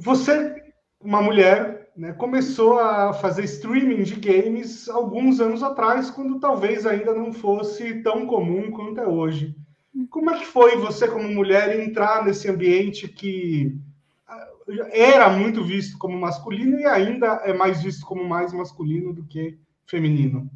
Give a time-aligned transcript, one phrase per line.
[0.00, 0.62] Você,
[1.00, 7.12] uma mulher, né, começou a fazer streaming de games alguns anos atrás, quando talvez ainda
[7.12, 9.54] não fosse tão comum quanto é hoje.
[10.10, 13.76] Como é que foi você, como mulher, entrar nesse ambiente que
[14.28, 14.48] ah,
[14.92, 19.58] era muito visto como masculino e ainda é mais visto como mais masculino do que
[19.86, 20.48] feminino?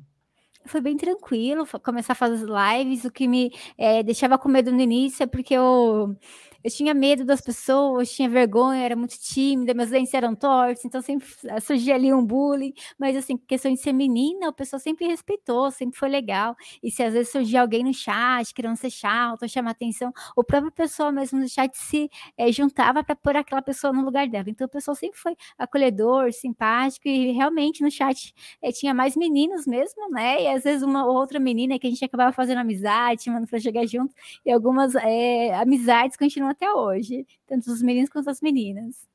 [0.64, 4.80] Foi bem tranquilo começar a fazer lives, o que me é, deixava com medo no
[4.80, 6.16] início é porque eu
[6.62, 11.00] eu tinha medo das pessoas, tinha vergonha, era muito tímida, meus dentes eram tortos, então
[11.02, 11.26] sempre
[11.60, 15.98] surgia ali um bullying, mas assim, questão de ser menina, o pessoal sempre respeitou, sempre
[15.98, 16.54] foi legal.
[16.82, 20.72] E se às vezes surgia alguém no chat querendo ser chato, chamar atenção, o próprio
[20.72, 24.44] pessoal mesmo no chat se é, juntava para pôr aquela pessoa no lugar dela.
[24.48, 29.66] Então o pessoal sempre foi acolhedor, simpático e realmente no chat é, tinha mais meninos
[29.66, 30.42] mesmo, né?
[30.42, 33.58] E às vezes uma ou outra menina que a gente acabava fazendo amizade, chamando para
[33.58, 39.08] jogar junto, e algumas é, amizades continuam até hoje, tanto os meninos quanto as meninas.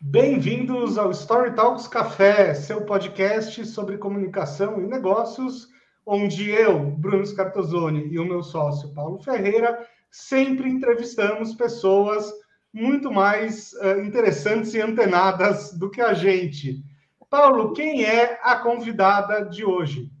[0.00, 5.68] Bem-vindos ao Story Talks Café, seu podcast sobre comunicação e negócios,
[6.04, 9.76] onde eu, Bruno Scartozoni, e o meu sócio Paulo Ferreira
[10.08, 12.32] sempre entrevistamos pessoas
[12.72, 16.80] muito mais uh, interessantes e antenadas do que a gente.
[17.28, 20.12] Paulo, quem é a convidada de hoje?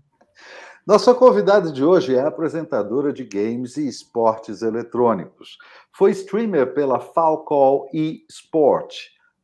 [0.86, 5.58] Nossa convidada de hoje é apresentadora de games e esportes eletrônicos.
[5.90, 8.94] Foi streamer pela Falcol e Sport.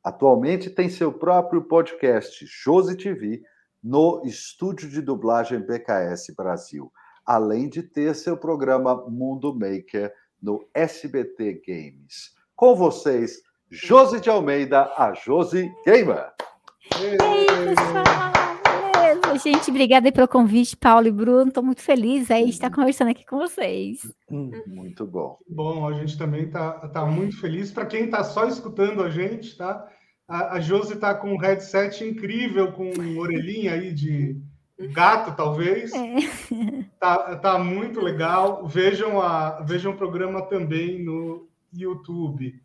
[0.04, 3.42] Atualmente tem seu próprio podcast, Josi TV,
[3.82, 6.92] no estúdio de dublagem BKS Brasil,
[7.26, 12.36] além de ter seu programa Mundo Maker no SBT Games.
[12.54, 16.32] Com vocês, Josi de Almeida, a Josi Gamer.
[17.00, 18.41] Ei, pessoal!
[19.38, 19.70] Gente.
[19.70, 21.48] Obrigada pelo convite, Paulo e Bruno.
[21.48, 22.74] Estou muito feliz aí de estar uhum.
[22.74, 24.14] conversando aqui com vocês.
[24.30, 25.38] Hum, muito bom.
[25.48, 27.70] Bom, a gente também está tá muito feliz.
[27.70, 29.86] Para quem está só escutando a gente, tá?
[30.28, 34.40] A, a Josi está com um headset incrível, com orelhinha aí de
[34.92, 35.92] gato, talvez.
[35.92, 36.16] É.
[36.98, 38.66] Tá, tá muito legal.
[38.66, 42.60] Vejam, a, vejam o programa também no YouTube.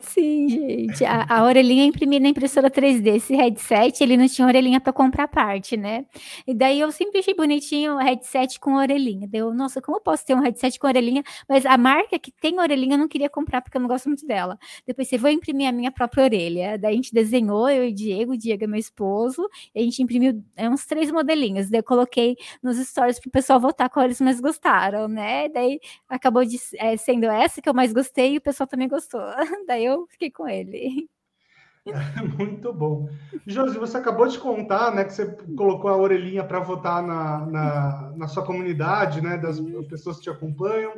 [0.00, 1.04] Sim, gente.
[1.04, 3.16] A, a orelhinha imprimi na impressora 3D.
[3.16, 6.06] Esse headset, ele não tinha orelhinha para comprar parte, né?
[6.46, 9.26] E daí eu sempre achei bonitinho o headset com orelhinha.
[9.28, 11.22] Deu, nossa, como eu posso ter um headset com orelhinha?
[11.48, 14.26] Mas a marca que tem orelhinha eu não queria comprar porque eu não gosto muito
[14.26, 14.58] dela.
[14.86, 16.78] Depois você vou imprimir a minha própria orelha.
[16.78, 20.02] Daí a gente desenhou, eu e o Diego, o Diego é meu esposo, a gente
[20.02, 21.70] imprimiu é, uns três modelinhos.
[21.70, 25.48] Daí eu coloquei nos stories pro pessoal votar qual eles mais gostaram, né?
[25.48, 29.20] Daí acabou de, é, sendo essa que eu mais gostei pessoal também gostou.
[29.66, 31.08] Daí eu fiquei com ele.
[32.38, 33.08] Muito bom.
[33.46, 35.26] Josi, você acabou de contar né, que você
[35.56, 39.82] colocou a orelhinha para votar na, na, na, sua comunidade, né, das uhum.
[39.84, 40.92] pessoas que te acompanham.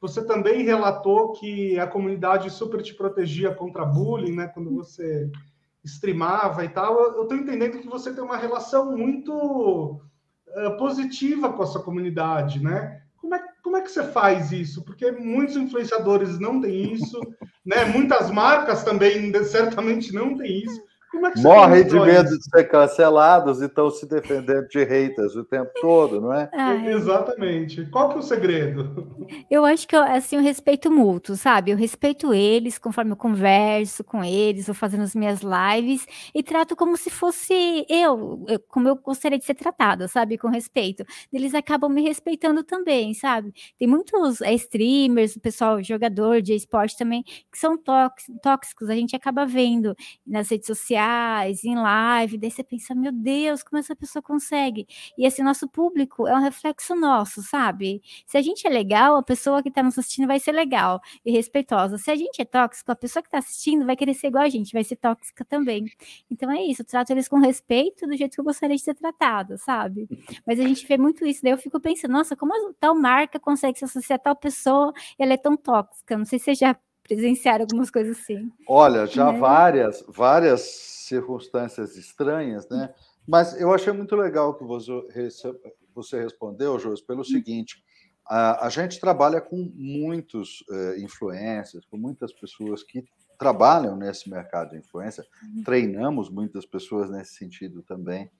[0.00, 5.30] Você também relatou que a comunidade super te protegia contra bullying, né, quando você
[5.84, 6.98] streamava e tal.
[6.98, 12.62] Eu estou entendendo que você tem uma relação muito uh, positiva com a sua comunidade,
[12.62, 13.02] né?
[13.16, 14.82] Como é, como é que você faz isso?
[14.82, 17.20] Porque muitos influenciadores não têm isso,
[17.64, 17.84] né?
[17.84, 20.82] Muitas marcas também certamente não têm isso.
[21.10, 25.34] Como é que Morrem de medo de ser cancelados e estão se defendendo de haters
[25.34, 26.48] o tempo todo, não é?
[26.52, 26.92] Ai.
[26.92, 27.84] Exatamente.
[27.86, 29.26] Qual que é o segredo?
[29.50, 31.72] Eu acho que assim, o respeito mútuo, sabe?
[31.72, 36.76] Eu respeito eles conforme eu converso com eles, ou fazendo as minhas lives, e trato
[36.76, 40.38] como se fosse eu, como eu gostaria de ser tratada, sabe?
[40.38, 41.04] Com respeito.
[41.32, 43.52] Eles acabam me respeitando também, sabe?
[43.76, 49.16] Tem muitos é, streamers, o pessoal jogador de esporte também, que são tóxicos, a gente
[49.16, 53.96] acaba vendo nas redes sociais sociais, em live, daí você pensa, meu Deus, como essa
[53.96, 54.86] pessoa consegue?
[55.16, 58.02] E esse nosso público é um reflexo nosso, sabe?
[58.26, 61.32] Se a gente é legal, a pessoa que está nos assistindo vai ser legal e
[61.32, 61.98] respeitosa.
[61.98, 64.48] Se a gente é tóxico, a pessoa que está assistindo vai querer ser igual a
[64.48, 65.86] gente, vai ser tóxica também.
[66.30, 68.94] Então é isso, eu trato eles com respeito do jeito que eu gostaria de ser
[68.94, 70.08] tratada, sabe?
[70.46, 73.78] Mas a gente vê muito isso, daí eu fico pensando, nossa, como tal marca consegue
[73.78, 76.16] se associar a tal pessoa ela é tão tóxica?
[76.16, 76.76] Não sei se você já
[77.10, 78.52] presenciaram algumas coisas assim.
[78.68, 79.38] Olha, já né?
[79.38, 82.94] várias, várias circunstâncias estranhas, né?
[83.26, 84.92] Mas eu achei muito legal que você,
[85.92, 87.24] você respondeu, Jôs, pelo hum.
[87.24, 87.82] seguinte:
[88.24, 93.04] a, a, gente trabalha com muitos uh, influencers, com muitas pessoas que
[93.36, 95.64] trabalham nesse mercado de influência, uhum.
[95.64, 98.30] treinamos muitas pessoas nesse sentido também.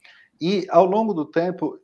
[0.40, 1.76] E ao longo do tempo,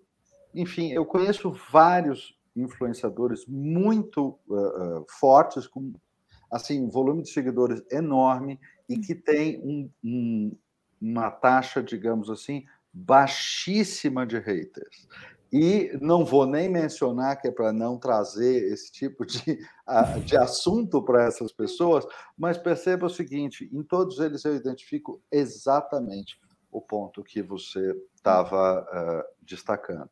[0.55, 5.93] enfim, eu conheço vários influenciadores muito uh, uh, fortes, com
[6.51, 8.59] assim, um volume de seguidores enorme
[8.89, 10.57] e que tem um, um,
[11.01, 15.07] uma taxa, digamos assim, baixíssima de haters.
[15.53, 19.59] E não vou nem mencionar que é para não trazer esse tipo de,
[20.25, 22.05] de assunto para essas pessoas,
[22.37, 26.39] mas perceba o seguinte: em todos eles eu identifico exatamente
[26.71, 30.11] o ponto que você estava uh, destacando.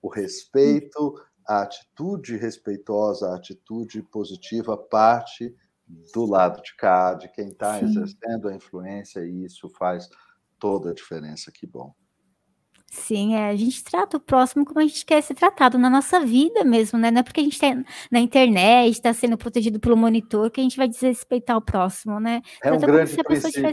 [0.00, 1.14] O respeito,
[1.46, 5.54] a atitude respeitosa, a atitude positiva parte
[6.12, 10.08] do lado de cá, de quem está exercendo a influência, e isso faz
[10.58, 11.50] toda a diferença.
[11.52, 11.94] Que bom.
[12.92, 16.20] Sim, é, a gente trata o próximo como a gente quer ser tratado na nossa
[16.20, 17.10] vida mesmo, né?
[17.10, 17.74] Não é porque a gente está
[18.10, 22.42] na internet, está sendo protegido pelo monitor, que a gente vai desrespeitar o próximo, né?
[22.62, 23.72] É um grande princípio.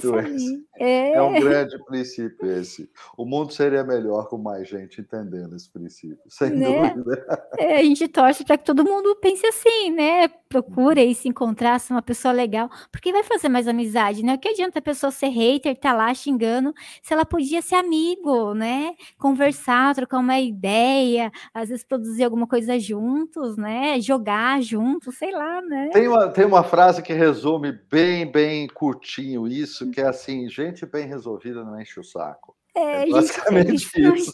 [0.80, 1.14] É...
[1.14, 1.22] é...
[1.22, 2.90] um grande princípio esse.
[3.18, 6.94] O mundo seria melhor com mais gente entendendo esse princípio, sem né?
[6.96, 7.48] dúvida.
[7.58, 10.28] É, a gente torce para que todo mundo pense assim, né?
[10.48, 14.36] Procure aí se encontrar, ser uma pessoa legal, porque vai fazer mais amizade, né?
[14.36, 16.74] O que adianta a pessoa ser hater, tá lá xingando,
[17.04, 18.96] se ela podia ser amigo, né?
[19.18, 24.00] conversar, trocar uma ideia, às vezes produzir alguma coisa juntos, né?
[24.00, 25.90] Jogar juntos, sei lá, né?
[25.92, 30.69] Tem uma, tem uma frase que resume bem, bem curtinho isso, que é assim: gente
[30.86, 32.56] bem resolvida não enche o saco.
[32.76, 34.34] É, é basicamente gente isso.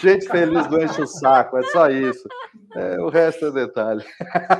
[0.00, 2.28] Gente feliz não enche o saco, é só isso.
[2.74, 4.04] É, o resto é detalhe.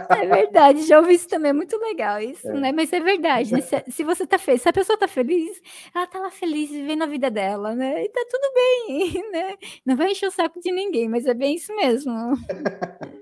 [0.09, 2.53] É verdade, já ouvi isso também, é muito legal isso, é.
[2.55, 2.73] né?
[2.73, 3.61] Mas é verdade, né?
[3.61, 5.61] se, se, você tá feliz, se a pessoa tá feliz,
[5.94, 8.05] ela tá lá feliz, vivendo a vida dela, né?
[8.05, 9.55] E tá tudo bem, né?
[9.85, 12.12] Não vai encher o saco de ninguém, mas é bem isso mesmo.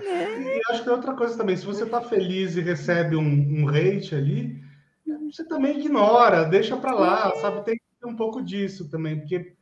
[0.00, 0.56] É.
[0.56, 3.68] E acho que é outra coisa também, se você tá feliz e recebe um, um
[3.68, 4.60] hate ali,
[5.30, 7.64] você também ignora, deixa para lá, sabe?
[7.64, 9.56] Tem um pouco disso também, porque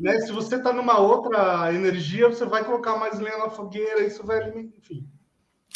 [0.00, 4.24] né, se você está numa outra energia, você vai colocar mais lenha na fogueira, isso
[4.24, 5.08] vai, enfim.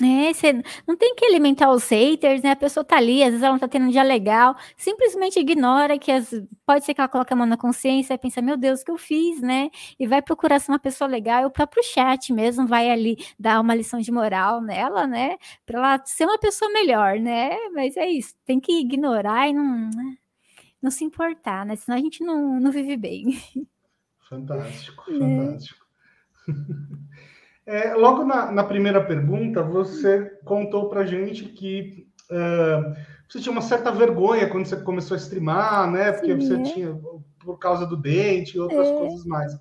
[0.01, 0.53] É, você
[0.87, 2.53] não tem que alimentar os haters, né?
[2.53, 5.99] A pessoa tá ali, às vezes ela não tá tendo um dia legal, simplesmente ignora
[5.99, 6.31] que as,
[6.65, 8.91] pode ser que ela coloque a mão na consciência e pensa, meu Deus, o que
[8.91, 9.71] eu fiz, né?
[10.01, 13.61] E vai procurar ser uma pessoa legal, e o próprio chat mesmo vai ali dar
[13.61, 15.37] uma lição de moral nela, né?
[15.67, 17.57] Para ela ser uma pessoa melhor, né?
[17.75, 20.17] Mas é isso, tem que ignorar e não, né?
[20.83, 21.77] não se importar, né?
[21.77, 23.41] Senão a gente não, não vive bem.
[24.29, 25.19] Fantástico, é.
[25.19, 25.87] fantástico.
[26.49, 26.53] É,
[27.97, 32.95] logo na, na, primeira pergunta, você contou para gente que uh,
[33.29, 36.13] você tinha uma certa vergonha quando você começou a streamar, né?
[36.13, 36.63] Porque Sim, você é.
[36.63, 37.01] tinha,
[37.41, 38.93] por causa do dente e outras é.
[38.93, 39.53] coisas mais.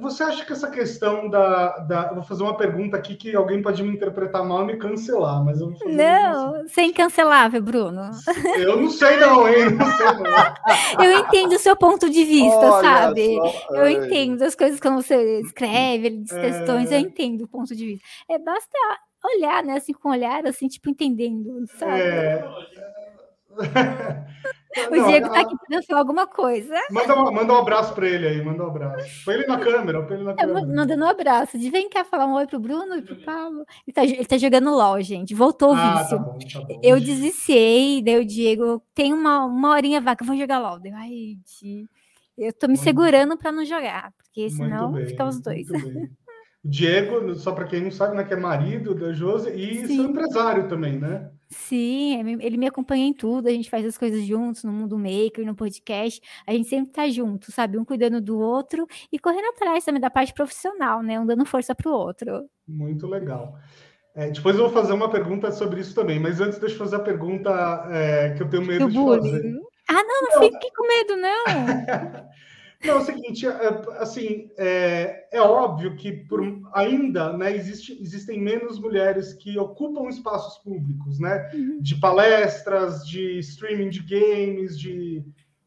[0.00, 2.12] Você acha que essa questão da, da.
[2.12, 5.60] Vou fazer uma pergunta aqui que alguém pode me interpretar mal e me cancelar, mas
[5.60, 8.10] eu vou fazer Não, sem incancelável, Bruno.
[8.56, 9.70] Eu não sei, não, hein?
[9.70, 11.04] Não sei, não.
[11.04, 13.36] eu entendo o seu ponto de vista, Olha sabe?
[13.36, 16.96] Só, eu entendo as coisas como você escreve, as questões, é...
[16.96, 18.04] eu entendo o ponto de vista.
[18.28, 18.78] É basta
[19.24, 19.74] olhar, né?
[19.74, 22.00] Assim, com olhar, assim, tipo, entendendo, sabe?
[22.00, 22.44] É.
[24.76, 26.74] O não, Diego está aqui pensando alguma coisa.
[26.90, 29.24] Manda, manda um abraço para ele aí, manda um abraço.
[29.24, 30.66] Põe ele na câmera, põe ele na câmera.
[30.66, 31.58] Mandando um abraço.
[31.58, 33.64] De vem cá falar um oi pro Bruno e pro Paulo.
[33.86, 35.34] Ele tá, ele tá jogando LOL, gente.
[35.34, 36.18] Voltou o ah, tá vício.
[36.18, 36.80] Tá bom, tá bom.
[36.82, 40.78] Eu desiciei, daí o Diego tem uma, uma horinha vaca, vou jogar LOL.
[40.78, 41.36] Deu, ai,
[42.38, 45.66] eu tô me segurando para não jogar, porque senão fica os dois.
[46.62, 49.96] Diego, só para quem não sabe, né, que é marido da Josi e Sim.
[49.96, 51.30] seu empresário também, né?
[51.48, 55.44] Sim, ele me acompanha em tudo, a gente faz as coisas juntos, no Mundo Maker,
[55.44, 57.76] no podcast, a gente sempre tá junto, sabe?
[57.76, 61.18] Um cuidando do outro e correndo atrás também da parte profissional, né?
[61.18, 62.48] Um dando força pro outro.
[62.68, 63.56] Muito legal.
[64.14, 66.96] É, depois eu vou fazer uma pergunta sobre isso também, mas antes deixa eu fazer
[66.96, 67.50] a pergunta
[67.90, 69.32] é, que eu tenho medo do de bullying.
[69.32, 69.60] fazer.
[69.88, 70.42] Ah, não, não, não.
[70.42, 71.44] fique com medo, não.
[72.82, 76.40] Não, é o seguinte, é, assim, é, é óbvio que por,
[76.72, 81.50] ainda né, existe, existem menos mulheres que ocupam espaços públicos, né?
[81.52, 81.78] Uhum.
[81.80, 85.22] De palestras, de streaming de games, de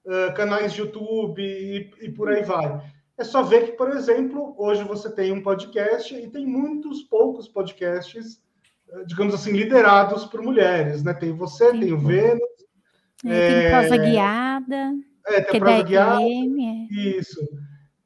[0.06, 2.82] uh, canais de YouTube e, e, por aí vai.
[3.16, 7.48] É só ver que, por exemplo, hoje você tem um podcast e tem muitos poucos
[7.48, 8.42] podcasts,
[9.06, 11.14] digamos assim, liderados por mulheres, né?
[11.14, 12.42] Tem você, tem o Vênus.
[13.24, 14.94] É, tem prosa guiada.
[15.28, 16.22] É, tem a prova guiada.
[16.22, 16.94] É.
[16.94, 17.40] Isso.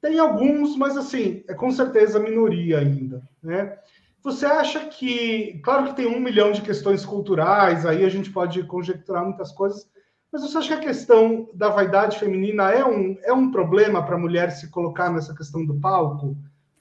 [0.01, 3.77] Tem alguns, mas assim, é com certeza minoria ainda, né?
[4.23, 8.61] Você acha que, claro que tem um milhão de questões culturais, aí a gente pode
[8.63, 9.89] conjecturar muitas coisas,
[10.31, 14.15] mas você acha que a questão da vaidade feminina é um, é um problema para
[14.15, 16.37] a mulher se colocar nessa questão do palco?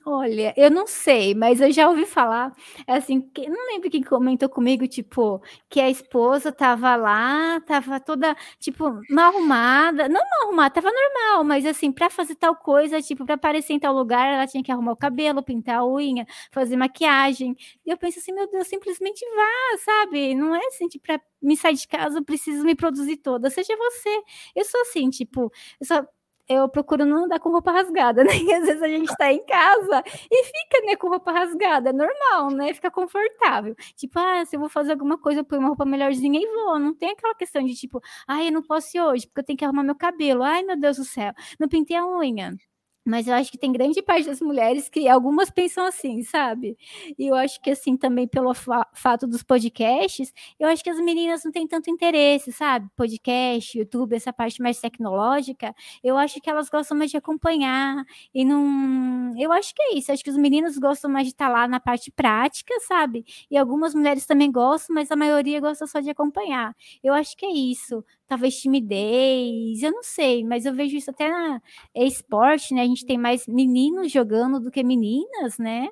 [0.08, 2.52] Olha, eu não sei, mas eu já ouvi falar,
[2.86, 8.36] assim, que, não lembro quem comentou comigo, tipo, que a esposa tava lá, tava toda,
[8.60, 13.24] tipo, mal arrumada, não mal arrumada, tava normal, mas assim, para fazer tal coisa, tipo,
[13.26, 16.76] para aparecer em tal lugar, ela tinha que arrumar o cabelo, pintar a unha, fazer
[16.76, 17.56] maquiagem.
[17.84, 20.36] E eu penso assim, meu Deus, simplesmente vá, sabe?
[20.36, 23.76] Não é assim, tipo, pra me sair de casa, eu preciso me produzir toda, seja
[23.76, 24.22] você.
[24.54, 26.06] Eu sou assim, tipo, eu só
[26.48, 28.32] eu procuro não andar com roupa rasgada, né?
[28.32, 32.50] Às vezes a gente tá em casa e fica, né, com roupa rasgada, é normal,
[32.50, 32.72] né?
[32.74, 33.74] Fica confortável.
[33.96, 36.78] Tipo, ah, se eu vou fazer alguma coisa, eu ponho uma roupa melhorzinha e vou.
[36.78, 39.58] Não tem aquela questão de tipo, ah, eu não posso ir hoje porque eu tenho
[39.58, 40.42] que arrumar meu cabelo.
[40.42, 42.56] Ai, meu Deus do céu, não pintei a unha.
[43.06, 46.76] Mas eu acho que tem grande parte das mulheres que algumas pensam assim, sabe?
[47.16, 50.98] E eu acho que assim também pelo fa fato dos podcasts, eu acho que as
[50.98, 52.88] meninas não têm tanto interesse, sabe?
[52.96, 55.72] Podcast, YouTube, essa parte mais tecnológica,
[56.02, 60.10] eu acho que elas gostam mais de acompanhar e não, eu acho que é isso,
[60.10, 63.24] acho que os meninos gostam mais de estar lá na parte prática, sabe?
[63.50, 66.74] E algumas mulheres também gostam, mas a maioria gosta só de acompanhar.
[67.02, 71.28] Eu acho que é isso talvez timidez, eu não sei, mas eu vejo isso até
[71.28, 71.60] na
[71.94, 72.82] esporte, né?
[72.82, 75.88] A gente tem mais meninos jogando do que meninas, né?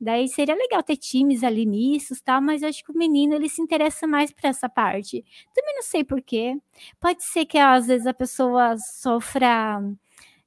[0.00, 3.62] Daí seria legal ter times ali mistos, tal, mas acho que o menino ele se
[3.62, 5.24] interessa mais por essa parte.
[5.54, 6.56] Também não sei por quê.
[7.00, 9.80] Pode ser que às vezes a pessoa sofra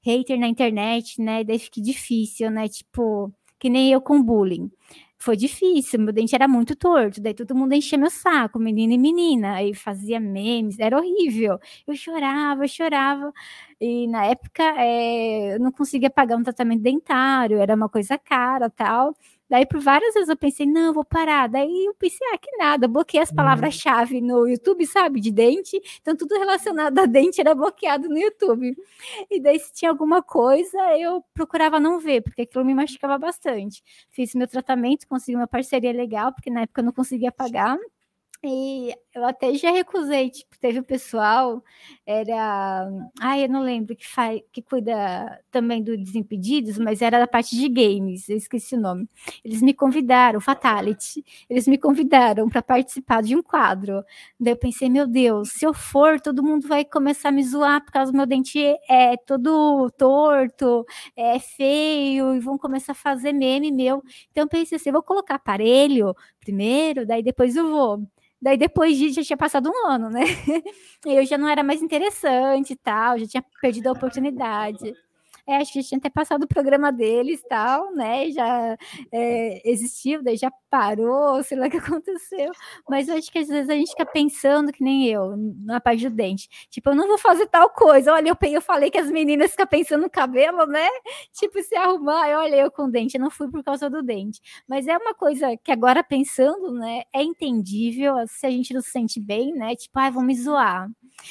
[0.02, 1.44] hater na internet, né?
[1.44, 2.68] Daí fique difícil, né?
[2.68, 4.72] Tipo, que nem eu com bullying
[5.20, 8.98] foi difícil, meu dente era muito torto, daí todo mundo enchia meu saco, menina e
[8.98, 11.60] menina, aí fazia memes, era horrível.
[11.86, 13.34] Eu chorava, eu chorava,
[13.82, 18.70] e na época é, eu não conseguia pagar um tratamento dentário, era uma coisa cara
[18.70, 19.16] tal.
[19.50, 21.48] Daí, por várias vezes eu pensei, não, vou parar.
[21.50, 23.36] Daí eu pensei, ah, que nada, bloqueei as uhum.
[23.36, 25.82] palavras-chave no YouTube, sabe, de dente.
[26.02, 28.76] Então, tudo relacionado a dente era bloqueado no YouTube.
[29.30, 33.84] E daí, se tinha alguma coisa, eu procurava não ver, porque aquilo me machucava bastante.
[34.12, 37.78] Fiz meu tratamento, consegui uma parceria legal, porque na época eu não conseguia pagar.
[38.44, 41.64] E eu até já recusei, tipo, teve o pessoal,
[42.06, 42.88] era.
[43.20, 47.56] Ai, eu não lembro que faz, que cuida também do Desimpedidos, mas era da parte
[47.56, 49.10] de games, eu esqueci o nome.
[49.44, 54.04] Eles me convidaram, Fatality, eles me convidaram para participar de um quadro.
[54.40, 57.84] Daí eu pensei, meu Deus, se eu for, todo mundo vai começar a me zoar
[57.84, 60.86] por causa do meu dente é todo torto,
[61.16, 64.04] é feio, e vão começar a fazer meme meu.
[64.32, 68.04] Então eu pensei assim, vou colocar aparelho primeiro, daí depois eu vou.
[68.42, 70.22] Daí depois disso já tinha passado um ano, né?
[71.06, 74.94] Eu já não era mais interessante e tal, já tinha perdido a oportunidade.
[75.50, 78.30] É, acho que já tinha até passado o programa deles tal, né?
[78.30, 78.78] Já
[79.12, 82.52] é, existiu, daí já parou, sei lá o que aconteceu.
[82.88, 86.08] Mas eu acho que às vezes a gente fica pensando que nem eu, na parte
[86.08, 86.48] do dente.
[86.70, 88.14] Tipo, eu não vou fazer tal coisa.
[88.14, 90.88] Olha, eu, eu falei que as meninas ficam pensando no cabelo, né?
[91.34, 94.40] Tipo, se arrumar, olha, eu com dente, eu não fui por causa do dente.
[94.68, 98.92] Mas é uma coisa que agora pensando, né, é entendível se a gente não se
[98.92, 99.76] sente bem, né?
[99.76, 100.90] Tipo, ai, ah, me zoar.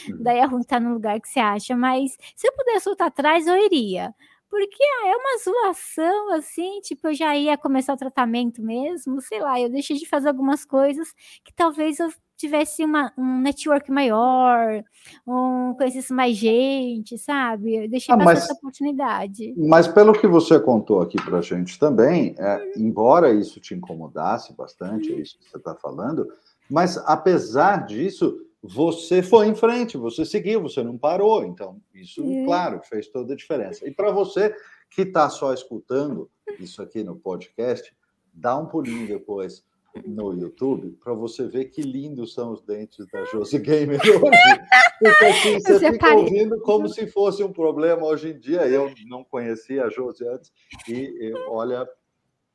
[0.08, 0.22] Uhum.
[0.22, 3.46] Daí é ruim estar no lugar que você acha, mas se eu pudesse voltar atrás,
[3.46, 4.14] eu iria.
[4.50, 9.40] Porque ah, é uma zoação, assim, tipo, eu já ia começar o tratamento mesmo, sei
[9.40, 11.12] lá, eu deixei de fazer algumas coisas
[11.44, 14.82] que talvez eu tivesse uma, um network maior,
[15.26, 17.84] um, conhecesse mais gente, sabe?
[17.84, 19.54] Eu deixei ah, mas, essa oportunidade.
[19.58, 22.86] Mas pelo que você contou aqui pra gente também, é, uhum.
[22.86, 25.18] embora isso te incomodasse bastante, é uhum.
[25.18, 26.26] é isso que você está falando,
[26.70, 31.44] mas apesar disso, você foi em frente, você seguiu, você não parou.
[31.44, 32.44] Então, isso, é.
[32.44, 33.86] claro, fez toda a diferença.
[33.86, 34.54] E para você
[34.90, 37.94] que está só escutando isso aqui no podcast,
[38.32, 39.64] dá um pulinho depois
[40.06, 44.60] no YouTube para você ver que lindos são os dentes da Josi Gamer hoje.
[44.98, 48.66] Porque assim, você fica ouvindo como se fosse um problema hoje em dia.
[48.66, 50.52] Eu não conhecia a Josi antes
[50.88, 51.88] e olha,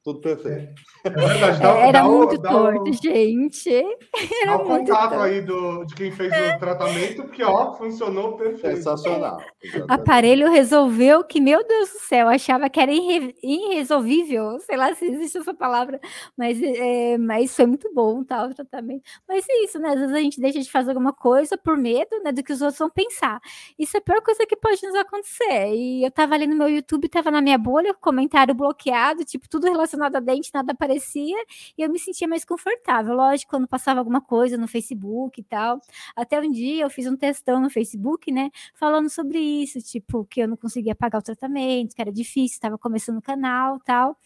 [0.03, 0.73] tudo perfeito.
[1.05, 3.69] É, verdade, dá, Era dá muito o, torto, o, gente.
[4.43, 5.23] Era dá o contato torto.
[5.23, 8.75] aí do, de quem fez o tratamento, porque ó, funcionou perfeito.
[8.75, 9.41] Sensacional.
[9.87, 15.05] Aparelho resolveu que, meu Deus do céu, achava que era irre, irresolvível, sei lá se
[15.05, 16.01] existe essa palavra,
[16.37, 19.03] mas, é, mas foi muito bom tá, o tratamento.
[19.25, 19.89] Mas é isso, né?
[19.89, 22.61] Às vezes a gente deixa de fazer alguma coisa por medo né, do que os
[22.61, 23.39] outros vão pensar.
[23.79, 25.73] Isso é a pior coisa que pode nos acontecer.
[25.73, 29.67] E eu tava ali no meu YouTube, tava na minha bolha, comentário bloqueado, tipo, tudo
[29.67, 31.37] relacionado relacionado a dente, nada aparecia,
[31.77, 33.15] e eu me sentia mais confortável.
[33.15, 35.79] Lógico, quando passava alguma coisa no Facebook e tal.
[36.15, 38.49] Até um dia eu fiz um testão no Facebook, né?
[38.73, 42.77] Falando sobre isso, tipo, que eu não conseguia pagar o tratamento, que era difícil, estava
[42.77, 44.17] começando o canal tal.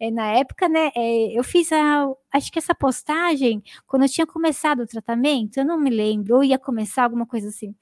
[0.00, 4.26] É, na época, né, é, eu fiz a, acho que essa postagem, quando eu tinha
[4.26, 7.74] começado o tratamento, eu não me lembro, ou ia começar alguma coisa assim.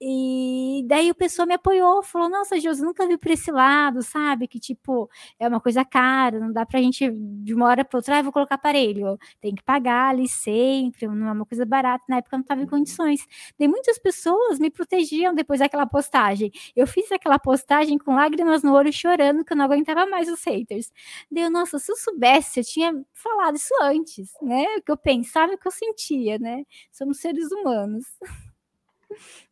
[0.00, 4.46] E daí o pessoal me apoiou, falou: Nossa, Josi, nunca vi por esse lado, sabe?
[4.48, 8.18] Que tipo, é uma coisa cara, não dá pra gente de uma hora para outra,
[8.18, 12.04] ah, vou colocar aparelho, tem que pagar ali sempre, não é uma coisa barata.
[12.08, 13.26] Na época eu não estava em condições.
[13.58, 16.50] Daí muitas pessoas me protegiam depois daquela postagem.
[16.74, 20.42] Eu fiz aquela postagem com lágrimas no olho, chorando, que eu não aguentava mais os
[20.44, 20.90] haters.
[21.30, 24.64] Daí, nossa, se eu soubesse, eu tinha falado isso antes, né?
[24.78, 26.64] O que eu pensava e o que eu sentia, né?
[26.92, 28.04] Somos seres humanos.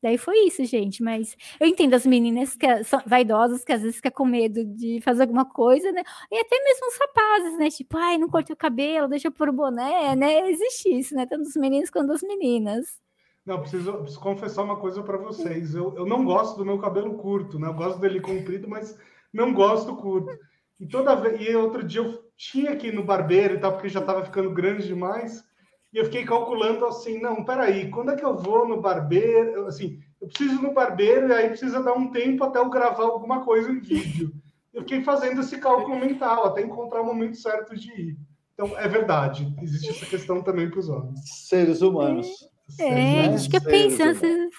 [0.02, 1.02] Daí foi isso, gente.
[1.02, 5.00] Mas eu entendo as meninas que são vaidosas, que às vezes ficam com medo de
[5.00, 6.02] fazer alguma coisa, né?
[6.30, 7.70] E até mesmo os rapazes, né?
[7.70, 10.50] Tipo, ai, não cortei o cabelo, deixa eu pôr o boné, né?
[10.50, 11.26] Existe isso, né?
[11.26, 13.00] Tanto os meninos quanto as meninas.
[13.44, 15.74] Não, preciso, preciso confessar uma coisa para vocês.
[15.74, 17.68] Eu, eu não gosto do meu cabelo curto, né?
[17.68, 18.98] Eu gosto dele comprido, mas
[19.32, 20.30] não gosto curto.
[20.80, 21.40] E toda vez.
[21.46, 24.50] E outro dia eu tinha que ir no barbeiro e tal, porque já estava ficando
[24.50, 25.44] grande demais.
[25.94, 29.68] E eu fiquei calculando assim, não, peraí, quando é que eu vou no barbeiro?
[29.68, 33.04] Assim, eu preciso ir no barbeiro e aí precisa dar um tempo até eu gravar
[33.04, 34.34] alguma coisa em vídeo.
[34.72, 38.18] Eu fiquei fazendo esse cálculo mental até encontrar o momento certo de ir.
[38.54, 41.20] Então, é verdade, existe essa questão também para os homens.
[41.46, 42.26] Seres humanos.
[42.80, 44.50] É, é a gente fica pensando,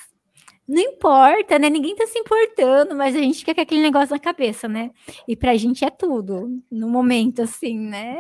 [0.65, 1.69] não importa, né?
[1.69, 4.91] Ninguém tá se importando, mas a gente fica com aquele negócio na cabeça, né?
[5.27, 8.17] E pra gente é tudo, no momento, assim, né?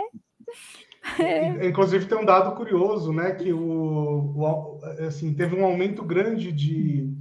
[1.19, 1.67] É.
[1.67, 3.31] Inclusive tem um dado curioso, né?
[3.31, 7.13] Que o, o, assim, teve um aumento grande de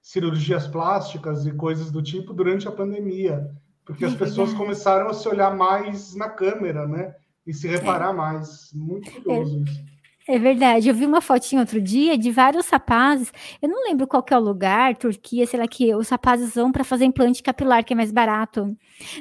[0.00, 3.50] cirurgias plásticas e coisas do tipo durante a pandemia,
[3.84, 4.56] porque é as pessoas verdade.
[4.56, 7.14] começaram a se olhar mais na câmera, né?
[7.46, 8.16] E se reparar é.
[8.16, 8.72] mais.
[8.72, 9.62] Muito curioso é.
[9.62, 9.91] isso.
[10.28, 10.88] É verdade.
[10.88, 13.32] Eu vi uma fotinha outro dia de vários rapazes.
[13.60, 16.84] Eu não lembro qual é o lugar, Turquia, sei lá que os rapazes vão para
[16.84, 18.76] fazer implante capilar, que é mais barato.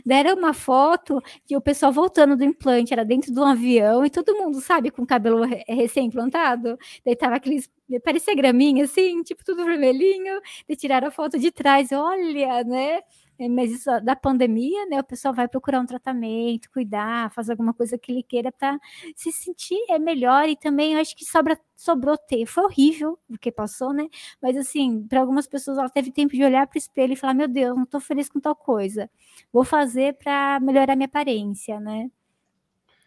[0.06, 4.10] Deram uma foto de o pessoal voltando do implante, era dentro de um avião e
[4.12, 6.78] todo mundo, sabe, com o cabelo recém-implantado.
[7.06, 7.70] Daí tava aqueles
[8.06, 10.40] parecia graminha assim, tipo tudo vermelhinho.
[10.70, 11.92] De tiraram a foto de trás.
[11.92, 13.00] Olha, né?
[13.42, 15.00] É, mas isso da pandemia, né?
[15.00, 18.78] O pessoal vai procurar um tratamento, cuidar, fazer alguma coisa que ele queira para
[19.16, 22.46] se sentir é melhor e também eu acho que sobra, sobrou ter.
[22.46, 24.08] Foi horrível o que passou, né?
[24.42, 27.34] Mas assim, para algumas pessoas ela teve tempo de olhar para o espelho e falar:
[27.34, 29.10] "Meu Deus, não estou feliz com tal coisa.
[29.52, 32.12] Vou fazer para melhorar minha aparência", né?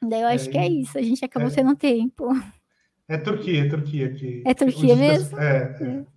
[0.03, 2.29] Daí eu acho é, que é isso, a gente acabou é, tendo tempo.
[3.09, 5.39] É Turquia, é Turquia que É Turquia mesmo?
[5.49, 5.57] É,
[6.01, 6.14] é.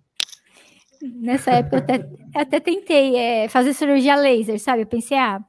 [1.02, 4.82] Nessa época eu até, até tentei é, fazer cirurgia laser, sabe?
[4.82, 5.40] Eu pensei, ah,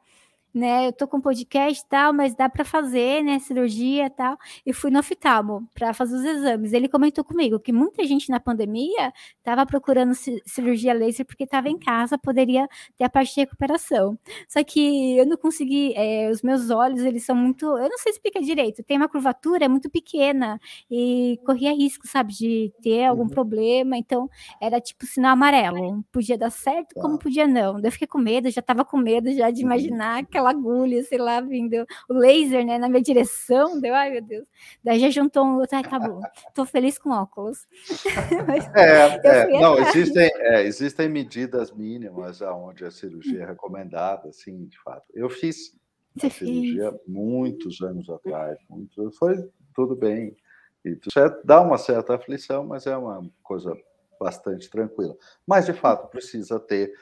[0.59, 0.87] né?
[0.87, 3.39] Eu tô com podcast e tal, mas dá para fazer, né?
[3.39, 4.37] Cirurgia e tal.
[4.65, 6.73] E fui no oftalmo para fazer os exames.
[6.73, 10.13] Ele comentou comigo que muita gente na pandemia estava procurando
[10.45, 14.17] cirurgia laser porque estava em casa, poderia ter a parte de recuperação.
[14.47, 18.12] Só que eu não consegui, é, os meus olhos, eles são muito, eu não sei
[18.12, 20.60] explicar direito, tem uma curvatura muito pequena
[20.91, 23.29] e corria risco, sabe, de ter algum uhum.
[23.29, 23.97] problema.
[23.97, 24.29] Então,
[24.62, 26.03] era tipo sinal amarelo.
[26.12, 27.23] Podia dar certo, como tá.
[27.23, 27.79] podia não.
[27.79, 29.67] Eu fiquei com medo, já estava com medo já de uhum.
[29.67, 34.12] imaginar que aquela agulha, sei lá, vindo o laser, né, na minha direção, deu, ai
[34.12, 34.47] meu Deus.
[34.83, 36.21] Daí já juntou um outro, ai, acabou.
[36.53, 37.67] Tô feliz com óculos.
[38.75, 44.79] é, é não, existem, é, existem medidas mínimas aonde a cirurgia é recomendada, assim, de
[44.81, 45.05] fato.
[45.13, 45.75] Eu fiz
[46.15, 47.01] Você cirurgia fez?
[47.07, 50.35] muitos anos atrás, muito, foi tudo bem.
[50.85, 50.97] E
[51.43, 53.77] dá uma certa aflição, mas é uma coisa
[54.19, 55.15] bastante tranquila.
[55.47, 56.93] Mas, de fato, precisa ter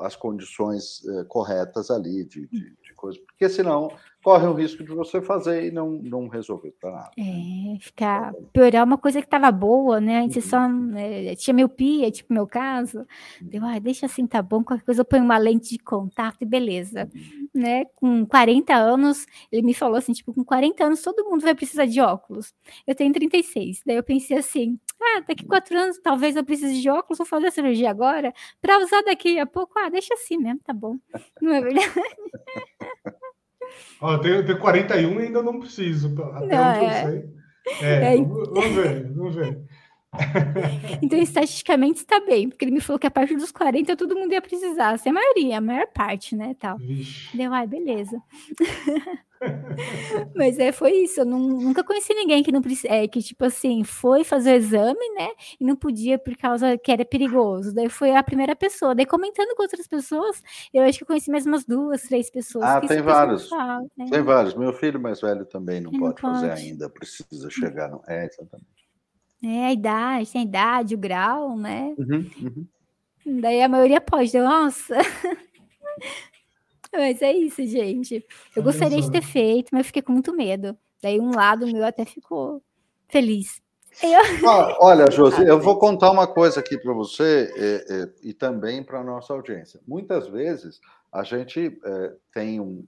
[0.00, 3.90] as condições eh, corretas ali de, de, de coisa, porque senão
[4.22, 7.10] corre o risco de você fazer e não, não resolver para nada.
[7.16, 7.76] Né?
[7.76, 10.28] É, ficar piorar uma coisa que estava boa, né?
[10.28, 10.44] Você uhum.
[10.44, 12.98] só né, tinha miopia, tipo meu caso.
[13.40, 13.48] Uhum.
[13.48, 16.44] Deu, ah, deixa assim, tá bom, qualquer coisa eu ponho uma lente de contato e
[16.44, 17.08] beleza.
[17.14, 17.48] Uhum.
[17.54, 17.84] Né?
[17.94, 21.86] Com 40 anos, ele me falou assim, tipo, com 40 anos todo mundo vai precisar
[21.86, 22.52] de óculos.
[22.86, 23.82] Eu tenho 36.
[23.86, 27.46] Daí eu pensei assim, ah, daqui quatro anos talvez eu precise de óculos, vou fazer
[27.46, 30.96] a cirurgia agora, para usar daqui a pouco, ah, deixa assim mesmo, tá bom.
[31.40, 31.88] Não é verdade?
[34.00, 37.02] Ó, eu tenho 41 e ainda não preciso, até não, onde é.
[37.02, 37.38] eu sei.
[37.82, 39.60] É, é, vamos ver, vamos ver.
[41.02, 44.32] Então, estatisticamente está bem, porque ele me falou que a partir dos 40 todo mundo
[44.32, 46.76] ia precisar, assim, a maioria, a maior parte, né, tal.
[46.78, 47.36] Vixe.
[47.36, 48.20] Deu, ai, beleza.
[50.34, 51.20] Mas é, foi isso.
[51.20, 55.14] Eu não, nunca conheci ninguém que não é, que, tipo assim, foi fazer o exame,
[55.16, 55.28] né?
[55.60, 57.72] E não podia por causa que era perigoso.
[57.72, 58.94] Daí foi a primeira pessoa.
[58.94, 60.42] Daí comentando com outras pessoas,
[60.72, 62.64] eu acho que eu conheci mais umas duas, três pessoas.
[62.64, 63.48] Ah, tem vários.
[63.48, 64.06] Falam, né?
[64.10, 64.54] Tem vários.
[64.54, 67.88] Meu filho mais velho também não, pode, pode, fazer ainda, precisa chegar.
[67.88, 68.02] No...
[68.08, 68.77] É, exatamente.
[69.42, 71.94] É, a idade, tem a idade, o grau, né?
[71.96, 73.40] Uhum, uhum.
[73.40, 74.36] Daí a maioria pode.
[74.38, 74.96] Nossa.
[76.92, 78.24] Mas é isso, gente.
[78.56, 80.76] Eu gostaria de ter feito, mas eu fiquei com muito medo.
[81.02, 82.62] Daí um lado meu até ficou
[83.08, 83.60] feliz.
[84.02, 84.20] Eu...
[84.48, 88.82] Ah, olha, Josi, eu vou contar uma coisa aqui para você e, e, e também
[88.82, 89.80] para a nossa audiência.
[89.86, 90.80] Muitas vezes
[91.12, 92.84] a gente é, tem um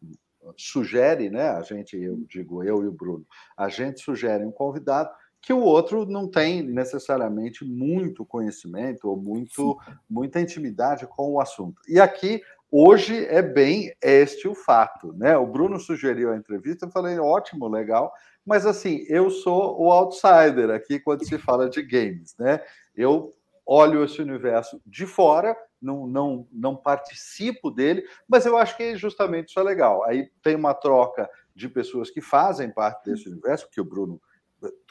[0.57, 1.51] sugere, né?
[1.51, 5.11] A gente, eu digo eu e o Bruno, a gente sugere um convidado
[5.43, 11.81] que o outro não tem necessariamente muito conhecimento ou muito, muita intimidade com o assunto.
[11.89, 15.37] E aqui Hoje é bem este o fato, né?
[15.37, 18.13] O Bruno sugeriu a entrevista, eu falei, ótimo, legal,
[18.47, 22.63] mas assim, eu sou o outsider aqui quando se fala de games, né?
[22.95, 23.33] Eu
[23.67, 29.49] olho esse universo de fora, não, não, não participo dele, mas eu acho que justamente
[29.49, 30.05] isso é legal.
[30.05, 34.21] Aí tem uma troca de pessoas que fazem parte desse universo, que o Bruno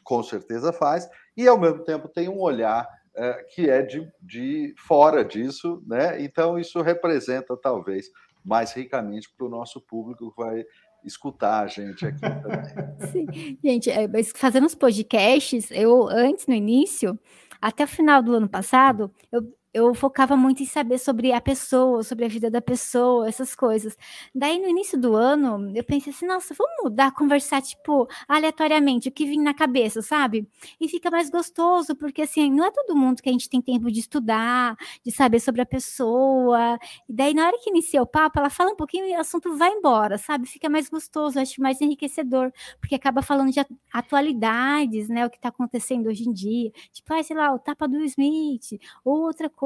[0.03, 4.73] com certeza faz, e ao mesmo tempo tem um olhar é, que é de, de
[4.77, 6.21] fora disso, né?
[6.21, 8.09] Então isso representa talvez
[8.43, 10.65] mais ricamente para o nosso público que vai
[11.03, 13.11] escutar a gente aqui também.
[13.11, 17.17] Sim, gente, é, fazendo os podcasts, eu antes no início,
[17.61, 19.41] até o final do ano passado, eu
[19.73, 23.95] eu focava muito em saber sobre a pessoa, sobre a vida da pessoa, essas coisas.
[24.33, 29.11] Daí, no início do ano, eu pensei assim, nossa, vamos mudar, conversar, tipo, aleatoriamente, o
[29.11, 30.47] que vem na cabeça, sabe?
[30.79, 33.91] E fica mais gostoso, porque, assim, não é todo mundo que a gente tem tempo
[33.91, 36.77] de estudar, de saber sobre a pessoa.
[37.07, 39.55] E daí, na hora que inicia o papo, ela fala um pouquinho e o assunto
[39.55, 40.47] vai embora, sabe?
[40.47, 43.59] Fica mais gostoso, acho mais enriquecedor, porque acaba falando de
[43.93, 45.25] atualidades, né?
[45.25, 46.71] O que está acontecendo hoje em dia.
[46.91, 49.58] Tipo, ah, sei lá, o tapa do Smith, ou outra coisa,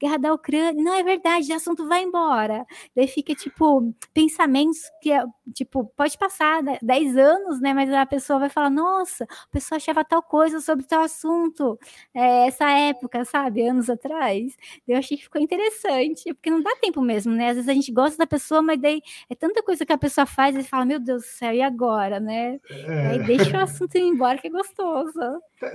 [0.00, 0.82] guerra da Ucrânia.
[0.82, 2.64] Não é verdade, o assunto vai embora.
[2.94, 7.72] Daí fica, tipo, pensamentos que, é, tipo, pode passar 10 anos, né?
[7.72, 11.78] Mas a pessoa vai falar, nossa, a pessoa achava tal coisa sobre tal assunto,
[12.14, 13.66] é, essa época, sabe?
[13.66, 14.56] Anos atrás.
[14.86, 17.48] Eu achei que ficou interessante, porque não dá tempo mesmo, né?
[17.48, 20.26] Às vezes a gente gosta da pessoa, mas daí é tanta coisa que a pessoa
[20.26, 22.58] faz e fala, meu Deus do céu, e agora, né?
[22.68, 23.06] É.
[23.08, 25.20] Aí deixa o assunto ir embora, que é gostoso.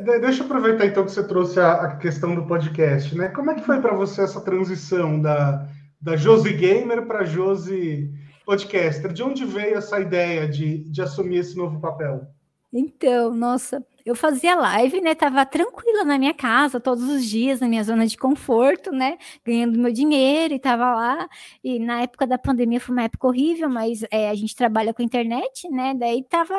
[0.03, 3.29] Deixa eu aproveitar então que você trouxe a questão do podcast, né?
[3.29, 5.67] Como é que foi para você essa transição da,
[5.99, 8.11] da Josi Gamer para Josi
[8.45, 9.11] Podcaster?
[9.11, 12.27] De onde veio essa ideia de, de assumir esse novo papel?
[12.71, 15.15] Então, nossa, eu fazia live, né?
[15.15, 19.17] Tava tranquila na minha casa todos os dias, na minha zona de conforto, né?
[19.43, 21.27] Ganhando meu dinheiro e tava lá.
[21.63, 25.01] E na época da pandemia foi uma época horrível, mas é, a gente trabalha com
[25.01, 25.95] internet, né?
[25.95, 26.53] Daí tava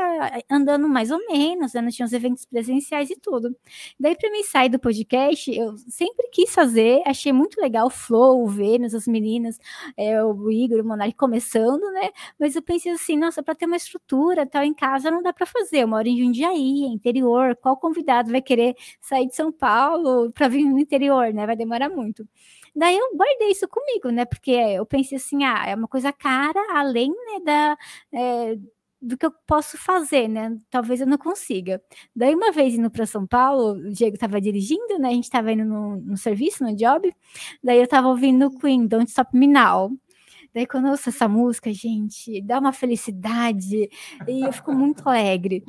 [0.51, 1.87] andando mais ou menos, né?
[1.89, 3.57] Tinha os eventos presenciais e tudo.
[3.99, 8.43] Daí, para mim sair do podcast, eu sempre quis fazer, achei muito legal o Flow,
[8.43, 9.57] o Vênus, as meninas,
[9.97, 12.11] é, o Igor, o Monark começando, né?
[12.41, 15.47] Mas eu pensei assim, nossa, para ter uma estrutura tal em casa não dá para
[15.47, 15.85] fazer.
[15.85, 20.49] Eu moro em Jundiaí, interior interior, qual convidado vai querer sair de São Paulo para
[20.49, 21.47] vir no interior, né?
[21.47, 22.27] Vai demorar muito.
[22.75, 24.25] Daí eu guardei isso comigo, né?
[24.25, 27.79] Porque eu pensei assim, ah, é uma coisa cara, além né, da.
[28.13, 28.57] É,
[29.01, 30.57] do que eu posso fazer, né?
[30.71, 31.81] Talvez eu não consiga.
[32.15, 35.11] Daí, uma vez indo para São Paulo, o Diego estava dirigindo, né?
[35.11, 37.15] A gente estava indo no, no, serviço, no job.
[37.63, 39.93] Daí eu estava ouvindo Queen, Don't Stop Me Now.
[40.53, 43.91] Daí, quando eu ouço essa música, gente, dá uma felicidade
[44.27, 45.63] e eu fico muito alegre.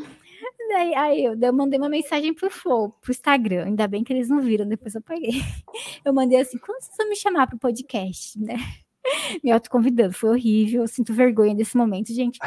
[0.68, 3.66] Daí, aí eu, eu mandei uma mensagem pro Flow, pro Instagram.
[3.66, 5.32] Ainda bem que eles não viram, depois eu paguei.
[6.04, 8.56] Eu mandei assim: quando vocês vão me chamar pro podcast, né?
[9.44, 12.40] Me autoconvidando, foi horrível, eu sinto vergonha desse momento, gente.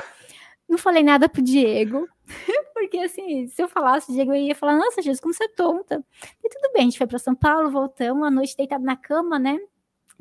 [0.68, 2.06] Não falei nada pro Diego,
[2.74, 6.04] porque assim, se eu falasse, o Diego ia falar: Nossa, Jesus, como você é tonta.
[6.44, 9.38] E tudo bem, a gente foi para São Paulo, voltamos, a noite deitado na cama,
[9.38, 9.59] né?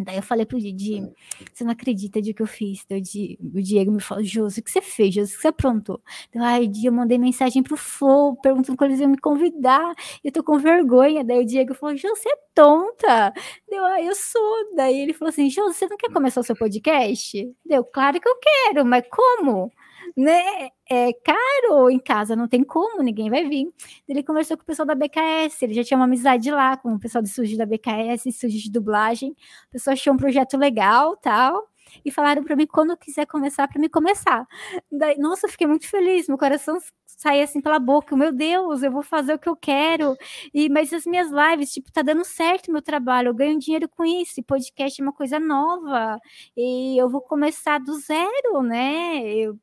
[0.01, 1.11] Daí eu falei pro Didi,
[1.53, 2.85] você não acredita de que eu fiz?
[2.89, 3.01] Daí
[3.41, 6.01] o Diego me falou, Josi, o que você fez, Josi, o que você aprontou?
[6.33, 10.31] Daí, ai, Didi, eu mandei mensagem pro Flow, perguntando quando eles iam me convidar, eu
[10.31, 11.23] tô com vergonha.
[11.23, 13.33] Daí o Diego falou, Josi, você é tonta.
[13.69, 14.75] Deu, ai, eu sou.
[14.75, 17.53] Daí ele falou assim, Josi, você não quer começar o seu podcast?
[17.65, 19.71] Deu, claro que eu quero, mas como?
[20.15, 20.69] Né?
[20.89, 23.71] É caro em casa, não tem como, ninguém vai vir.
[24.07, 26.99] Ele conversou com o pessoal da BKS, ele já tinha uma amizade lá com o
[26.99, 29.31] pessoal do estúdio da BKS, estúdio de dublagem.
[29.31, 31.69] O pessoal achou um projeto legal, tal
[32.03, 34.45] e falaram para mim quando quiser começar para me começar.
[34.91, 38.91] Daí, nossa, eu fiquei muito feliz, meu coração saía assim pela boca, meu Deus, eu
[38.91, 40.15] vou fazer o que eu quero.
[40.53, 44.05] E mas as minhas lives, tipo, tá dando certo meu trabalho, eu ganho dinheiro com
[44.05, 46.17] isso, podcast é uma coisa nova.
[46.55, 49.21] E eu vou começar do zero, né?
[49.33, 49.59] Eu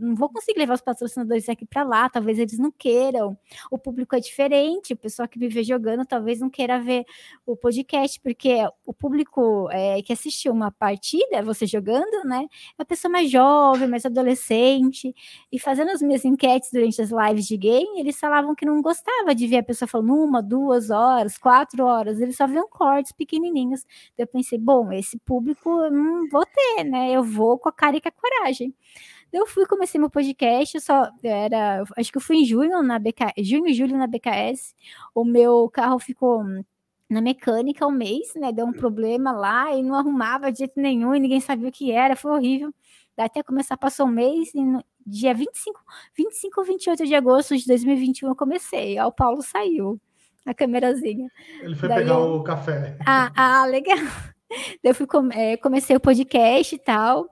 [0.00, 3.36] não vou conseguir levar os patrocinadores aqui para lá, talvez eles não queiram.
[3.70, 7.04] O público é diferente, o pessoal que me vê jogando talvez não queira ver
[7.46, 12.46] o podcast, porque o público é, que assistiu uma partida, você jogando, né?
[12.78, 15.14] É uma pessoa mais jovem, mais adolescente.
[15.52, 19.34] E fazendo as minhas enquetes durante as lives de game, eles falavam que não gostava
[19.34, 23.84] de ver a pessoa falando uma, duas horas, quatro horas, eles só viam cortes pequenininhos.
[24.14, 27.10] Então eu pensei, bom, esse público não vou ter, né?
[27.12, 28.74] Eu vou com a cara e com a coragem.
[29.32, 33.34] Eu fui, comecei meu podcast, só era, acho que eu fui em junho na BK,
[33.38, 34.74] junho e julho na BKS.
[35.14, 36.42] O meu carro ficou
[37.10, 38.52] na mecânica um mês, né?
[38.52, 41.92] Deu um problema lá e não arrumava de jeito nenhum e ninguém sabia o que
[41.92, 42.72] era, foi horrível.
[43.16, 45.80] Daí até começar, passou um mês e no dia 25,
[46.16, 48.98] 25 ou 28 de agosto de 2021 eu comecei.
[48.98, 50.00] Aí o Paulo saiu,
[50.46, 51.28] a câmerazinha.
[51.60, 52.96] Ele foi Daí pegar o café.
[53.06, 53.98] Ah, ah, legal.
[54.82, 57.28] eu fui, é, comecei o podcast e tal.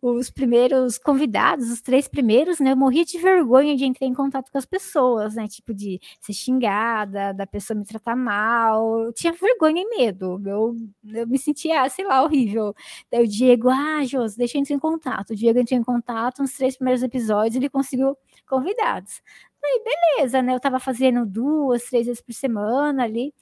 [0.00, 2.72] Os primeiros convidados, os três primeiros, né?
[2.72, 5.46] Eu morria de vergonha de entrar em contato com as pessoas, né?
[5.48, 9.04] Tipo, de ser xingada, da pessoa me tratar mal.
[9.04, 10.40] Eu tinha vergonha e medo.
[10.44, 10.76] Eu,
[11.14, 12.74] eu me sentia, sei lá, horrível.
[13.10, 15.30] Daí o Diego, ah, Jos, deixa eu entrar em contato.
[15.30, 18.16] O Diego entrou em contato nos três primeiros episódios, ele conseguiu
[18.48, 19.20] convidados.
[19.64, 20.54] Aí, beleza, né?
[20.54, 23.34] Eu tava fazendo duas, três vezes por semana ali.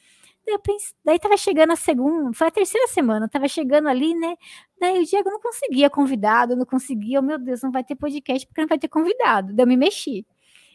[0.47, 4.37] Eu pensei, daí tava chegando a segunda, foi a terceira semana, tava chegando ali, né?
[4.79, 8.47] Daí o Diego não conseguia convidado, não conseguia, oh, meu Deus, não vai ter podcast
[8.47, 9.55] porque não vai ter convidado.
[9.55, 10.27] Daí eu me mexi.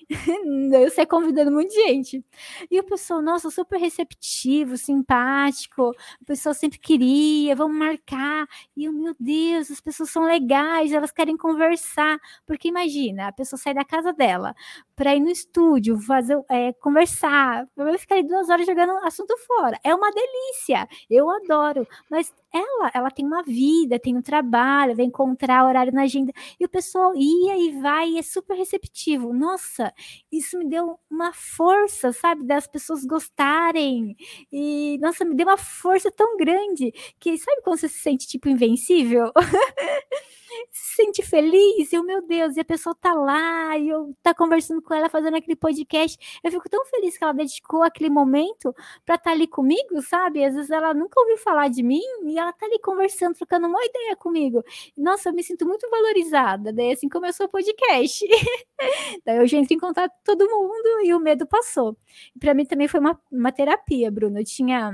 [0.74, 2.26] eu saí convidando muita gente.
[2.70, 5.92] E o pessoal, nossa, super receptivo, simpático.
[6.22, 8.48] O pessoal sempre queria, vamos marcar.
[8.76, 12.20] E eu, meu Deus, as pessoas são legais, elas querem conversar.
[12.46, 14.56] Porque imagina, a pessoa sai da casa dela
[14.96, 19.80] para ir no estúdio, fazer, é, conversar, vai ficar aí duas horas jogando assunto fora.
[19.84, 21.88] É uma delícia, eu adoro.
[22.10, 26.32] Mas ela, ela tem uma vida, tem um trabalho, vai encontrar horário na agenda.
[26.60, 29.34] E o pessoal ia e vai e é super receptivo.
[29.34, 29.94] Nossa,
[30.32, 34.16] isso me deu uma força, sabe, das pessoas gostarem.
[34.52, 38.50] E, nossa, me deu uma força tão grande que, sabe quando você se sente, tipo,
[38.50, 39.32] invencível?
[40.72, 44.34] se sente feliz, e eu, meu Deus, e a pessoa tá lá, e eu tá
[44.34, 46.18] conversando com ela, fazendo aquele podcast.
[46.44, 48.74] Eu fico tão feliz que ela dedicou aquele momento
[49.06, 50.44] para estar tá ali comigo, sabe?
[50.44, 53.84] Às vezes ela nunca ouviu falar de mim e ela tá ali conversando, trocando uma
[53.86, 54.64] ideia comigo.
[54.98, 56.74] Nossa, eu me sinto muito valorizada.
[56.74, 58.26] Daí assim começou o podcast.
[59.26, 61.98] Daí eu já entrei em contato com todo mundo e o medo passou.
[62.40, 64.40] Para mim também foi uma, uma terapia, Bruno.
[64.40, 64.92] Eu tinha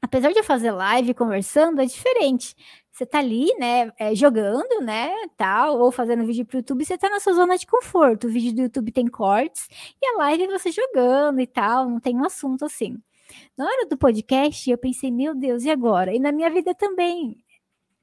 [0.00, 2.54] apesar de eu fazer live conversando, é diferente
[2.96, 7.10] você tá ali, né, é, jogando, né, tal, ou fazendo vídeo pro YouTube, você tá
[7.10, 8.26] na sua zona de conforto.
[8.26, 9.68] O vídeo do YouTube tem cortes
[10.00, 12.96] e a live é você jogando e tal, não tem um assunto assim.
[13.56, 16.14] Na hora do podcast, eu pensei, meu Deus, e agora?
[16.14, 17.42] E na minha vida também.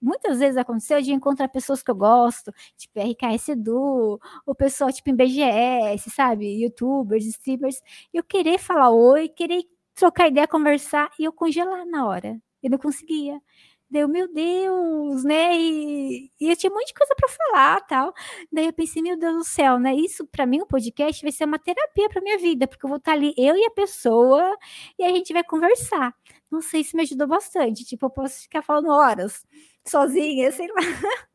[0.01, 5.09] Muitas vezes aconteceu de encontrar pessoas que eu gosto, tipo RKS Edu, o pessoal tipo
[5.09, 6.61] em BGS, sabe?
[6.61, 7.81] Youtubers, streamers,
[8.13, 9.63] e eu querer falar oi, querer
[9.95, 12.37] trocar ideia, conversar, e eu congelar na hora.
[12.61, 13.41] Eu não conseguia.
[13.93, 15.55] Deu, meu Deus, né?
[15.55, 18.11] E, e eu tinha um monte de coisa para falar, tal.
[18.51, 19.93] Daí eu pensei, meu Deus do céu, né?
[19.93, 22.97] Isso para mim o podcast vai ser uma terapia para minha vida, porque eu vou
[22.97, 24.57] estar ali eu e a pessoa
[24.97, 26.11] e a gente vai conversar.
[26.49, 27.85] Não sei, isso me ajudou bastante.
[27.85, 29.45] Tipo, eu posso ficar falando horas
[29.87, 30.75] sozinha, sei lá.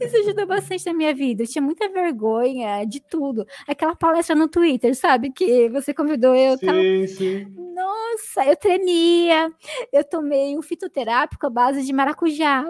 [0.00, 1.42] Isso ajudou bastante na minha vida.
[1.42, 3.46] Eu tinha muita vergonha de tudo.
[3.66, 5.30] Aquela palestra no Twitter, sabe?
[5.30, 6.56] Que você convidou eu.
[6.56, 6.78] Sim, tava...
[7.08, 7.46] sim.
[7.74, 9.52] Nossa, eu tremia.
[9.92, 12.64] Eu tomei um fitoterápico à base de maracujá.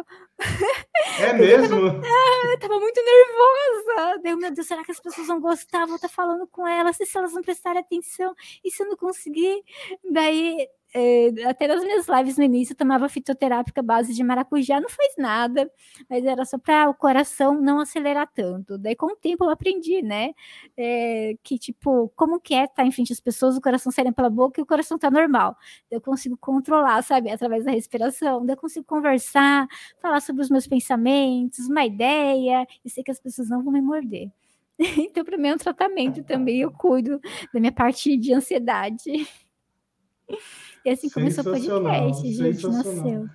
[1.21, 1.77] É mesmo?
[1.77, 4.19] Eu tava, ah, eu tava muito nervosa.
[4.23, 5.87] Deu, meu Deus, será que as pessoas vão gostar?
[5.87, 6.99] Vou estar falando com elas.
[6.99, 8.35] E se elas não prestarem atenção?
[8.65, 9.63] E se eu não conseguir?
[10.11, 10.69] Daí
[11.49, 15.69] até nas minhas lives no início, eu tomava fitoterápica base de maracujá, não faz nada,
[16.09, 18.79] mas era só para o coração não acelerar tanto.
[18.79, 20.33] Daí, com o tempo, eu aprendi, né?
[20.77, 24.13] É, que, tipo, como que é estar tá em frente às pessoas, o coração saindo
[24.13, 25.57] pela boca e o coração tá normal.
[25.91, 27.31] Eu consigo controlar, sabe?
[27.31, 28.47] Através da respiração.
[28.49, 29.67] Eu consigo conversar,
[30.01, 33.81] falar sobre os meus pensamentos, uma ideia, e sei que as pessoas não vão me
[33.83, 34.31] morder.
[34.99, 37.21] Então, para mim é um tratamento também, eu cuido
[37.53, 39.27] da minha parte de ansiedade.
[40.85, 43.27] E assim começou o podcast, gente, nasceu.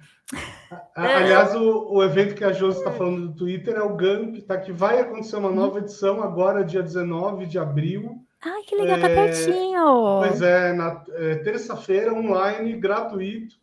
[0.95, 4.57] Aliás, o, o, evento que a Josi está falando do Twitter é o GAMP, tá?
[4.57, 8.23] Que vai acontecer uma nova edição agora, dia 19 de abril.
[8.41, 10.19] Ai, que legal, tá é, tá pertinho.
[10.19, 13.55] Pois é, na é, terça-feira, online, gratuito.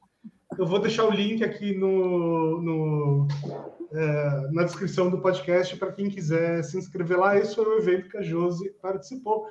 [0.58, 3.28] Eu vou deixar o link aqui no, no
[3.92, 7.38] é, na descrição do podcast para quem quiser se inscrever lá.
[7.38, 9.46] Esse foi o evento que a Josi participou.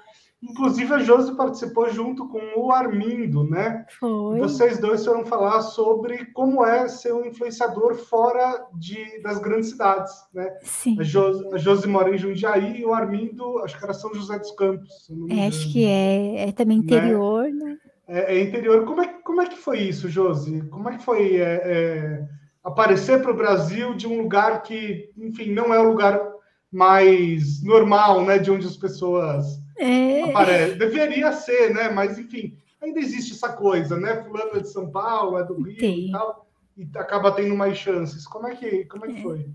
[0.50, 3.86] Inclusive, a Josi participou junto com o Armindo, né?
[4.00, 4.40] Foi.
[4.40, 10.14] Vocês dois foram falar sobre como é ser um influenciador fora de, das grandes cidades,
[10.34, 10.56] né?
[10.62, 10.98] Sim.
[11.00, 14.38] A Josi, a Josi mora em Jundiaí e o Armindo, acho que era São José
[14.38, 15.10] dos Campos.
[15.30, 16.50] É, acho que é.
[16.50, 16.84] É também né?
[16.84, 17.66] interior, né?
[17.66, 17.78] né?
[18.08, 18.86] É, é, interior.
[18.86, 20.62] Como é, como é que foi isso, Josi?
[20.70, 22.28] Como é que foi é, é
[22.64, 26.22] aparecer para o Brasil de um lugar que, enfim, não é o lugar
[26.72, 28.38] mais normal, né?
[28.38, 30.24] De onde as pessoas é.
[30.24, 30.76] aparece.
[30.76, 31.90] Deveria ser, né?
[31.90, 34.24] Mas, enfim, ainda existe essa coisa, né?
[34.24, 36.08] Fulano é de São Paulo, é do Rio Tem.
[36.08, 38.26] e tal, e acaba tendo mais chances.
[38.28, 39.46] Como é que, como é que foi?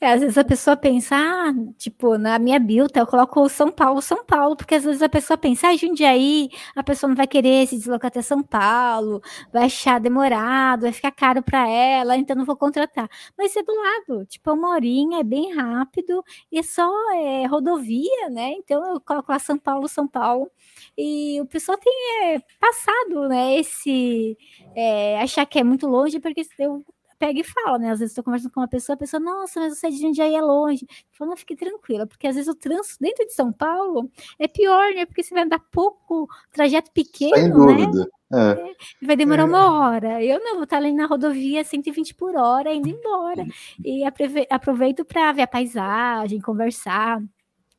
[0.00, 4.00] É, às vezes a pessoa pensa, ah, tipo, na minha bilta eu coloco São Paulo,
[4.00, 7.66] São Paulo, porque às vezes a pessoa pensa, ah, Jundiaí, a pessoa não vai querer
[7.66, 9.20] se deslocar até São Paulo,
[9.52, 13.08] vai achar demorado, vai ficar caro para ela, então não vou contratar.
[13.36, 16.22] Mas é do lado, tipo, é uma horinha, é bem rápido,
[16.52, 18.52] e é só é, rodovia, né?
[18.52, 20.50] Então eu coloco lá São Paulo, São Paulo,
[20.96, 21.92] e o pessoal tem
[22.34, 24.36] é, passado, né, esse,
[24.76, 26.84] é, achar que é muito longe, porque eu
[27.18, 27.90] pega e fala, né?
[27.90, 30.34] Às vezes estou conversando com uma pessoa, a pessoa, nossa, mas você é de Jundiaí
[30.34, 30.86] é longe.
[30.88, 34.46] Eu falo, não, fique tranquila, porque às vezes o trânsito dentro de São Paulo é
[34.46, 35.04] pior, né?
[35.06, 37.50] Porque você vai andar pouco, trajeto pequeno, Sem né?
[37.50, 37.98] dúvida.
[37.98, 38.06] né?
[38.30, 39.06] É.
[39.06, 39.46] Vai demorar é.
[39.46, 40.22] uma hora.
[40.22, 43.44] Eu não, vou estar ali na rodovia 120 por hora, indo embora.
[43.84, 44.04] E
[44.50, 47.22] aproveito para ver a paisagem, conversar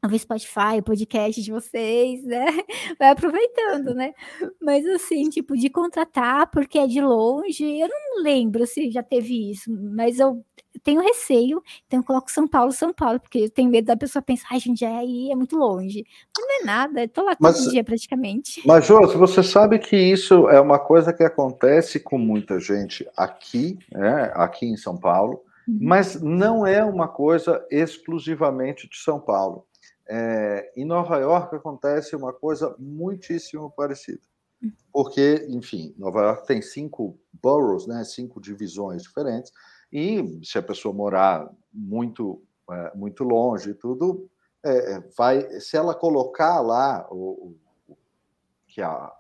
[0.08, 2.46] o Spotify, o podcast de vocês, né?
[2.98, 4.14] Vai aproveitando, né?
[4.62, 9.52] Mas assim, tipo, de contratar porque é de longe, eu não lembro se já teve
[9.52, 10.44] isso, mas eu
[10.84, 14.22] tenho receio, então eu coloco São Paulo, São Paulo, porque eu tenho medo da pessoa
[14.22, 16.06] pensar, ai, gente, é muito longe.
[16.38, 18.62] Mas não é nada, eu tô lá todo mas, dia praticamente.
[18.66, 23.78] Mas, Josi, você sabe que isso é uma coisa que acontece com muita gente aqui,
[23.92, 24.32] né?
[24.34, 25.80] Aqui em São Paulo, uhum.
[25.82, 29.66] mas não é uma coisa exclusivamente de São Paulo
[30.10, 34.22] é, em Nova York acontece uma coisa muitíssimo parecida.
[34.92, 39.54] Porque, enfim, Nova York tem cinco boroughs, né, cinco divisões diferentes,
[39.94, 44.30] e se a pessoa morar muito, é, muito longe e tudo,
[44.66, 47.56] é, é, vai, se ela colocar lá o,
[47.88, 47.98] o
[48.68, 49.14] que a,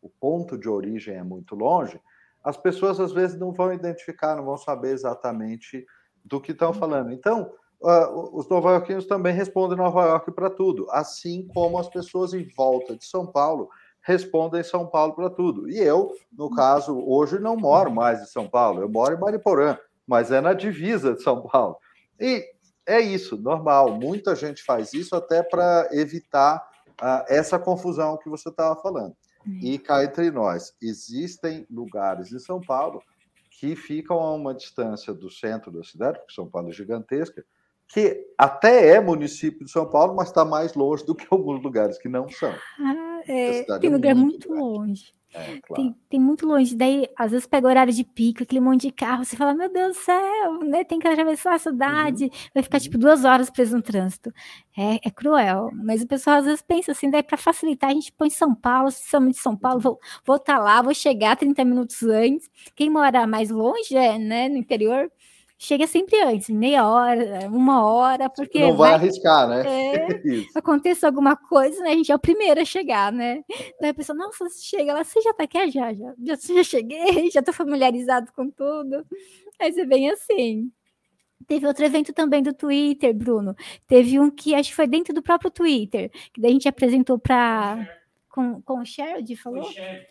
[0.00, 2.00] o ponto de origem é muito longe,
[2.44, 5.84] as pessoas às vezes não vão identificar, não vão saber exatamente
[6.24, 7.10] do que estão falando.
[7.10, 12.48] Então, uh, os nova-iorquinos também respondem Nova York para tudo, assim como as pessoas em
[12.56, 13.68] volta de São Paulo
[14.04, 15.68] respondem São Paulo para tudo.
[15.68, 19.78] E eu, no caso, hoje não moro mais em São Paulo, eu moro em Mariporã,
[20.06, 21.76] mas é na divisa de São Paulo.
[22.20, 22.44] E
[22.86, 23.98] é isso, normal.
[23.98, 26.68] Muita gente faz isso até para evitar
[27.02, 29.16] uh, essa confusão que você estava falando.
[29.60, 33.02] E cá entre nós, existem lugares em São Paulo
[33.50, 37.44] que ficam a uma distância do centro da cidade, porque São Paulo é gigantesca,
[37.88, 41.98] que até é município de São Paulo, mas está mais longe do que alguns lugares
[41.98, 42.52] que não são.
[42.80, 45.14] Ah, é, tem é lugar muito, muito longe.
[45.34, 45.74] É, claro.
[45.74, 46.76] tem, tem, muito longe.
[46.76, 49.96] Daí, às vezes, pega horário de pico, aquele monte de carro, você fala, meu Deus
[49.96, 50.84] do céu, né?
[50.84, 52.30] Tem que atravessar a cidade, uhum.
[52.54, 54.32] vai ficar tipo duas horas preso no trânsito.
[54.78, 55.70] É, é cruel.
[55.74, 58.92] Mas o pessoal às vezes pensa assim, daí para facilitar, a gente põe São Paulo,
[58.92, 62.48] se somos de São Paulo, vou estar vou tá lá, vou chegar 30 minutos antes.
[62.76, 65.10] Quem mora mais longe, é, né, no interior,
[65.58, 68.60] chega sempre antes, meia hora, uma hora, porque.
[68.60, 69.62] Não vai, vai arriscar, né?
[69.66, 70.06] É,
[70.54, 71.90] aconteça alguma coisa, né?
[71.90, 73.42] A gente é o primeiro a chegar, né?
[73.80, 75.58] Daí a pessoa, nossa, você chega lá, você já tá aqui?
[75.58, 79.04] Ah, já, já, já, já cheguei, já tô familiarizado com tudo.
[79.58, 80.70] Aí você vem assim.
[81.46, 83.54] Teve outro evento também do Twitter, Bruno.
[83.86, 87.18] Teve um que acho que foi dentro do próprio Twitter, que daí a gente apresentou
[87.18, 87.86] para
[88.34, 89.62] com, com o Sherald, falou?
[89.62, 90.08] Foi Cher,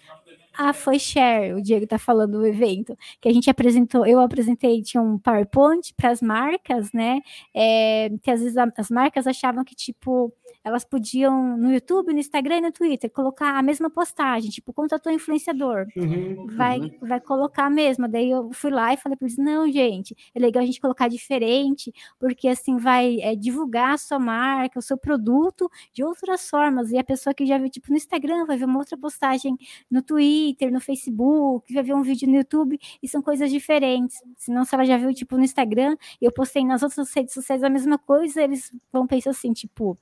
[0.55, 4.83] ah, foi Cher, o Diego tá falando do evento, que a gente apresentou, eu apresentei,
[4.83, 7.21] tinha um PowerPoint para as marcas, né?
[7.53, 10.31] É, que às vezes a, as marcas achavam que, tipo,
[10.63, 15.11] elas podiam no YouTube, no Instagram e no Twitter colocar a mesma postagem, tipo, contratou
[15.11, 15.87] influenciador.
[15.95, 16.91] Uhum, vai, uhum.
[17.01, 18.07] vai colocar a mesma.
[18.07, 21.09] Daí eu fui lá e falei para eles: não, gente, é legal a gente colocar
[21.09, 26.91] diferente, porque assim vai é, divulgar a sua marca, o seu produto de outras formas.
[26.91, 29.57] E a pessoa que já viu, tipo, no Instagram, vai ver uma outra postagem
[29.91, 30.22] no Twitter,
[30.71, 34.17] no Facebook, vai ver um vídeo no YouTube, e são coisas diferentes.
[34.37, 37.63] Senão, se ela já viu, tipo, no Instagram, e eu postei nas outras redes sociais
[37.63, 39.97] a mesma coisa, eles vão pensar assim, tipo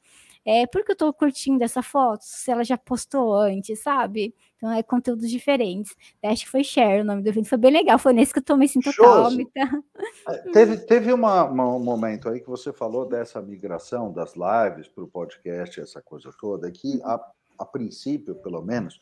[0.46, 2.24] é, por que eu tô curtindo essa foto?
[2.24, 4.34] Se ela já postou antes, sabe?
[4.58, 5.96] Então é conteúdos diferentes.
[6.24, 8.00] Acho que foi Share o nome do evento, foi bem legal.
[8.00, 9.32] Foi nesse que eu tomei sinto calma.
[10.28, 14.88] É, teve, teve uma, uma, um momento aí que você falou dessa migração das lives
[14.88, 17.20] para o podcast, essa coisa toda, que a,
[17.62, 19.00] a princípio, pelo menos,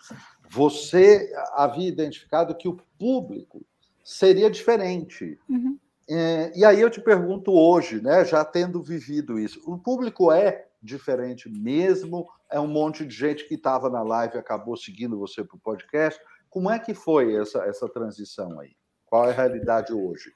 [0.50, 3.66] você havia identificado que o público
[4.04, 5.40] seria diferente.
[5.48, 5.78] Uhum.
[6.10, 10.68] É, e aí eu te pergunto hoje, né, já tendo vivido isso, o público é
[10.82, 12.28] diferente mesmo?
[12.50, 15.60] É um monte de gente que estava na live e acabou seguindo você para o
[15.60, 16.20] podcast.
[16.50, 18.72] Como é que foi essa, essa transição aí?
[19.06, 20.34] Qual é a realidade hoje?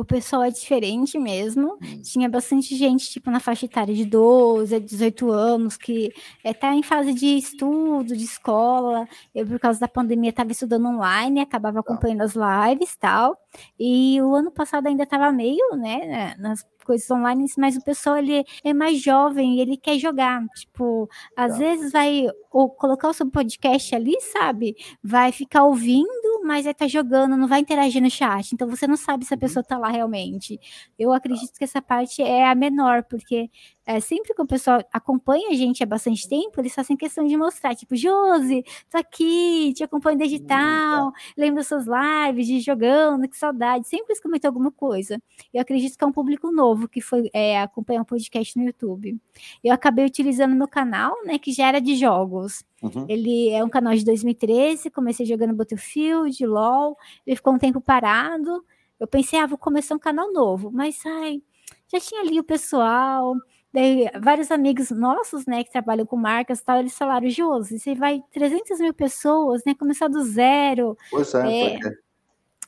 [0.00, 1.74] O pessoal é diferente mesmo.
[1.74, 2.00] Hum.
[2.00, 6.10] Tinha bastante gente, tipo, na faixa etária de 12 a 18 anos, que
[6.42, 9.06] está em fase de estudo, de escola.
[9.34, 13.36] Eu, por causa da pandemia, estava estudando online, acabava acompanhando as lives e tal.
[13.78, 18.44] E o ano passado ainda estava meio, né, nas coisas online, mas o pessoal ele
[18.64, 20.42] é mais jovem ele quer jogar.
[20.56, 21.58] Tipo, às tá.
[21.58, 24.74] vezes vai ou colocar o seu podcast ali, sabe?
[25.02, 26.19] Vai ficar ouvindo,
[26.50, 28.52] mas vai estar tá jogando, não vai interagir no chat.
[28.52, 29.40] Então você não sabe se a uhum.
[29.40, 30.58] pessoa tá lá realmente.
[30.98, 33.48] Eu acredito que essa parte é a menor, porque
[33.86, 37.36] é, sempre que o pessoal acompanha a gente há bastante tempo, eles fazem questão de
[37.36, 43.28] mostrar, tipo, Josi, tô aqui, te acompanho desde tal, lembro das suas lives, de jogando,
[43.28, 43.86] que saudade.
[43.86, 45.22] Sempre eles comentam alguma coisa.
[45.54, 49.16] Eu acredito que é um público novo que foi é, acompanhar um podcast no YouTube.
[49.62, 52.64] Eu acabei utilizando meu canal, né, que já era de jogos.
[52.82, 53.06] Uhum.
[53.08, 58.64] Ele é um canal de 2013, comecei jogando Battlefield, LOL, ele ficou um tempo parado,
[58.98, 61.42] Eu pensei, ah, vou começar um canal novo, mas ai,
[61.90, 63.34] já tinha ali o pessoal,
[63.72, 68.22] daí vários amigos nossos, né, que trabalham com marcas tal, eles falaram, Josi, você vai
[68.32, 70.96] 300 mil pessoas, né, começar do zero.
[71.10, 71.78] Pois é, é,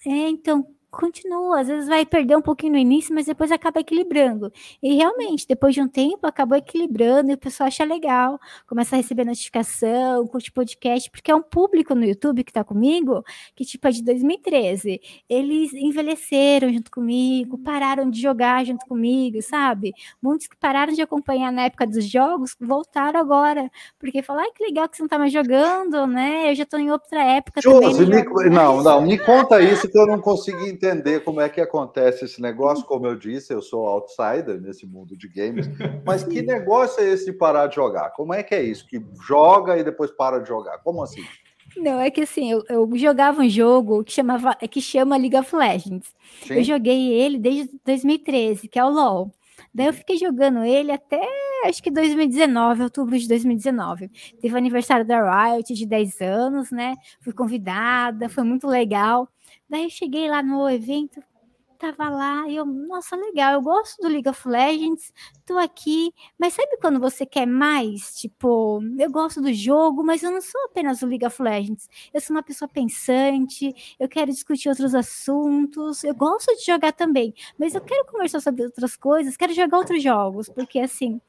[0.06, 4.53] é então, continua, às vezes vai perder um pouquinho no início, mas depois acaba equilibrando.
[4.82, 8.38] E realmente, depois de um tempo, acabou equilibrando e o pessoal acha legal,
[8.68, 13.24] começa a receber notificação, curte podcast, porque é um público no YouTube que está comigo,
[13.57, 15.01] que tipo é de 2013.
[15.28, 19.95] Eles envelheceram junto comigo, pararam de jogar junto comigo, sabe?
[20.20, 24.62] Muitos que pararam de acompanhar na época dos jogos, voltaram agora, porque falaram, ai, que
[24.62, 26.51] legal que você não está mais jogando, né?
[26.51, 28.24] Eu já estou em outra época Josi, também.
[28.24, 28.51] Me...
[28.51, 32.42] Não, não, me conta isso que eu não consegui entender como é que acontece esse
[32.42, 32.84] negócio.
[32.84, 35.68] Como eu disse, eu sou outsider nesse mundo de games,
[36.04, 38.10] mas que negócio é esse de parar de jogar?
[38.10, 38.86] Como é que é isso?
[38.86, 40.78] Que joga e depois para de jogar?
[40.78, 41.24] Como assim?
[41.76, 45.54] Não, é que assim, eu, eu jogava um jogo que, chamava, que chama League of
[45.54, 46.12] Legends.
[46.46, 46.54] Sim.
[46.54, 49.30] Eu joguei ele desde 2013, que é o LoL.
[49.72, 51.26] Daí eu fiquei jogando ele até
[51.64, 54.10] acho que 2019, outubro de 2019.
[54.40, 56.94] Teve o aniversário da Riot de 10 anos, né?
[57.20, 59.28] Fui convidada, foi muito legal.
[59.72, 61.24] Daí cheguei lá no evento,
[61.82, 65.12] tava lá e eu, nossa, legal, eu gosto do League of Legends,
[65.44, 68.14] tô aqui, mas sabe quando você quer mais?
[68.14, 71.88] Tipo, eu gosto do jogo, mas eu não sou apenas o League of Legends.
[72.14, 77.34] Eu sou uma pessoa pensante, eu quero discutir outros assuntos, eu gosto de jogar também,
[77.58, 81.20] mas eu quero conversar sobre outras coisas, quero jogar outros jogos, porque assim,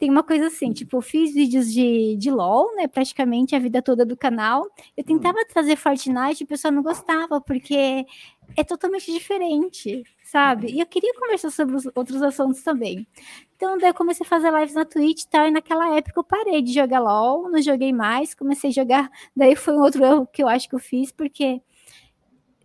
[0.00, 3.80] tem uma coisa assim, tipo, eu fiz vídeos de, de LOL, né, praticamente a vida
[3.80, 4.66] toda do canal.
[4.96, 8.04] Eu tentava trazer Fortnite e o pessoal não gostava, porque
[8.56, 10.72] é totalmente diferente, sabe?
[10.72, 13.06] E eu queria conversar sobre os outros assuntos também.
[13.56, 16.24] Então, daí eu comecei a fazer lives na Twitch e tal, e naquela época eu
[16.24, 19.10] parei de jogar LOL, não joguei mais, comecei a jogar.
[19.36, 21.60] Daí foi um outro erro que eu acho que eu fiz, porque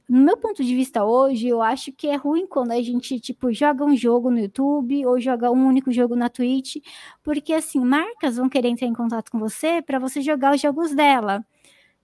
[0.10, 3.52] no meu ponto de vista hoje, eu acho que é ruim quando a gente, tipo,
[3.52, 6.78] joga um jogo no YouTube ou joga um único jogo na Twitch,
[7.22, 10.96] porque, assim, marcas vão querer entrar em contato com você para você jogar os jogos
[10.96, 11.46] dela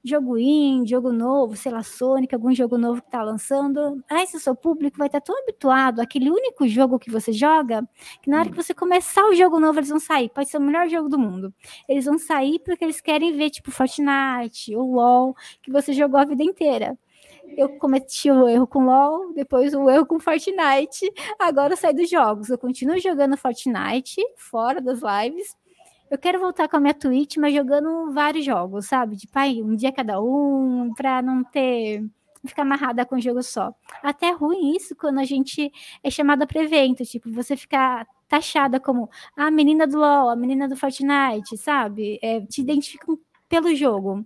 [0.04, 4.04] jogo indie, jogo novo, sei lá, Sonic, algum jogo novo que tá lançando.
[4.10, 7.88] Aí, se o seu público vai estar tão habituado àquele único jogo que você joga,
[8.22, 10.30] que na hora que você começar o jogo novo, eles vão sair.
[10.30, 11.54] Pode ser o melhor jogo do mundo.
[11.88, 16.26] Eles vão sair porque eles querem ver, tipo, Fortnite ou LoL, que você jogou a
[16.26, 16.98] vida inteira.
[17.56, 21.12] Eu cometi o um erro com LoL, depois o um erro com Fortnite.
[21.40, 22.50] Agora eu saio dos jogos.
[22.50, 25.56] Eu continuo jogando Fortnite, fora das lives,
[26.10, 29.16] eu quero voltar com a minha Twitch, mas jogando vários jogos, sabe?
[29.16, 32.04] De pai, um dia cada um, pra não ter.
[32.46, 33.74] ficar amarrada com um jogo só.
[34.02, 35.72] Até é ruim isso quando a gente
[36.04, 40.68] é chamada para evento, tipo, você ficar taxada como a menina do LoL, a menina
[40.68, 42.20] do Fortnite, sabe?
[42.22, 43.18] É, te identificam
[43.50, 44.26] pelo jogo.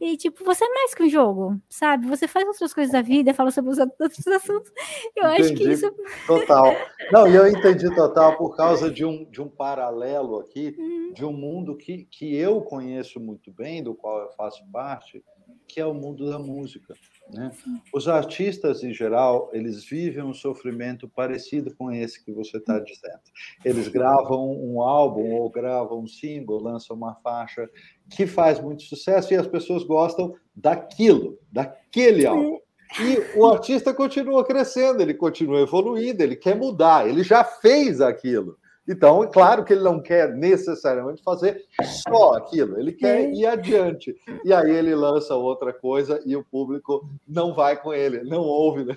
[0.00, 2.06] E, tipo, você é mais que um jogo, sabe?
[2.06, 4.72] Você faz outras coisas da vida, fala sobre os outros assuntos.
[5.16, 5.94] Eu entendi, acho que isso.
[6.26, 6.72] Total.
[7.10, 11.12] Não, e eu entendi total por causa de um, de um paralelo aqui, uhum.
[11.12, 15.24] de um mundo que, que eu conheço muito bem, do qual eu faço parte,
[15.66, 16.94] que é o mundo da música.
[17.30, 17.52] Né?
[17.92, 23.20] Os artistas, em geral, eles vivem um sofrimento parecido com esse que você está dizendo.
[23.64, 27.68] Eles gravam um álbum ou gravam um single, lançam uma faixa
[28.10, 32.58] que faz muito sucesso e as pessoas gostam daquilo, daquele álbum.
[33.00, 38.56] E o artista continua crescendo, ele continua evoluindo, ele quer mudar, ele já fez aquilo.
[38.88, 44.16] Então, é claro que ele não quer necessariamente fazer só aquilo, ele quer ir adiante.
[44.42, 48.84] E aí ele lança outra coisa e o público não vai com ele, não ouve.
[48.84, 48.96] Né?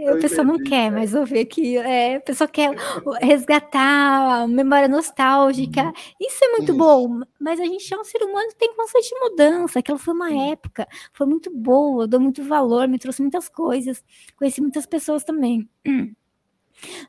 [0.00, 2.72] É, a pessoa não quer mais ouvir aquilo, é, a pessoa quer
[3.20, 5.92] resgatar a memória nostálgica.
[6.20, 6.78] Isso é muito Isso.
[6.78, 9.80] bom, mas a gente é um ser humano que tem constante mudança.
[9.80, 14.04] Aquela foi uma época, foi muito boa, deu muito valor, me trouxe muitas coisas,
[14.36, 15.68] conheci muitas pessoas também.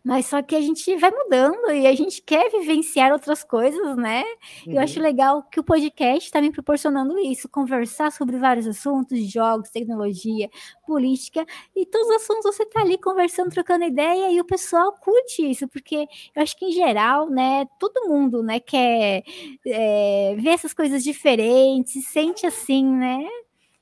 [0.03, 4.23] Mas só que a gente vai mudando e a gente quer vivenciar outras coisas, né?
[4.65, 4.73] Uhum.
[4.73, 5.05] Eu acho uhum.
[5.05, 10.49] legal que o podcast está me proporcionando isso, conversar sobre vários assuntos, jogos, tecnologia,
[10.85, 11.45] política,
[11.75, 15.67] e todos os assuntos você tá ali conversando, trocando ideia, e o pessoal curte isso,
[15.67, 19.23] porque eu acho que em geral, né, todo mundo, né, quer
[19.65, 23.25] é, ver essas coisas diferentes, sente assim, né?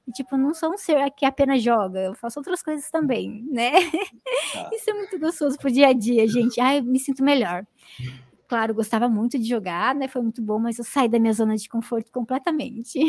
[0.08, 3.72] E, tipo, não sou um ser que apenas joga, eu faço outras coisas também, né?
[4.56, 4.70] Ah.
[4.74, 6.60] Isso é muito gostoso pro dia a dia, gente.
[6.60, 7.66] Ai, eu me sinto melhor.
[8.47, 10.08] Claro, gostava muito de jogar, né?
[10.08, 12.99] Foi muito bom, mas eu saí da minha zona de conforto completamente.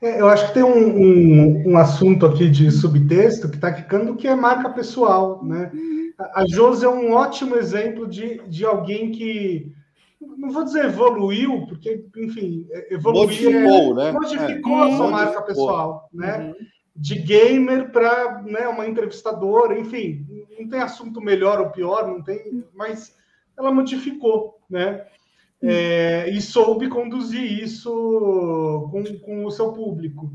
[0.00, 4.14] É, eu acho que tem um, um, um, assunto aqui de subtexto que está ficando
[4.14, 5.70] que é marca pessoal, né?
[5.74, 6.12] Uhum.
[6.18, 9.72] A Josi é um ótimo exemplo de, de alguém que
[10.20, 13.24] não vou dizer evoluiu, porque, enfim, evoluiu.
[13.24, 14.12] Modificou, é, né?
[14.12, 14.92] Modificou é.
[14.92, 16.38] a sua marca pessoal, né?
[16.38, 16.66] Uhum.
[16.94, 20.26] de gamer para né, uma entrevistadora, enfim,
[20.58, 23.14] não tem assunto melhor ou pior, não tem, mas
[23.58, 25.06] ela modificou, né?
[25.62, 27.90] É, e soube conduzir isso
[28.90, 30.30] com, com o seu público.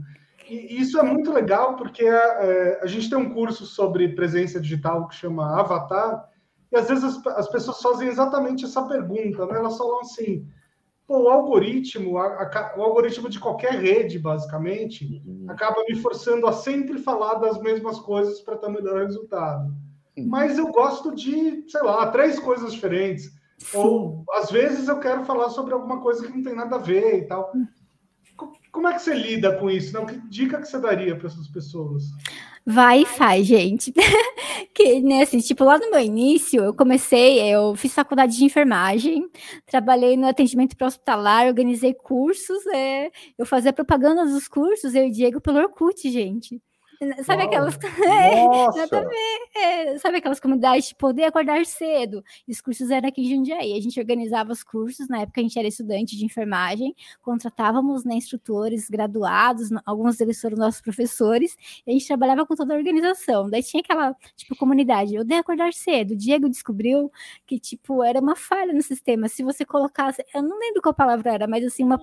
[0.49, 4.59] E isso é muito legal porque a, é, a, gente tem um curso sobre presença
[4.59, 6.27] digital que chama Avatar,
[6.71, 9.57] e às vezes as, as pessoas fazem exatamente essa pergunta, né?
[9.57, 10.47] Elas falam assim:
[11.11, 15.45] Pô, o algoritmo, a, a, o algoritmo de qualquer rede, basicamente, uhum.
[15.49, 19.73] acaba me forçando a sempre falar das mesmas coisas para ter o melhor resultado.
[20.17, 20.27] Uhum.
[20.27, 23.25] Mas eu gosto de, sei lá, três coisas diferentes.
[23.57, 23.77] Sim.
[23.77, 27.19] Ou às vezes eu quero falar sobre alguma coisa que não tem nada a ver
[27.19, 27.51] e tal.
[28.71, 29.93] Como é que você lida com isso?
[29.93, 30.05] Não?
[30.05, 32.03] Que dica que você daria para essas pessoas?
[32.65, 33.93] Vai e faz, gente.
[34.81, 39.29] que, né, assim, tipo, lá no meu início, eu comecei, eu fiz faculdade de enfermagem,
[39.65, 45.39] trabalhei no atendimento hospitalar, organizei cursos, é, eu fazia propaganda dos cursos, eu e Diego
[45.41, 46.59] pelo Orkut, gente.
[47.23, 47.47] Sabe Uau.
[47.47, 47.79] aquelas.
[49.53, 52.23] É, é, sabe aquelas comunidades de poder acordar cedo?
[52.47, 53.77] E os cursos eram aqui em Jundiaí.
[53.77, 58.15] A gente organizava os cursos, na época a gente era estudante de enfermagem, contratávamos né,
[58.15, 63.49] instrutores graduados, alguns deles foram nossos professores, e a gente trabalhava com toda a organização.
[63.49, 66.11] Daí tinha aquela, tipo, comunidade, eu dei acordar cedo.
[66.11, 67.11] O Diego descobriu
[67.45, 69.27] que, tipo, era uma falha no sistema.
[69.27, 71.99] Se você colocasse, eu não lembro qual palavra era, mas assim, uma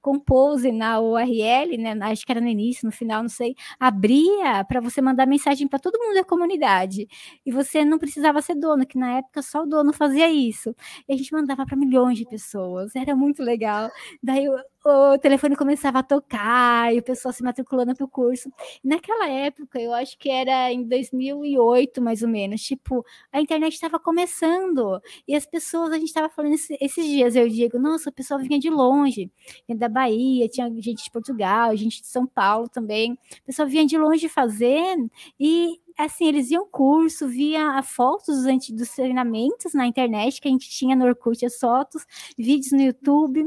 [0.00, 4.80] Compose na URL, né, acho que era no início, no final, não sei, abria para
[4.80, 7.06] você mandar mensagem para todo mundo da comunidade.
[7.44, 10.74] E você não precisava ser dono, que na época só o dono fazia isso.
[11.08, 13.90] E a gente mandava para milhões de pessoas, era muito legal.
[14.22, 14.46] Daí
[14.88, 18.50] o telefone começava a tocar e o pessoal se matriculando para o curso.
[18.82, 23.98] Naquela época, eu acho que era em 2008, mais ou menos, tipo, a internet estava
[23.98, 28.40] começando e as pessoas, a gente estava falando esses dias, eu digo, nossa, o pessoal
[28.40, 29.30] vinha de longe,
[29.66, 33.86] vinha da Bahia, tinha gente de Portugal, gente de São Paulo também, o pessoal vinha
[33.86, 34.96] de longe fazer
[35.38, 40.94] e assim, eles iam curso, via fotos dos treinamentos na internet que a gente tinha
[40.94, 42.06] no Orkut, as fotos,
[42.38, 43.44] vídeos no YouTube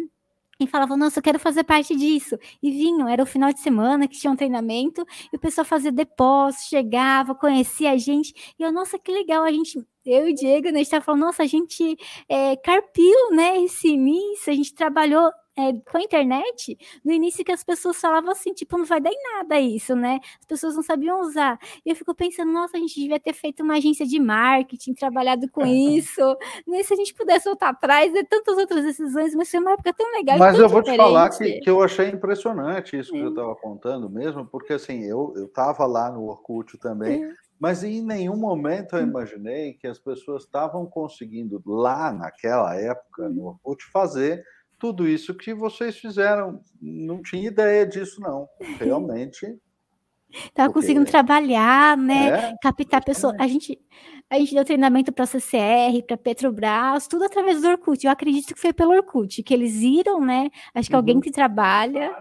[0.66, 2.38] e falavam, nossa, eu quero fazer parte disso.
[2.62, 5.91] E vinham, era o final de semana que tinha um treinamento, e o pessoal fazia
[5.91, 10.36] depósito, chegava, conhecia a gente, e eu, nossa, que legal, a gente, eu e o
[10.36, 11.97] Diego, né, a gente tava falando, nossa, a gente
[12.30, 15.32] é, carpiu, né, esse início, a gente trabalhou
[15.62, 19.12] é, com a internet, no início que as pessoas falavam assim, tipo, não vai dar
[19.12, 20.20] em nada isso, né?
[20.39, 21.57] As pessoas não sabiam usar.
[21.86, 25.49] E eu fico pensando, nossa, a gente devia ter feito uma agência de marketing, trabalhado
[25.49, 26.22] com isso.
[26.68, 26.84] né?
[26.84, 30.12] Se a gente pudesse voltar atrás, é tantas outras decisões, mas foi uma época tão
[30.12, 30.38] legal.
[30.38, 30.99] Mas eu vou diferente.
[30.99, 35.03] te falar que, que eu achei impressionante isso que eu estava contando mesmo, porque assim,
[35.03, 37.24] eu estava lá no Orkut também.
[37.24, 37.34] É.
[37.59, 39.07] Mas em nenhum momento eu hum.
[39.07, 44.43] imaginei que as pessoas estavam conseguindo, lá naquela época, no Orkut, fazer
[44.82, 46.59] tudo isso que vocês fizeram.
[46.82, 48.49] Não tinha ideia disso, não.
[48.79, 49.45] Realmente.
[50.34, 52.29] Estava conseguindo trabalhar, né?
[52.29, 53.36] É, captar pessoas.
[53.38, 53.79] A gente,
[54.27, 58.03] a gente deu treinamento para a CCR, para Petrobras, tudo através do Orkut.
[58.03, 60.49] Eu acredito que foi pelo Orkut, que eles viram, né?
[60.73, 60.99] Acho que uhum.
[60.99, 62.11] alguém que trabalha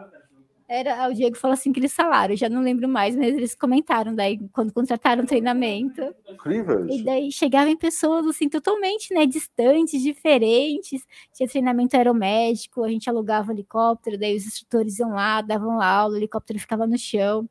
[0.70, 4.38] era, o Diego falou assim, aquele salário, já não lembro mais, mas eles comentaram daí,
[4.52, 6.00] quando contrataram o treinamento.
[6.28, 7.00] Incrível isso.
[7.00, 11.04] E daí chegavam pessoas, assim, totalmente, né, distantes, diferentes.
[11.34, 16.14] Tinha treinamento aeromédico, a gente alugava um helicóptero, daí os instrutores iam lá, davam aula,
[16.14, 17.48] o helicóptero ficava no chão.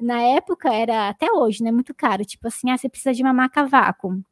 [0.00, 3.34] Na época, era, até hoje, né, muito caro, tipo assim, ah, você precisa de uma
[3.34, 4.24] maca vácuo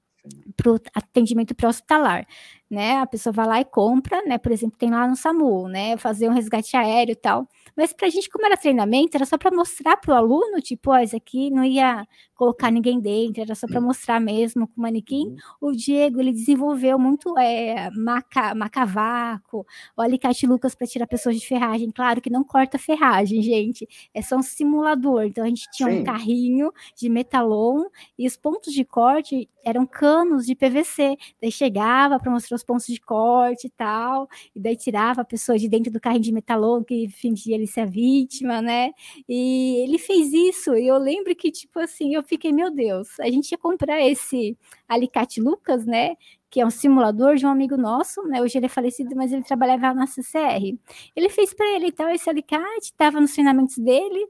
[0.57, 2.27] para o atendimento pré-hospitalar,
[2.71, 2.99] né?
[2.99, 4.39] A pessoa vai lá e compra, né?
[4.39, 5.97] Por exemplo, tem lá no SAMU, né?
[5.97, 7.49] Fazer um resgate aéreo e tal.
[7.77, 10.93] Mas para a gente, como era treinamento, era só para mostrar para o aluno, tipo,
[10.93, 12.07] ó, isso aqui não ia
[12.41, 15.37] colocar ninguém dentro, era só para mostrar mesmo com o manequim.
[15.61, 15.71] Uhum.
[15.71, 21.47] O Diego, ele desenvolveu muito é, maca, macavaco, o alicate Lucas para tirar pessoas de
[21.47, 21.91] ferragem.
[21.91, 25.25] Claro que não corta ferragem, gente, é só um simulador.
[25.25, 26.01] Então a gente tinha Sim.
[26.01, 27.85] um carrinho de metalon
[28.19, 31.17] e os pontos de corte eram canos de PVC.
[31.43, 35.59] Daí chegava para mostrar os pontos de corte e tal, e daí tirava a pessoa
[35.59, 38.93] de dentro do carrinho de metalon que fingia ele ser a vítima, né?
[39.29, 43.31] E ele fez isso, e eu lembro que, tipo assim, eu fiquei, meu Deus, a
[43.31, 44.57] gente ia comprar esse
[44.89, 46.17] alicate Lucas, né?
[46.51, 48.43] Que é um simulador de um amigo nosso, né?
[48.43, 50.79] Hoje ele é falecido, mas ele trabalhava na CCR.
[51.17, 54.27] Ele fez para ele então esse alicate, estava nos treinamentos dele.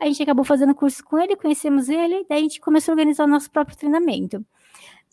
[0.00, 3.24] A gente acabou fazendo curso com ele, conhecemos ele, daí a gente começou a organizar
[3.24, 4.44] o nosso próprio treinamento.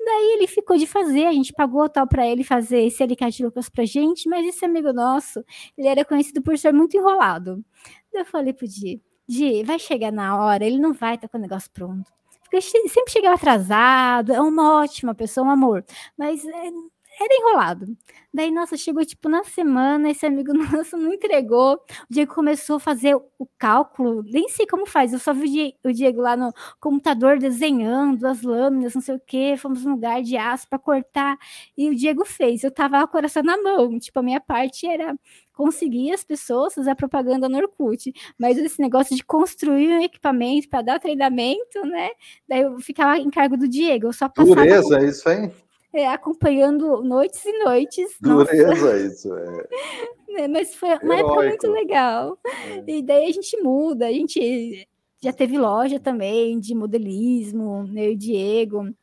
[0.03, 3.69] Daí ele ficou de fazer, a gente pagou tal para ele fazer esse alicate Lucas
[3.69, 5.43] pra gente, mas esse amigo nosso,
[5.77, 7.63] ele era conhecido por ser muito enrolado.
[8.11, 11.37] Eu falei pro Di, Di, vai chegar na hora, ele não vai estar tá com
[11.37, 12.11] o negócio pronto.
[12.41, 15.85] Porque sempre chegava atrasado, é uma ótima pessoa, um amor.
[16.17, 16.71] Mas é,
[17.23, 17.97] era enrolado.
[18.33, 21.75] Daí, nossa, chegou tipo na semana, esse amigo nosso não entregou.
[21.75, 25.91] O Diego começou a fazer o cálculo, nem sei como faz, eu só vi o
[25.91, 30.37] Diego lá no computador desenhando as lâminas, não sei o que, fomos num lugar de
[30.37, 31.37] aço para cortar,
[31.77, 32.63] e o Diego fez.
[32.63, 35.15] Eu tava com o coração na mão, tipo, a minha parte era
[35.53, 40.69] conseguir as pessoas fazer a propaganda no Orkut, mas esse negócio de construir um equipamento
[40.69, 42.09] para dar treinamento, né?
[42.47, 44.55] Daí eu ficava em cargo do Diego, eu só passava...
[44.55, 45.51] Dureza, isso, hein?
[45.93, 48.15] É, acompanhando noites e noites.
[48.19, 48.97] Dureza nossa.
[48.97, 49.67] isso, é.
[50.43, 50.47] é.
[50.47, 51.41] Mas foi uma Heróico.
[51.41, 52.39] época muito legal.
[52.45, 52.83] É.
[52.87, 54.87] E daí a gente muda, a gente
[55.21, 58.93] já teve loja também de modelismo, eu e o Diego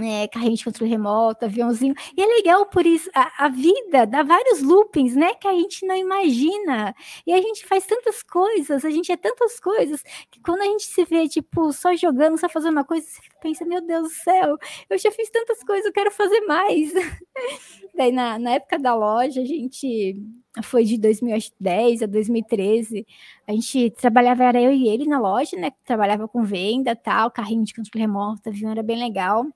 [0.00, 1.94] é, carrinho de controle remoto, aviãozinho.
[2.16, 5.34] E é legal por isso, a, a, vida dá vários loopings, né?
[5.34, 6.94] Que a gente não imagina.
[7.26, 10.84] E a gente faz tantas coisas, a gente é tantas coisas, que quando a gente
[10.84, 14.56] se vê, tipo, só jogando, só fazendo uma coisa, você pensa, meu Deus do céu,
[14.88, 16.92] eu já fiz tantas coisas, eu quero fazer mais.
[17.94, 20.16] Daí, na, na época da loja, a gente
[20.62, 23.06] foi de 2010 a 2013.
[23.46, 25.72] A gente trabalhava, era eu e ele na loja, né?
[25.84, 29.46] Trabalhava com venda tal, carrinho de controle remoto, avião era bem legal.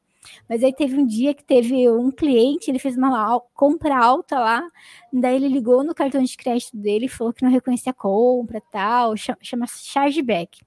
[0.48, 4.62] Mas aí teve um dia que teve um cliente, ele fez uma compra alta lá,
[5.12, 9.16] daí ele ligou no cartão de crédito dele, falou que não reconhecia a compra tal,
[9.16, 10.60] chama, chama chargeback.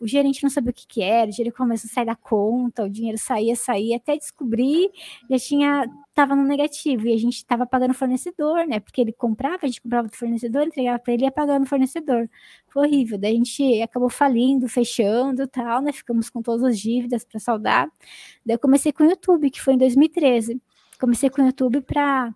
[0.00, 2.84] O gerente não sabia o que, que era, o gerente começou a sair da conta,
[2.84, 4.90] o dinheiro saía, saía, até descobrir,
[5.28, 8.80] já tinha, estava no negativo, e a gente estava pagando fornecedor, né?
[8.80, 11.66] Porque ele comprava, a gente comprava do fornecedor, entregava para ele e ia pagando o
[11.66, 12.28] fornecedor.
[12.68, 13.18] Foi horrível.
[13.18, 15.92] Daí a gente acabou falindo, fechando tal, né?
[15.92, 17.88] Ficamos com todas as dívidas para saldar.
[18.44, 20.60] Daí eu comecei com o YouTube, que foi em 2013.
[20.98, 22.34] Comecei com o YouTube para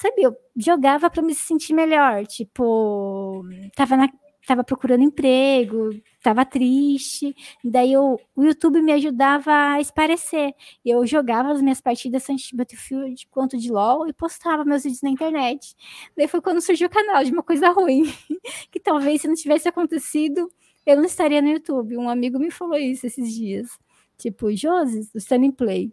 [0.00, 3.44] sabe, eu jogava para me sentir melhor, tipo,
[3.76, 4.08] tava na,
[4.40, 7.34] estava procurando emprego, estava triste,
[7.64, 10.54] daí eu, o YouTube me ajudava a esparecer.
[10.84, 15.02] Eu jogava as minhas partidas tanto de Battlefield quanto de LoL e postava meus vídeos
[15.02, 15.74] na internet.
[16.16, 18.04] Daí foi quando surgiu o canal de uma coisa ruim,
[18.70, 20.50] que talvez se não tivesse acontecido,
[20.86, 21.96] eu não estaria no YouTube.
[21.96, 23.68] Um amigo me falou isso esses dias.
[24.16, 25.92] Tipo, Josi, do Standing Play.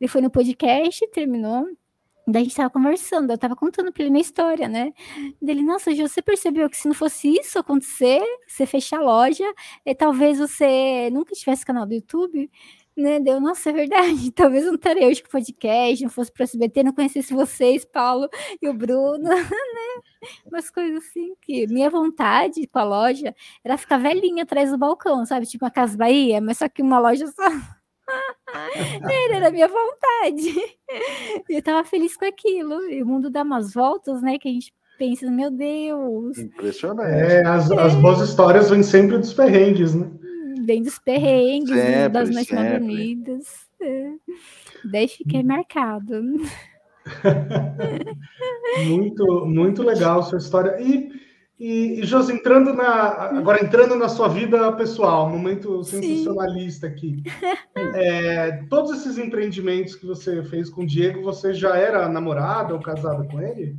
[0.00, 1.66] Ele foi no podcast, terminou,
[2.26, 4.92] Daí a gente tava conversando, eu tava contando pra ele minha história, né?
[5.42, 9.44] Dele, nossa, Ju, você percebeu que se não fosse isso acontecer, você fechar a loja,
[9.84, 12.50] e talvez você nunca tivesse canal do YouTube,
[12.96, 13.20] né?
[13.20, 14.30] Deu, nossa, é verdade.
[14.32, 18.28] Talvez não estaria hoje com podcast, não fosse pro SBT, não conhecesse vocês, Paulo
[18.62, 20.02] e o Bruno, né?
[20.46, 25.26] Umas coisas assim que minha vontade com a loja era ficar velhinha atrás do balcão,
[25.26, 25.46] sabe?
[25.46, 27.83] Tipo uma Casa Bahia, mas só que uma loja só.
[29.30, 30.54] Era a minha vontade.
[31.48, 32.90] E eu tava feliz com aquilo.
[32.90, 34.38] E o mundo dá umas voltas, né?
[34.38, 36.38] Que a gente pensa, meu Deus.
[36.38, 37.10] Impressionante.
[37.10, 37.80] É, as, é.
[37.80, 40.10] as boas histórias vêm sempre dos perrengues, né?
[40.64, 43.68] Vem dos perrengues, sempre, das noites mais bonitas.
[43.80, 44.12] É.
[44.84, 46.22] Daí fiquei marcado.
[48.86, 50.80] muito, muito legal sua história.
[50.80, 51.10] E
[51.58, 57.22] e, e Josi, entrando na, agora entrando na sua vida pessoal, momento sensacionalista aqui.
[57.96, 62.80] É, todos esses empreendimentos que você fez com o Diego, você já era namorada ou
[62.80, 63.76] casada com ele?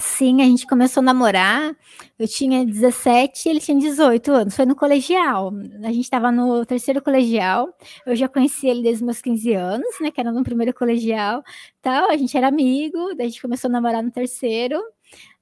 [0.00, 1.76] Sim, a gente começou a namorar.
[2.18, 4.54] Eu tinha 17 ele tinha 18 anos.
[4.54, 5.52] Foi no colegial.
[5.82, 7.68] A gente estava no terceiro colegial.
[8.06, 10.10] Eu já conheci ele desde os meus 15 anos, né?
[10.12, 11.42] Que era no primeiro colegial.
[11.82, 12.10] Tal.
[12.10, 13.14] A gente era amigo.
[13.16, 14.80] Daí a gente começou a namorar no terceiro.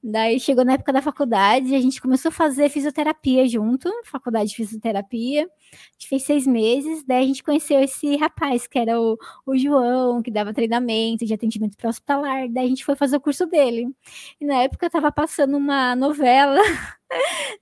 [0.03, 4.57] Daí chegou na época da faculdade, a gente começou a fazer fisioterapia junto, faculdade de
[4.57, 5.42] fisioterapia.
[5.44, 9.59] A gente fez seis meses, daí a gente conheceu esse rapaz, que era o, o
[9.59, 12.49] João, que dava treinamento de atendimento para hospitalar.
[12.49, 13.88] Daí a gente foi fazer o curso dele.
[14.40, 16.61] E na época eu tava passando uma novela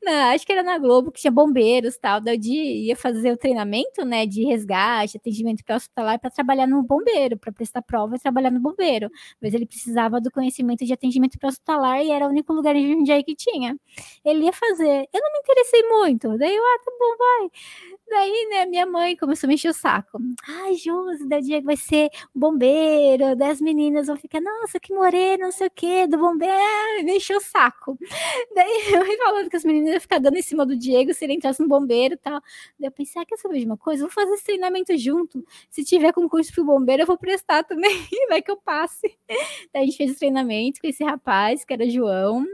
[0.03, 2.20] Não, acho que era na Globo que tinha bombeiros tal.
[2.20, 7.38] Daí ia fazer o treinamento, né, de resgate, atendimento para hospitalar para trabalhar no bombeiro,
[7.38, 9.11] para prestar prova e trabalhar no bombeiro.
[9.40, 12.92] Mas ele precisava do conhecimento de atendimento para hospitalar e era o único lugar em
[12.92, 13.76] Jundiaí que tinha.
[14.24, 15.09] Ele ia fazer.
[15.12, 16.36] Eu não me interessei muito.
[16.38, 17.51] Daí eu, ah, tá bom, vai.
[18.09, 20.18] Daí, né, minha mãe começou a me encher o saco.
[20.46, 25.52] Ai, Josi, da que vai ser bombeiro, das meninas vão ficar, nossa, que morena, não
[25.52, 27.98] sei o quê, do bombeiro, ah, me encheu o saco.
[28.55, 31.34] Daí eu falando que as meninas iam ficar dando em cima do Diego se ele
[31.34, 32.40] entrasse no bombeiro e tal.
[32.78, 34.02] Daí eu pensei, ah, quer saber de uma coisa?
[34.02, 35.44] Vou fazer esse treinamento junto.
[35.70, 37.90] Se tiver concurso pro bombeiro, eu vou prestar também,
[38.28, 39.16] vai que eu passe.
[39.72, 42.44] Daí a gente fez o treinamento com esse rapaz, que era João,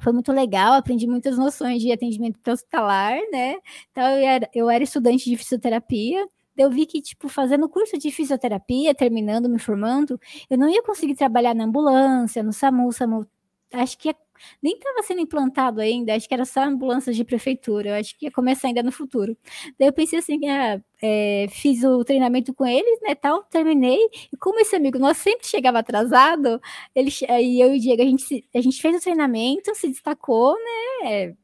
[0.00, 3.56] foi muito legal, aprendi muitas noções de atendimento hospitalar, né?
[3.90, 6.26] Então, eu era, eu era estudante de fisioterapia,
[6.56, 10.18] eu vi que, tipo, fazendo curso de fisioterapia, terminando, me formando,
[10.48, 13.26] eu não ia conseguir trabalhar na ambulância, no SAMU, SAMU
[13.72, 14.16] acho que ia
[14.62, 18.26] nem estava sendo implantado ainda, acho que era só ambulâncias de prefeitura, eu acho que
[18.26, 19.36] ia começar ainda no futuro.
[19.78, 23.98] Daí eu pensei assim, ah, é, fiz o treinamento com eles, né, tal, terminei,
[24.32, 26.60] e como esse amigo nosso sempre chegava atrasado,
[26.94, 30.54] ele, aí eu e o Diego, a gente, a gente fez o treinamento, se destacou,
[31.02, 31.36] né,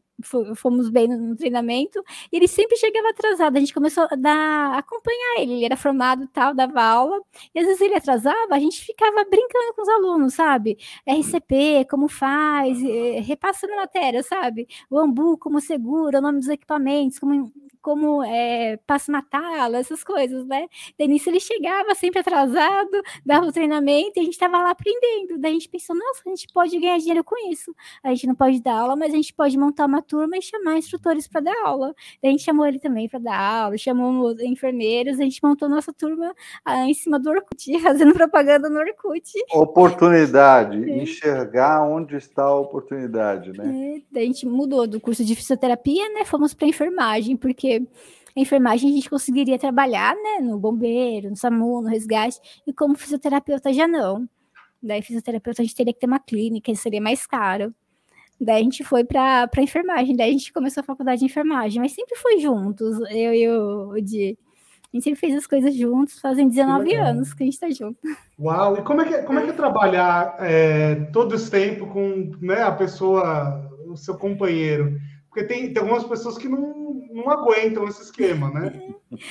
[0.56, 2.02] fomos bem no, treinamento,
[2.32, 3.56] e ele sempre chegava atrasado.
[3.56, 7.20] A gente começou a, dar, acompanhar ele, ele era formado tal, dava aula,
[7.54, 10.78] e às vezes ele atrasava, a gente ficava brincando com os alunos, sabe?
[11.06, 12.78] RCP, como faz,
[13.26, 14.66] repassando matéria, sabe?
[14.90, 17.52] O Ambu, como segura, o nome dos equipamentos, como
[17.82, 20.66] como é, passo na tala, essas coisas, né?
[20.98, 25.38] Daí nisso ele chegava sempre atrasado, dava o treinamento e a gente estava lá aprendendo.
[25.38, 27.74] Daí a gente pensou, nossa, a gente pode ganhar dinheiro com isso.
[28.02, 30.78] A gente não pode dar aula, mas a gente pode montar uma turma e chamar
[30.78, 31.92] instrutores para dar aula.
[32.22, 35.92] Daí a gente chamou ele também para dar aula, chamou enfermeiros, a gente montou nossa
[35.92, 36.32] turma
[36.64, 39.32] ah, em cima do Orkut, fazendo propaganda no Orkut.
[39.52, 41.02] Oportunidade, é.
[41.02, 43.96] enxergar onde está a oportunidade, né?
[43.96, 46.24] É, daí a gente mudou do curso de fisioterapia, né?
[46.24, 47.71] Fomos para enfermagem, porque
[48.36, 52.96] a enfermagem a gente conseguiria trabalhar, né, no bombeiro, no SAMU, no resgate, e como
[52.96, 54.28] fisioterapeuta já não.
[54.82, 57.72] Daí, fisioterapeuta, a gente teria que ter uma clínica, seria mais caro.
[58.40, 61.80] Daí a gente foi para a enfermagem, daí a gente começou a faculdade de enfermagem,
[61.80, 64.36] mas sempre foi juntos, eu e o Di.
[64.92, 67.98] A gente sempre fez as coisas juntos, fazem 19 anos que a gente está junto.
[68.38, 68.76] Uau!
[68.76, 72.32] E como é que, é, como é, que é trabalhar é, todo esse tempo com
[72.40, 74.98] né, a pessoa, o seu companheiro?
[75.32, 78.94] Porque tem, tem algumas pessoas que não, não aguentam esse esquema, né?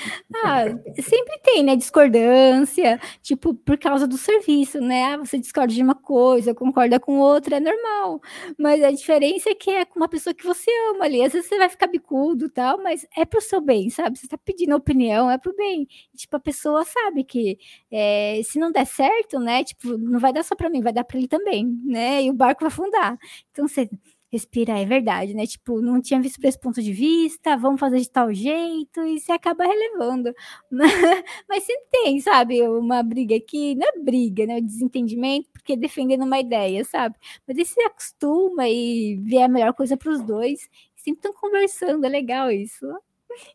[0.43, 0.65] Ah,
[1.01, 1.75] sempre tem, né?
[1.75, 5.13] Discordância, tipo, por causa do serviço, né?
[5.13, 8.21] Ah, você discorda de uma coisa, concorda com outra, é normal.
[8.57, 11.23] Mas a diferença é que é com uma pessoa que você ama ali.
[11.23, 14.17] Às vezes você vai ficar bicudo tal, mas é pro seu bem, sabe?
[14.19, 15.87] Você tá pedindo opinião, é pro bem.
[16.15, 17.57] Tipo, a pessoa sabe que
[17.91, 19.63] é, se não der certo, né?
[19.63, 22.23] Tipo, não vai dar só para mim, vai dar para ele também, né?
[22.23, 23.17] E o barco vai afundar.
[23.51, 23.89] Então você
[24.31, 25.45] respirar, é verdade, né?
[25.45, 29.19] Tipo, não tinha visto por esse ponto de vista, vamos fazer de tal jeito, e
[29.19, 30.33] você acaba relevando.
[31.49, 34.61] Mas sempre tem, sabe, uma briga aqui, não é briga, né?
[34.61, 37.15] Desentendimento, porque defendendo uma ideia, sabe?
[37.47, 42.05] Mas aí você acostuma e vê a melhor coisa para os dois, sempre estão conversando,
[42.05, 42.85] é legal isso.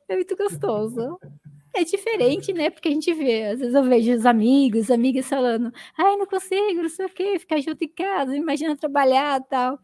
[0.09, 1.19] É muito gostoso.
[1.75, 2.71] É diferente, né?
[2.71, 6.83] Porque a gente vê, às vezes eu vejo os amigos, amigas falando, ai, não consigo,
[6.83, 9.79] não sei o quê, ficar junto em casa, imagina trabalhar tal.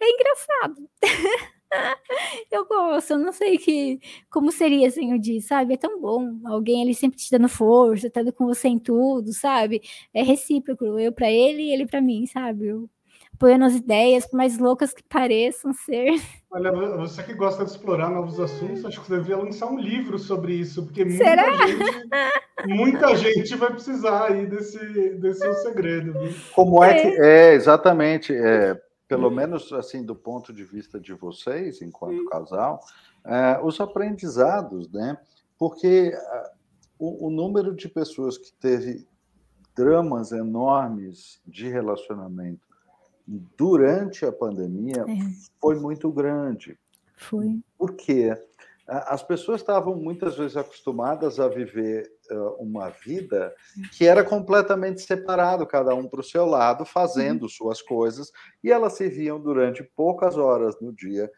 [0.00, 0.88] É engraçado.
[2.50, 5.74] eu gosto, eu não sei que, como seria assim o dia, sabe?
[5.74, 6.38] É tão bom.
[6.46, 9.82] Alguém ali sempre te dando força, estando com você em tudo, sabe?
[10.14, 12.66] É recíproco, eu para ele e ele para mim, sabe?
[12.66, 12.88] Eu
[13.34, 16.20] apoiando as ideias, por mais loucas que pareçam ser.
[16.50, 20.18] Olha, você que gosta de explorar novos assuntos, acho que você deveria lançar um livro
[20.18, 21.66] sobre isso, porque muita Será?
[21.66, 24.78] gente, muita gente vai precisar aí desse,
[25.10, 26.12] desse seu segredo.
[26.14, 26.34] Viu?
[26.52, 28.34] Como é que é exatamente?
[28.34, 28.76] É,
[29.08, 32.80] pelo menos assim do ponto de vista de vocês, enquanto casal,
[33.24, 35.18] é, os aprendizados, né?
[35.58, 36.52] Porque é,
[36.98, 39.06] o, o, número de pessoas que teve
[39.74, 42.68] dramas enormes de relacionamento
[43.56, 45.14] durante a pandemia é.
[45.60, 46.78] foi muito grande.
[47.16, 47.60] Foi.
[47.76, 48.36] Por quê?
[48.88, 52.10] As pessoas estavam muitas vezes acostumadas a viver
[52.58, 53.54] uma vida
[53.92, 57.48] que era completamente separado, cada um para o seu lado, fazendo uhum.
[57.50, 58.32] suas coisas,
[58.64, 61.30] e elas se viam durante poucas horas no dia,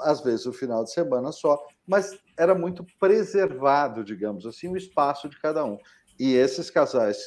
[0.00, 5.28] às vezes o final de semana só, mas era muito preservado, digamos assim, o espaço
[5.28, 5.78] de cada um.
[6.18, 7.18] E esses casais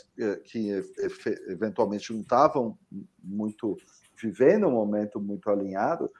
[0.45, 0.81] que
[1.49, 2.77] eventualmente não estavam
[3.23, 3.77] muito
[4.19, 6.11] vivendo um momento muito alinhado,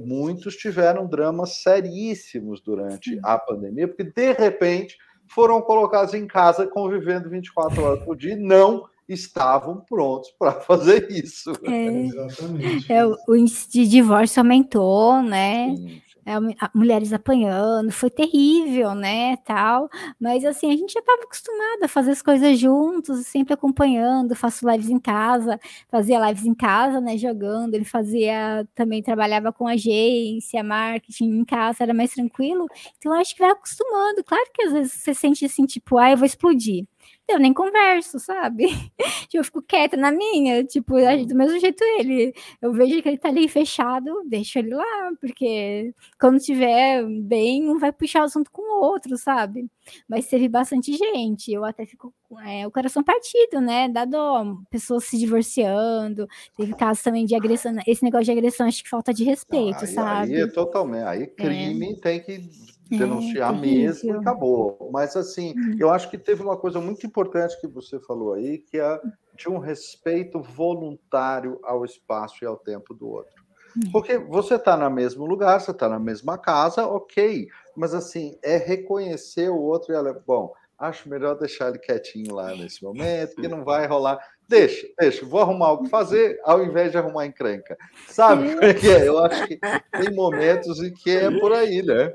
[0.00, 7.28] muitos tiveram dramas seríssimos durante a pandemia, porque de repente foram colocados em casa convivendo
[7.28, 11.52] 24 horas por dia e não estavam prontos para fazer isso.
[11.64, 12.92] É, Exatamente.
[12.92, 15.74] É, o índice de divórcio aumentou, né?
[15.76, 19.88] Sim é, mulheres apanhando, foi terrível, né, tal,
[20.20, 24.68] mas assim, a gente já estava acostumado a fazer as coisas juntos, sempre acompanhando, faço
[24.70, 25.58] lives em casa,
[25.90, 31.82] fazia lives em casa, né, jogando, ele fazia, também trabalhava com agência, marketing em casa,
[31.84, 32.66] era mais tranquilo,
[32.98, 36.16] então acho que vai acostumando, claro que às vezes você sente assim, tipo, ah, eu
[36.18, 36.84] vou explodir,
[37.28, 38.66] eu nem converso, sabe?
[39.32, 40.94] eu fico quieta na minha, tipo,
[41.26, 42.34] do mesmo jeito ele.
[42.60, 47.78] Eu vejo que ele tá ali fechado, deixo ele lá, porque quando tiver bem, um
[47.78, 49.70] vai puxar o assunto com o outro, sabe?
[50.08, 53.88] Mas teve bastante gente, eu até fico com é, o coração partido, né?
[53.88, 56.26] Da dó, pessoas se divorciando,
[56.56, 60.34] teve casos também de agressão, esse negócio de agressão, acho que falta de respeito, sabe?
[60.34, 62.00] Aí é totalmente, aí crime é.
[62.00, 64.90] tem que denunciar é, mesmo e acabou.
[64.92, 65.76] Mas assim, uhum.
[65.78, 69.00] eu acho que teve uma coisa muito importante que você falou aí, que é
[69.36, 73.34] de um respeito voluntário ao espaço e ao tempo do outro.
[73.76, 73.90] Hum.
[73.92, 77.46] Porque você está no mesmo lugar, você está na mesma casa, ok.
[77.76, 82.54] Mas assim, é reconhecer o outro e ela, bom, acho melhor deixar ele quietinho lá
[82.54, 84.18] nesse momento, que não vai rolar.
[84.48, 87.76] Deixa, deixa, vou arrumar o que fazer ao invés de arrumar encrenca.
[88.08, 89.08] Sabe como é é?
[89.08, 92.12] Eu acho que tem momentos em que é por aí, né?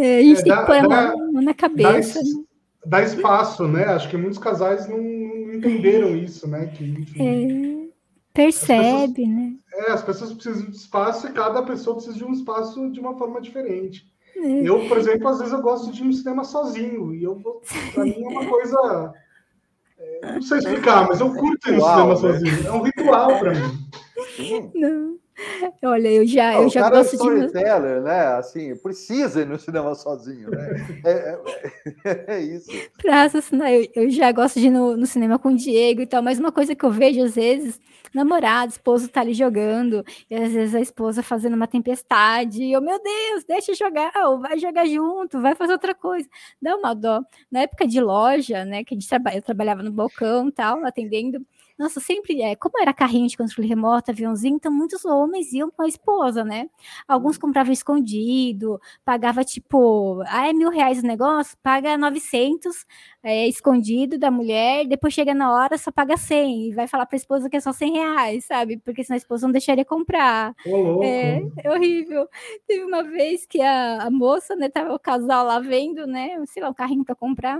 [0.00, 2.20] É, a gente é, tem que pôr a mão na cabeça.
[2.86, 3.84] Dá, dá, espaço, né?
[3.84, 6.68] Acho que muitos casais não, não entenderam isso, né?
[6.68, 7.88] Que, enfim, é,
[8.32, 9.52] percebe, pessoas, né?
[9.74, 13.14] É, as pessoas precisam de espaço e cada pessoa precisa de um espaço de uma
[13.18, 14.10] forma diferente.
[14.34, 14.62] É.
[14.66, 17.36] Eu, por exemplo, às vezes eu gosto de ir no cinema sozinho, e eu
[17.92, 19.12] para mim é uma coisa.
[19.98, 22.16] É, não sei explicar, mas eu curto ir no cinema né?
[22.16, 22.66] sozinho.
[22.66, 24.70] É um ritual para mim.
[24.74, 25.19] Não.
[25.82, 28.04] Olha, eu já, eu já gosto é storyteller, de.
[28.04, 28.26] né?
[28.36, 30.68] Assim, precisa ir no cinema sozinho, né?
[31.04, 31.38] É,
[32.04, 32.70] é, é isso.
[32.98, 36.06] Pra assassinar, eu, eu já gosto de ir no, no cinema com o Diego e
[36.06, 37.80] tal, mas uma coisa que eu vejo às vezes
[38.12, 42.80] namorado, esposo tá ali jogando, e às vezes a esposa fazendo uma tempestade, e eu,
[42.80, 46.28] meu Deus, deixa jogar, ou vai jogar junto, vai fazer outra coisa.
[46.60, 47.22] Dá uma dó.
[47.50, 51.44] Na época de loja, né, que a gente traba eu trabalhava no balcão tal, atendendo,
[51.80, 52.54] nossa, sempre é.
[52.54, 56.68] Como era carrinho de controle remoto, aviãozinho, então muitos homens iam com a esposa, né?
[57.08, 57.42] Alguns uhum.
[57.42, 62.84] compravam escondido, pagava tipo, ah, é mil reais o negócio, paga 900
[63.22, 67.16] é, escondido da mulher, depois chega na hora, só paga 100 e vai falar para
[67.16, 68.76] a esposa que é só 100 reais, sabe?
[68.76, 70.54] Porque senão a esposa não deixaria comprar.
[71.02, 72.28] É, é, horrível.
[72.66, 76.62] Teve uma vez que a, a moça, né, tava o casal lá vendo, né, sei
[76.62, 77.58] lá, um carrinho para comprar.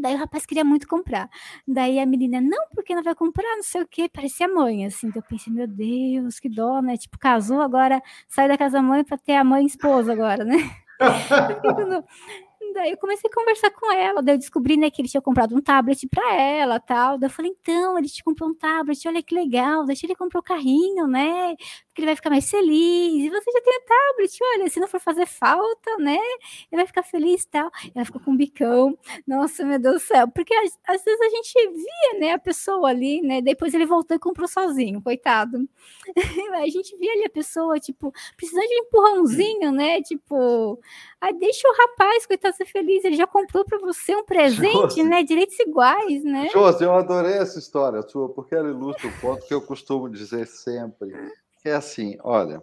[0.00, 1.28] Daí o rapaz queria muito comprar.
[1.66, 4.08] Daí a menina, não, porque não vai comprar, não sei o quê.
[4.08, 5.08] Parecia mãe, assim.
[5.08, 6.96] Então eu pensei, meu Deus, que dó, né?
[6.96, 10.56] Tipo, casou, agora sai da casa da mãe para ter a mãe esposa agora, né?
[12.74, 15.56] Daí eu comecei a conversar com ela, daí eu descobri, né, que ele tinha comprado
[15.56, 17.18] um tablet para ela, tal.
[17.18, 20.40] Daí eu falei, então, ele te comprou um tablet, olha que legal, deixa ele comprar
[20.40, 21.56] o carrinho, né?
[22.00, 23.24] Ele vai ficar mais feliz.
[23.24, 26.18] E você já tem o tablet, olha, se não for fazer falta, né?
[26.72, 27.70] Ele vai ficar feliz, tal.
[27.94, 28.98] Ela ficou com um bicão.
[29.26, 32.88] Nossa, meu Deus do céu, porque às, às vezes a gente via, né, a pessoa
[32.88, 33.42] ali, né?
[33.42, 35.68] Depois ele voltou e comprou sozinho, coitado.
[36.54, 40.00] a gente via ali a pessoa, tipo, precisando de um empurrãozinho, né?
[40.02, 40.80] Tipo,
[41.20, 45.22] aí deixa o rapaz, coitado ser feliz, ele já comprou para você um presente, né?
[45.22, 46.48] Direitos iguais, né?
[46.52, 50.46] Josi, eu adorei essa história sua, porque ela ilustra o ponto que eu costumo dizer
[50.46, 51.12] sempre,
[51.68, 52.62] é assim, olha,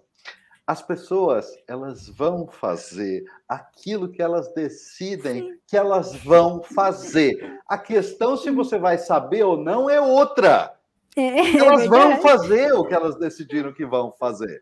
[0.66, 5.60] as pessoas elas vão fazer aquilo que elas decidem Sim.
[5.66, 7.62] que elas vão fazer.
[7.68, 10.76] A questão se você vai saber ou não é outra.
[11.16, 14.62] É, elas é vão fazer o que elas decidiram que vão fazer.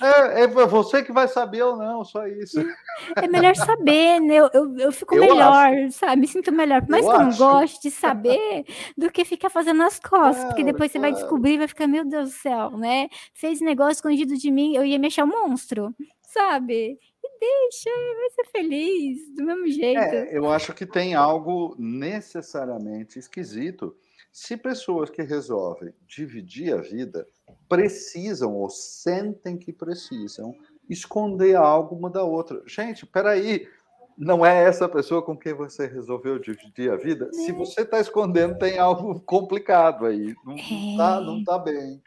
[0.00, 2.60] É, é você que vai saber ou não, só isso.
[3.16, 4.36] É melhor saber, né?
[4.36, 5.92] Eu, eu, eu fico eu melhor, acho.
[5.92, 6.20] sabe?
[6.20, 6.82] Me sinto melhor.
[6.82, 8.64] Por mais eu que eu não goste de saber
[8.96, 11.06] do que ficar fazendo as costas, claro, porque depois claro.
[11.06, 13.08] você vai descobrir e vai ficar, meu Deus do céu, né?
[13.34, 16.98] Fez negócio escondido de mim, eu ia me achar um monstro, sabe?
[17.22, 20.00] E deixa, vai ser feliz, do mesmo jeito.
[20.00, 23.94] É, eu acho que tem algo necessariamente esquisito
[24.32, 27.26] se pessoas que resolvem dividir a vida
[27.68, 30.54] precisam ou sentem que precisam
[30.88, 32.62] esconder algo uma da outra.
[32.66, 33.66] Gente, peraí,
[34.16, 37.30] não é essa pessoa com quem você resolveu dividir a vida?
[37.32, 37.32] É.
[37.32, 40.34] Se você está escondendo, tem algo complicado aí.
[40.44, 42.02] Não está não tá bem.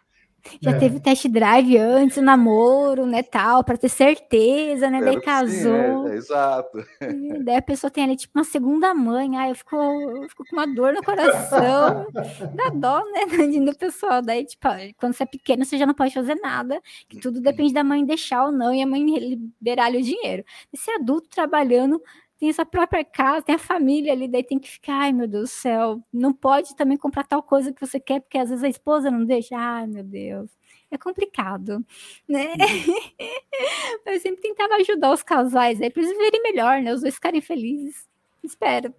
[0.61, 0.77] Já é.
[0.77, 5.01] teve test drive antes, namoro, né, tal, para ter certeza, né?
[5.01, 6.05] Daí casou.
[6.05, 6.85] Sim, é, é, exato.
[7.01, 10.43] E daí a pessoa tem ali tipo uma segunda mãe, ai, eu fico, eu fico
[10.49, 12.05] com uma dor no coração.
[12.55, 13.25] Dá dó, né,
[13.65, 14.21] do pessoal.
[14.21, 14.67] Daí, tipo,
[14.97, 18.05] quando você é pequeno, você já não pode fazer nada, que tudo depende da mãe
[18.05, 20.43] deixar ou não e a mãe liberar o dinheiro.
[20.71, 22.01] Esse adulto trabalhando
[22.43, 25.49] tem essa própria casa, tem a família ali, daí tem que ficar, ai meu Deus
[25.49, 28.67] do céu, não pode também comprar tal coisa que você quer, porque às vezes a
[28.67, 30.51] esposa não deixa, ai meu Deus,
[30.91, 31.81] é complicado,
[32.27, 32.47] né?
[32.47, 34.11] Uhum.
[34.13, 36.93] eu sempre tentava ajudar os casais aí para eles viverem melhor, né?
[36.93, 38.09] Os dois ficarem felizes.
[38.43, 38.93] Espero.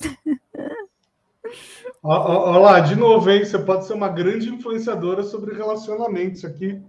[2.02, 3.44] Olha lá, de novo, hein?
[3.44, 6.80] Você pode ser uma grande influenciadora sobre relacionamentos aqui.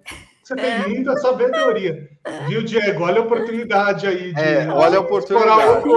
[0.46, 0.88] Você tem é.
[0.88, 2.08] muita sabedoria.
[2.48, 3.04] Viu, Diego?
[3.04, 4.32] Olha a oportunidade aí.
[4.32, 5.90] De é, olha a oportunidade.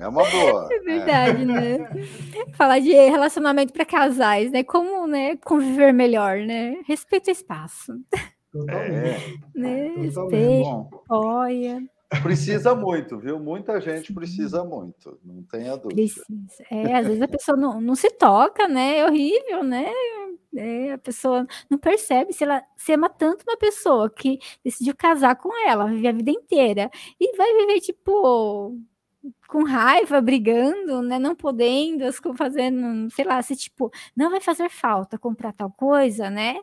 [0.00, 0.68] É uma boa.
[0.72, 1.44] É verdade, é.
[1.44, 1.78] né?
[2.54, 4.64] Falar de relacionamento para casais, né?
[4.64, 6.76] Como né, conviver melhor, né?
[6.86, 7.92] Respeita o espaço.
[8.50, 9.42] Totalmente.
[9.54, 9.60] É.
[9.60, 9.92] Né?
[9.98, 11.82] Respeito, apoia.
[12.22, 13.38] Precisa muito, viu?
[13.38, 15.94] Muita gente precisa muito, não tenha dúvida.
[15.94, 16.24] Precisa.
[16.70, 18.98] É, às vezes a pessoa não, não se toca, né?
[18.98, 19.90] É horrível, né?
[20.54, 25.36] É, a pessoa não percebe se ela se ama tanto uma pessoa que decidiu casar
[25.36, 26.90] com ela, viver a vida inteira,
[27.20, 28.78] e vai viver, tipo,
[29.48, 31.18] com raiva, brigando, né?
[31.18, 32.04] Não podendo,
[32.36, 36.56] fazendo, sei lá, se tipo, não vai fazer falta comprar tal coisa, né?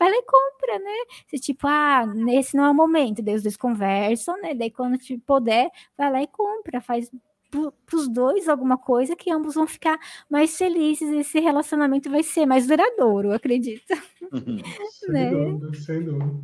[0.00, 0.96] Vai lá e compra, né?
[1.28, 4.54] Se tipo, ah, nesse não é o momento, daí os dois conversam, né?
[4.54, 7.10] Daí quando te puder, vai lá e compra, faz
[7.50, 9.98] para os dois alguma coisa que ambos vão ficar
[10.30, 13.92] mais felizes e esse relacionamento vai ser mais duradouro, acredito.
[14.32, 14.58] Uhum.
[14.90, 15.30] sem né?
[15.30, 16.40] dúvida, sem dúvida.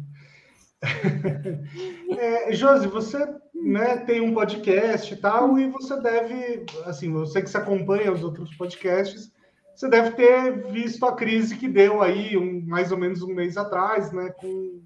[2.18, 7.48] é, Josi, você né, tem um podcast e tal, e você deve, assim, você que
[7.48, 9.32] se acompanha os outros podcasts,
[9.76, 13.58] você deve ter visto a crise que deu aí um, mais ou menos um mês
[13.58, 14.80] atrás, né, com,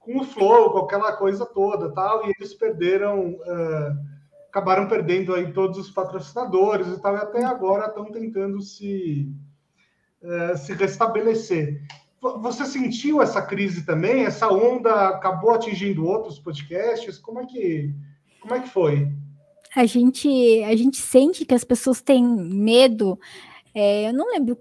[0.00, 3.96] com o Flow, com aquela coisa toda, tal, e eles perderam, uh,
[4.48, 9.32] acabaram perdendo aí todos os patrocinadores e tal, e até agora estão tentando se,
[10.20, 11.80] uh, se restabelecer.
[12.20, 14.24] Você sentiu essa crise também?
[14.24, 17.16] Essa onda acabou atingindo outros podcasts?
[17.18, 17.94] Como é que,
[18.40, 19.08] como é que foi?
[19.74, 20.28] A gente,
[20.64, 23.18] a gente sente que as pessoas têm medo.
[23.74, 24.58] É, eu não lembro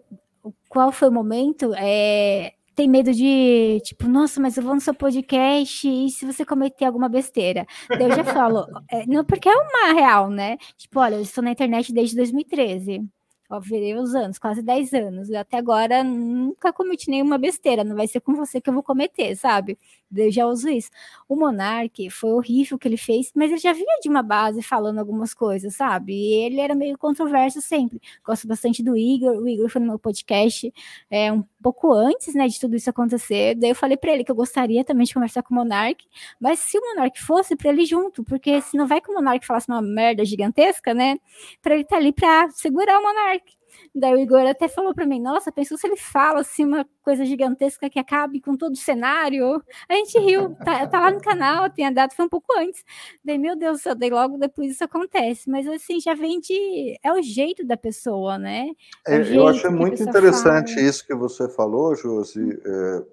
[0.70, 1.74] qual foi o momento.
[1.76, 6.45] É, tem medo de, tipo, nossa, mas eu vou no seu podcast e se você
[6.45, 7.66] cometer alguma besteira?
[7.89, 10.57] Daí eu já falo, é, não, porque é uma real, né?
[10.78, 13.05] Tipo, olha, eu estou na internet desde 2013
[13.51, 18.07] ó, virei os anos, quase 10 anos, até agora nunca cometi nenhuma besteira, não vai
[18.07, 19.78] ser com você que eu vou cometer, sabe?
[20.16, 20.89] Eu já uso isso.
[21.28, 24.62] O Monark foi horrível o que ele fez, mas ele já vinha de uma base
[24.62, 26.14] falando algumas coisas, sabe?
[26.14, 28.01] E ele era meio controverso sempre.
[28.24, 30.74] Gosto bastante do Igor, o Igor foi no meu podcast
[31.09, 33.55] é, um pouco antes, né, de tudo isso acontecer.
[33.55, 36.03] Daí eu falei para ele que eu gostaria também de conversar com o Monark,
[36.39, 39.45] mas se o Monark fosse para ele junto, porque se não vai que o Monark
[39.45, 41.18] falasse uma merda gigantesca, né,
[41.62, 43.61] para ele estar tá ali para segurar o Monark.
[43.94, 47.26] Daí o Igor até falou para mim: Nossa, pensou se ele fala assim uma coisa
[47.26, 49.62] gigantesca que acabe com todo o cenário?
[49.88, 52.84] A gente riu, tá, tá lá no canal, tem a data, foi um pouco antes.
[53.24, 55.50] Daí, meu Deus do céu, daí logo depois isso acontece.
[55.50, 56.98] Mas assim, já vem de.
[57.04, 58.70] É o jeito da pessoa, né?
[59.08, 60.88] É, eu achei muito interessante fala.
[60.88, 62.60] isso que você falou, Josi.
[62.66, 63.04] É,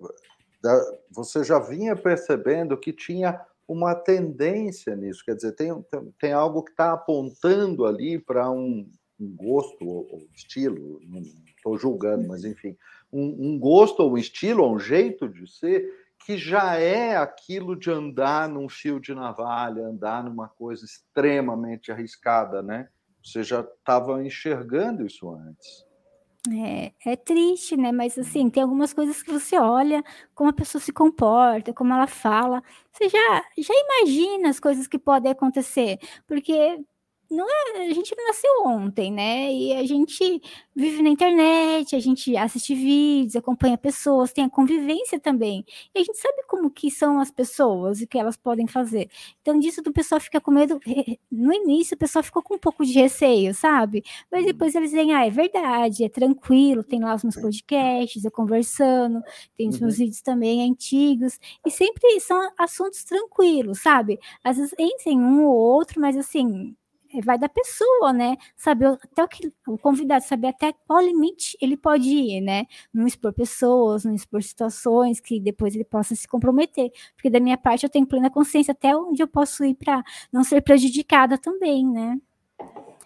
[1.11, 6.63] você já vinha percebendo que tinha uma tendência nisso, quer dizer, tem, tem, tem algo
[6.63, 8.91] que está apontando ali para um,
[9.21, 11.21] um gosto ou estilo, não
[11.57, 12.77] estou julgando, mas enfim,
[13.13, 15.93] um, um gosto ou um estilo, ou um jeito de ser
[16.25, 22.63] que já é aquilo de andar num fio de navalha, andar numa coisa extremamente arriscada,
[22.63, 22.89] né?
[23.25, 25.87] Você já estava enxergando isso antes.
[26.51, 27.93] É, é triste, né?
[27.93, 30.03] Mas assim, tem algumas coisas que você olha,
[30.35, 32.63] como a pessoa se comporta, como ela fala,
[32.93, 36.81] você já, já imagina as coisas que podem acontecer, porque
[37.31, 39.53] não é, a gente não nasceu ontem, né?
[39.53, 40.41] E a gente
[40.75, 45.65] vive na internet, a gente assiste vídeos, acompanha pessoas, tem a convivência também.
[45.95, 49.11] E a gente sabe como que são as pessoas e o que elas podem fazer.
[49.43, 50.81] Então, disso do pessoal fica com medo.
[51.31, 54.03] No início, o pessoal ficou com um pouco de receio, sabe?
[54.31, 54.47] Mas uhum.
[54.47, 59.21] depois eles dizem, ah, é verdade, é tranquilo, tem lá os meus podcasts, eu conversando,
[59.57, 59.99] tem os meus uhum.
[59.99, 64.19] vídeos também antigos, e sempre são assuntos tranquilos, sabe?
[64.43, 66.75] Às vezes entra em um ou outro, mas assim,
[67.25, 68.37] vai da pessoa, né?
[68.57, 72.67] Saber até o que o convidado saber até qual limite ele pode ir, né?
[72.93, 76.91] Não expor pessoas, não expor situações que depois ele possa se comprometer.
[77.15, 80.03] Porque da minha parte eu tenho plena consciência até onde eu posso ir para
[80.33, 82.21] não ser prejudicada também, né?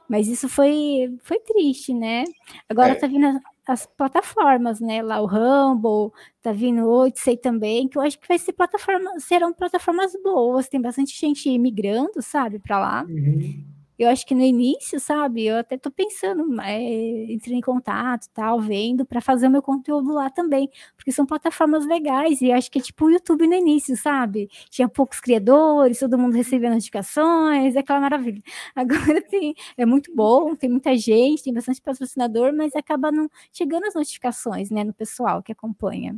[0.09, 2.25] Mas isso foi foi triste, né?
[2.69, 2.95] Agora é.
[2.95, 5.03] tá vindo as plataformas, né?
[5.03, 9.19] Lá o Rumble, tá vindo o Odyssey também, que eu acho que vai ser plataforma,
[9.21, 13.05] serão plataformas boas, tem bastante gente migrando, sabe, para lá.
[13.09, 13.72] Uhum
[14.03, 18.61] eu acho que no início, sabe, eu até tô pensando, é, entrei em contato tal,
[18.61, 22.79] vendo, para fazer o meu conteúdo lá também, porque são plataformas legais, e acho que
[22.79, 24.49] é tipo o YouTube no início, sabe?
[24.71, 28.43] Tinha poucos criadores, todo mundo recebia notificações, é aquela maravilha.
[28.75, 33.87] Agora tem, é muito bom, tem muita gente, tem bastante patrocinador, mas acaba não chegando
[33.87, 36.17] as notificações, né, no pessoal que acompanha.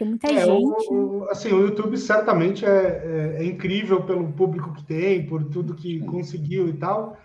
[0.00, 0.88] Porque muita é, gente.
[0.90, 5.74] O, assim, o YouTube certamente é, é, é, incrível pelo público que tem, por tudo
[5.74, 7.18] que conseguiu e tal.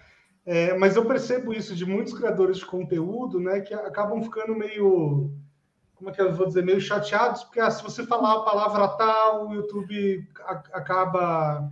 [0.46, 5.32] É, mas eu percebo isso de muitos criadores de conteúdo, né, que acabam ficando meio,
[5.96, 8.88] como é que eu vou dizer, meio chateados, porque ah, se você falar a palavra
[8.90, 10.28] tal, o YouTube
[10.72, 11.72] acaba,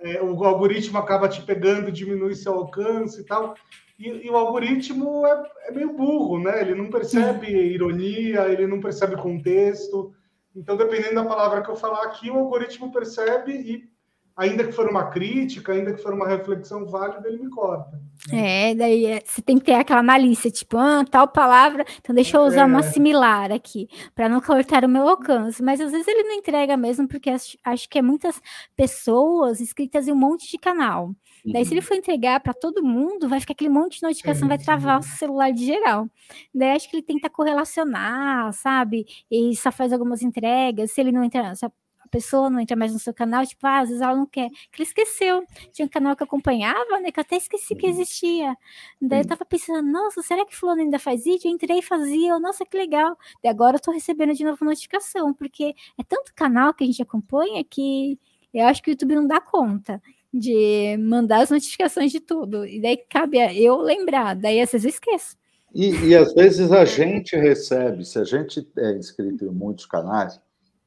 [0.00, 0.16] é.
[0.16, 3.54] É, o algoritmo acaba te pegando, diminui seu alcance e tal.
[3.98, 6.62] E, e o algoritmo é, é, meio burro, né?
[6.62, 10.14] Ele não percebe ironia, ele não percebe contexto.
[10.54, 13.93] Então, dependendo da palavra que eu falar aqui, o algoritmo percebe e
[14.36, 18.00] ainda que for uma crítica, ainda que for uma reflexão válida, ele me corta.
[18.28, 18.70] Né?
[18.70, 22.36] É, daí é, você tem que ter aquela malícia, tipo, ah, tal palavra, então deixa
[22.36, 22.64] eu usar é.
[22.64, 25.62] uma similar aqui, para não cortar o meu alcance.
[25.62, 28.40] Mas às vezes ele não entrega mesmo, porque acho, acho que é muitas
[28.76, 31.06] pessoas inscritas em um monte de canal.
[31.06, 31.52] Uhum.
[31.52, 31.86] Daí, se ele uhum.
[31.86, 35.10] for entregar para todo mundo, vai ficar aquele monte de notificação, é, vai travar sim.
[35.10, 36.08] o celular de geral.
[36.54, 39.04] Daí, acho que ele tenta correlacionar, sabe?
[39.30, 40.90] E só faz algumas entregas.
[40.90, 41.70] Se ele não entra, se a
[42.14, 44.80] pessoa não entra mais no seu canal, tipo, ah, às vezes ela não quer, que
[44.80, 45.44] ele esqueceu.
[45.72, 47.10] Tinha um canal que acompanhava, né?
[47.10, 47.92] Que eu até esqueci que uhum.
[47.92, 48.56] existia.
[49.02, 51.48] Daí eu tava pensando, nossa, será que fulano ainda faz vídeo?
[51.48, 53.18] Eu entrei e fazia, nossa, que legal.
[53.42, 57.02] E agora eu tô recebendo de novo notificação, porque é tanto canal que a gente
[57.02, 58.18] acompanha que
[58.52, 60.00] eu acho que o YouTube não dá conta
[60.32, 62.64] de mandar as notificações de tudo.
[62.64, 65.36] E daí cabe eu lembrar, daí às vezes eu esqueço.
[65.74, 70.40] E, e às vezes a gente recebe, se a gente é inscrito em muitos canais,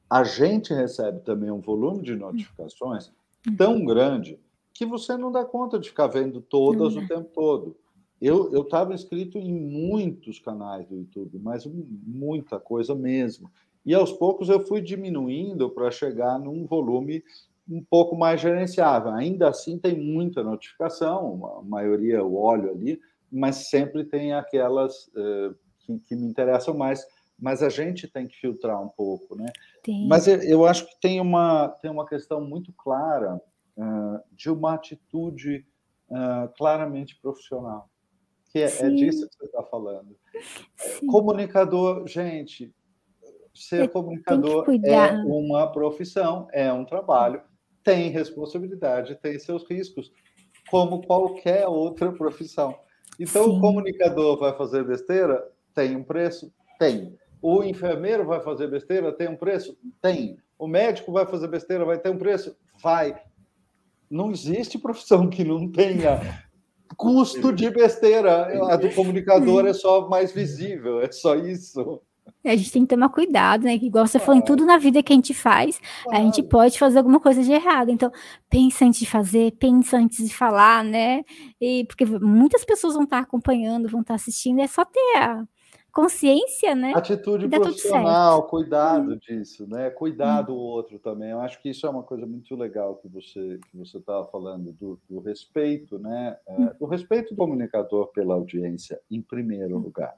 [0.08, 3.12] a gente recebe também um volume de notificações
[3.56, 4.38] tão grande
[4.72, 7.76] que você não dá conta de ficar vendo todas o tempo todo.
[8.20, 13.50] Eu estava inscrito em muitos canais do YouTube, mas muita coisa mesmo.
[13.84, 17.22] E aos poucos eu fui diminuindo para chegar num volume
[17.68, 19.12] um pouco mais gerenciável.
[19.12, 23.00] Ainda assim, tem muita notificação, a maioria eu olho ali,
[23.30, 27.06] mas sempre tem aquelas uh, que, que, me interessam mais.
[27.38, 29.46] Mas a gente tem que filtrar um pouco, né?
[29.82, 30.06] Tem.
[30.08, 33.40] Mas eu acho que tem uma, tem uma questão muito clara
[33.76, 35.66] uh, de uma atitude
[36.10, 37.88] uh, claramente profissional,
[38.50, 40.16] que é, é, disso que você está falando.
[40.76, 41.06] Sim.
[41.06, 42.74] Comunicador, gente,
[43.54, 47.42] ser comunicador é uma profissão, é um trabalho
[47.88, 50.12] tem responsabilidade, tem seus riscos,
[50.70, 52.78] como qualquer outra profissão.
[53.18, 53.56] Então, Sim.
[53.56, 55.42] o comunicador vai fazer besteira?
[55.74, 56.52] Tem um preço?
[56.78, 57.16] Tem.
[57.40, 59.12] O enfermeiro vai fazer besteira?
[59.12, 59.76] Tem um preço?
[60.00, 60.38] Tem.
[60.58, 61.84] O médico vai fazer besteira?
[61.84, 62.56] Vai ter um preço?
[62.82, 63.14] Vai.
[64.10, 66.20] Não existe profissão que não tenha
[66.96, 68.72] custo de besteira.
[68.72, 72.00] A do comunicador é só mais visível, é só isso.
[72.44, 73.74] A gente tem que tomar cuidado, né?
[73.74, 75.80] Igual você falou, em tudo na vida que a gente faz,
[76.10, 77.90] a gente pode fazer alguma coisa de errado.
[77.90, 78.10] Então,
[78.48, 81.24] pensa antes de fazer, pensa antes de falar, né?
[81.60, 85.44] E porque muitas pessoas vão estar acompanhando, vão estar assistindo, é só ter a
[85.92, 86.92] consciência, né?
[86.94, 89.18] Atitude profissional, cuidado hum.
[89.18, 89.90] disso, né?
[89.90, 90.46] Cuidar hum.
[90.46, 91.30] do outro também.
[91.30, 94.72] Eu acho que isso é uma coisa muito legal que você que você estava falando
[94.72, 96.36] do, do, respeito, né?
[96.46, 96.70] É, hum.
[96.80, 99.80] do respeito do comunicador pela audiência, em primeiro hum.
[99.80, 100.14] lugar.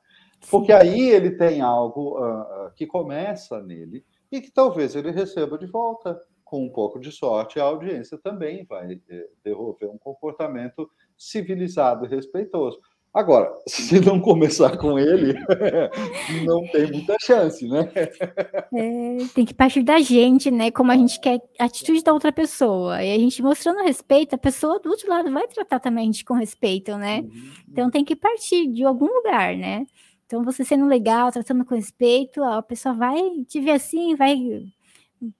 [0.50, 5.66] Porque aí ele tem algo uh, que começa nele e que talvez ele receba de
[5.66, 6.20] volta.
[6.42, 12.08] Com um pouco de sorte, a audiência também vai eh, devolver um comportamento civilizado e
[12.08, 12.80] respeitoso.
[13.12, 15.34] Agora, se não começar com ele,
[16.46, 17.90] não tem muita chance, né?
[18.72, 20.70] É, tem que partir da gente, né?
[20.70, 23.02] Como a gente quer a atitude da outra pessoa.
[23.02, 26.24] E a gente mostrando respeito, a pessoa do outro lado vai tratar também a gente
[26.24, 27.20] com respeito, né?
[27.20, 27.50] Uhum.
[27.68, 29.84] Então tem que partir de algum lugar, né?
[30.30, 34.36] Então, você sendo legal, tratando com respeito, a pessoa vai te ver assim, vai.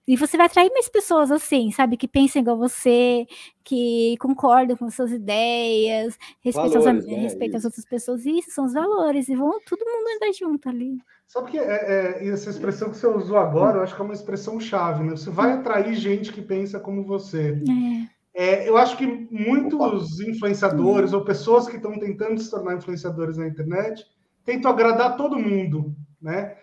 [0.07, 1.97] E você vai atrair mais pessoas assim, sabe?
[1.97, 3.25] Que pensam igual você,
[3.63, 7.19] que concordam com suas ideias, respeitam, valores, as, né?
[7.19, 8.25] respeitam as outras pessoas.
[8.25, 10.97] Isso são os valores, e vão todo mundo andar junto ali.
[11.27, 14.13] Sabe que é, é, essa expressão que você usou agora, eu acho que é uma
[14.13, 15.11] expressão chave, né?
[15.11, 17.61] Você vai atrair gente que pensa como você.
[17.67, 18.21] É.
[18.33, 20.29] É, eu acho que muitos Opa.
[20.29, 24.05] influenciadores ou pessoas que estão tentando se tornar influenciadores na internet
[24.45, 26.55] tento agradar todo mundo, né?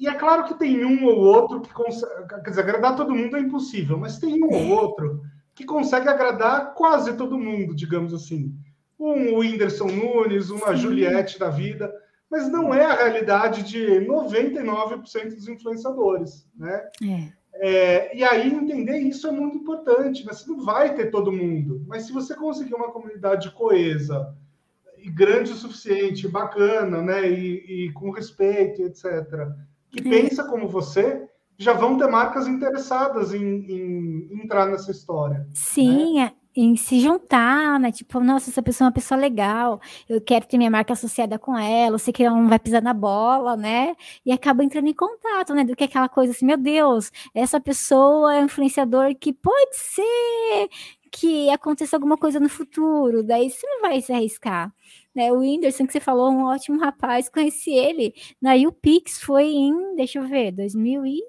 [0.00, 2.26] E é claro que tem um ou outro que consegue.
[2.26, 5.20] Quer dizer, agradar todo mundo é impossível, mas tem um ou outro
[5.54, 8.54] que consegue agradar quase todo mundo, digamos assim.
[8.98, 11.92] Um Whindersson Nunes, uma Juliette da vida,
[12.30, 16.82] mas não é a realidade de 99% dos influenciadores, né?
[17.04, 17.40] É.
[17.62, 20.24] É, e aí entender isso é muito importante.
[20.24, 20.32] Né?
[20.32, 24.34] Você não vai ter todo mundo, mas se você conseguir uma comunidade coesa,
[24.96, 27.28] e grande o suficiente, bacana, né?
[27.30, 29.04] E, e com respeito, etc.
[29.90, 31.28] Que pensa como você,
[31.60, 35.46] já vão ter marcas interessadas em, em entrar nessa história.
[35.52, 36.32] Sim, né?
[36.56, 37.92] Em se juntar, né?
[37.92, 39.78] Tipo, nossa, essa pessoa é uma pessoa legal,
[40.08, 42.80] eu quero ter minha marca associada com ela, eu sei que ela não vai pisar
[42.80, 43.94] na bola, né?
[44.24, 45.62] E acaba entrando em contato, né?
[45.62, 50.68] Do que aquela coisa assim, meu Deus, essa pessoa é um influenciador que pode ser
[51.12, 54.72] que aconteça alguma coisa no futuro, daí você não vai se arriscar.
[55.14, 55.32] Né?
[55.32, 60.18] O Whindersson, que você falou, um ótimo rapaz, conheci ele na UPix, foi em, deixa
[60.18, 61.20] eu ver, 2000 e...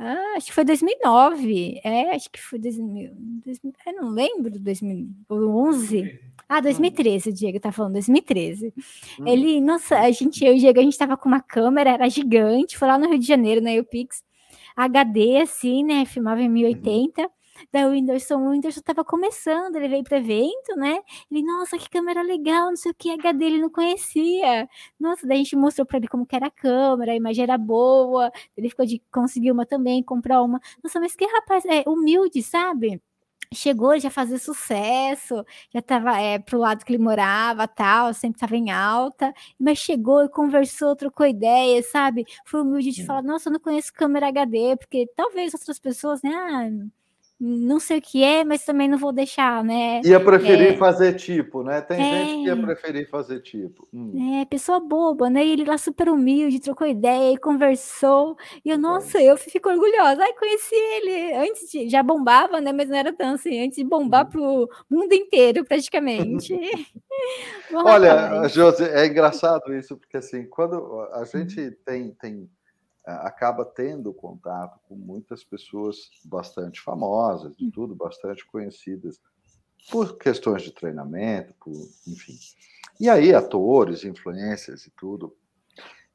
[0.00, 1.80] Ah, acho que foi 2009.
[1.82, 3.10] É, acho que foi 2000.
[3.44, 6.20] 2000 eu não lembro, 2011.
[6.48, 8.72] Ah, 2013, o Diego tá falando, 2013.
[9.18, 9.26] Hum.
[9.26, 12.08] Ele, nossa, a gente, eu e o Diego, a gente tava com uma câmera, era
[12.08, 14.22] gigante, foi lá no Rio de Janeiro, na UPix,
[14.76, 17.28] HD, assim, né, filmava em 1080.
[17.72, 21.00] Daí o Whindersson, o Whindersson tava começando, ele veio para evento, né?
[21.30, 24.68] Ele, nossa, que câmera legal, não sei o que, HD ele não conhecia.
[24.98, 27.58] Nossa, daí a gente mostrou para ele como que era a câmera, a imagem era
[27.58, 30.60] boa, ele ficou de conseguir uma também, comprar uma.
[30.82, 33.00] Nossa, mas que rapaz, é humilde, sabe?
[33.54, 38.56] chegou já fazer sucesso, já estava é, pro lado que ele morava, tal, sempre estava
[38.56, 42.24] em alta, mas chegou e conversou, trocou ideias, sabe?
[42.44, 46.30] Foi humilde de falar, nossa, eu não conheço câmera HD, porque talvez outras pessoas, né,
[46.34, 46.68] ah,
[47.40, 50.00] não sei o que é, mas também não vou deixar, né?
[50.04, 51.80] Ia preferir é, fazer tipo, né?
[51.80, 53.86] Tem é, gente que ia preferir fazer tipo.
[53.94, 54.40] Hum.
[54.40, 55.44] É, pessoa boba, né?
[55.44, 58.36] E ele lá super humilde, trocou ideia e conversou.
[58.64, 60.20] E eu, nossa, eu fico orgulhosa.
[60.20, 61.88] Ai, conheci ele antes de.
[61.88, 62.72] Já bombava, né?
[62.72, 64.30] Mas não era tão assim, antes de bombar hum.
[64.30, 66.58] pro mundo inteiro, praticamente.
[67.72, 72.10] Olha, Josi, é engraçado isso, porque assim, quando a gente tem.
[72.20, 72.50] tem
[73.08, 79.20] acaba tendo contato com muitas pessoas bastante famosas e tudo, bastante conhecidas
[79.90, 81.72] por questões de treinamento, por,
[82.06, 82.38] enfim.
[83.00, 85.34] E aí, atores, influências e tudo.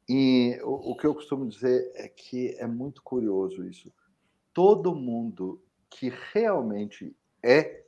[0.08, 3.92] E o, o que eu costumo dizer é que é muito curioso isso.
[4.54, 7.84] Todo mundo que realmente é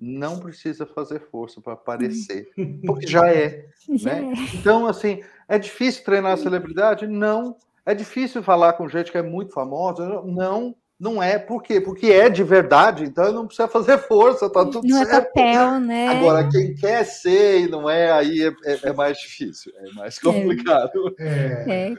[0.00, 2.48] não precisa fazer força para aparecer,
[2.86, 3.68] porque já é.
[3.88, 4.34] Né?
[4.54, 7.06] Então, assim, é difícil treinar a celebridade?
[7.06, 7.56] Não,
[7.88, 10.06] é difícil falar com gente que é muito famosa?
[10.22, 11.38] Não, não é.
[11.38, 11.80] Por quê?
[11.80, 15.14] Porque é de verdade, então não precisa fazer força, tá tudo não é certo.
[15.14, 16.08] É papel, né?
[16.08, 20.18] Agora, quem quer ser e não é, aí é, é, é mais difícil, é mais
[20.18, 20.20] é.
[20.20, 21.14] complicado.
[21.18, 21.94] É.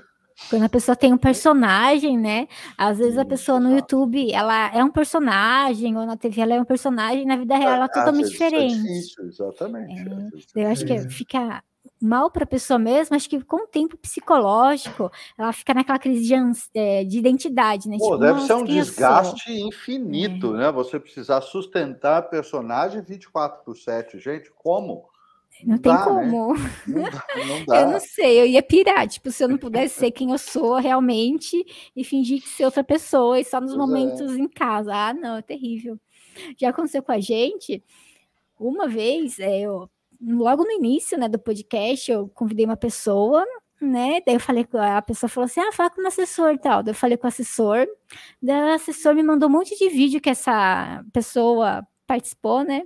[0.47, 2.47] Quando a pessoa tem um personagem, né?
[2.77, 6.61] Às vezes a pessoa no YouTube, ela é um personagem, ou na TV ela é
[6.61, 8.75] um personagem, na vida real ela é totalmente diferente.
[8.75, 10.01] É difícil, exatamente.
[10.55, 10.63] É.
[10.63, 11.63] Eu acho que fica
[12.01, 16.27] mal para a pessoa mesmo, acho que com o tempo psicológico, ela fica naquela crise
[16.27, 16.33] de,
[16.73, 17.97] é, de identidade, né?
[17.97, 20.59] Pô, tipo, deve ser um desgaste infinito, é.
[20.59, 20.71] né?
[20.71, 24.19] Você precisar sustentar a personagem 24 por 7.
[24.19, 25.09] Gente, como?
[25.63, 26.53] Não, não tem dá, como.
[26.53, 26.61] Né?
[26.87, 27.81] Não dá, não dá.
[27.81, 29.07] eu não sei, eu ia pirar.
[29.07, 31.65] Tipo, se eu não pudesse ser quem eu sou realmente
[31.95, 33.85] e fingir que ser outra pessoa e só nos pois é.
[33.85, 34.39] momentos é.
[34.39, 34.93] em casa.
[34.93, 35.99] Ah, não, é terrível.
[36.57, 37.83] Já aconteceu com a gente.
[38.57, 39.89] Uma vez, é, eu
[40.21, 43.45] logo no início, né, do podcast, eu convidei uma pessoa,
[43.81, 46.83] né, daí eu falei a pessoa falou assim, ah, fala com o assessor e tal,
[46.83, 47.87] daí eu falei com o assessor,
[48.41, 52.83] daí o assessor me mandou um monte de vídeo que essa pessoa participou, né,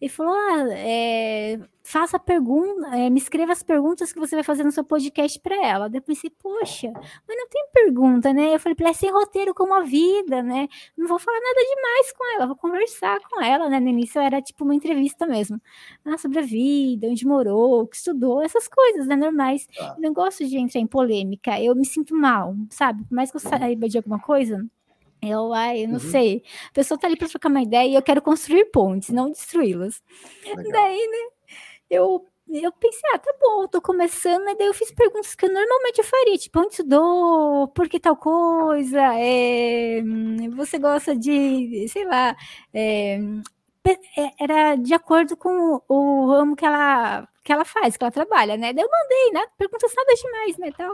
[0.00, 4.64] e falou: ah, é, faça pergunta, é, me escreva as perguntas que você vai fazer
[4.64, 5.88] no seu podcast para ela.
[5.88, 8.54] Daí eu pensei, poxa, mas não tem pergunta, né?
[8.54, 10.68] Eu falei para ela, é sem roteiro como a vida, né?
[10.96, 13.78] Não vou falar nada demais com ela, vou conversar com ela, né?
[13.80, 15.60] No início era tipo uma entrevista mesmo.
[16.04, 19.16] Ah, sobre a vida, onde morou, o que estudou, essas coisas, né?
[19.16, 19.68] Normais.
[19.78, 19.96] Ah.
[19.98, 23.04] não gosto de entrar em polêmica, eu me sinto mal, sabe?
[23.04, 24.64] Por mais que eu saiba de alguma coisa,
[25.30, 26.00] eu, ai, eu não uhum.
[26.00, 26.42] sei.
[26.68, 30.02] A pessoa tá ali para trocar uma ideia e eu quero construir pontes, não destruí-las.
[30.70, 31.28] Daí, né,
[31.90, 35.52] eu, eu pensei, ah, tá bom, tô começando, e daí eu fiz perguntas que eu
[35.52, 40.02] normalmente eu faria, tipo, onde estudou, por que tal coisa, é,
[40.54, 42.36] você gosta de, sei lá,
[42.72, 43.18] é,
[44.38, 48.72] era de acordo com o ramo que ela que ela faz, que ela trabalha, né?
[48.72, 49.46] Daí eu mandei, né?
[49.58, 50.72] Perguntas nada demais, né?
[50.72, 50.90] Tal.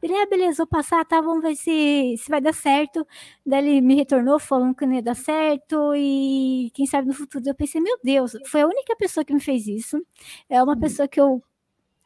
[0.00, 1.20] Ele, ah, beleza, vou passar, tá?
[1.20, 3.04] Vamos ver se, se vai dar certo.
[3.44, 7.42] Daí ele me retornou falando que não ia dar certo e quem sabe no futuro.
[7.44, 10.00] Eu pensei, meu Deus, foi a única pessoa que me fez isso.
[10.48, 10.80] É uma uhum.
[10.80, 11.42] pessoa que eu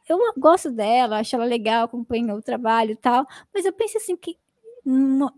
[0.09, 4.17] eu gosto dela, acho ela legal, acompanho o trabalho e tal, mas eu pensei assim
[4.17, 4.37] que,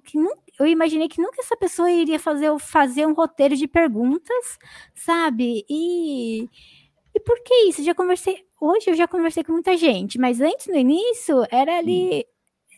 [0.03, 4.57] que não, eu imaginei que nunca essa pessoa iria fazer, fazer um roteiro de perguntas,
[4.93, 5.65] sabe?
[5.69, 6.49] E
[7.15, 7.81] e por que isso?
[7.83, 8.45] Já conversei.
[8.59, 12.25] Hoje eu já conversei com muita gente, mas antes, no início, era ali.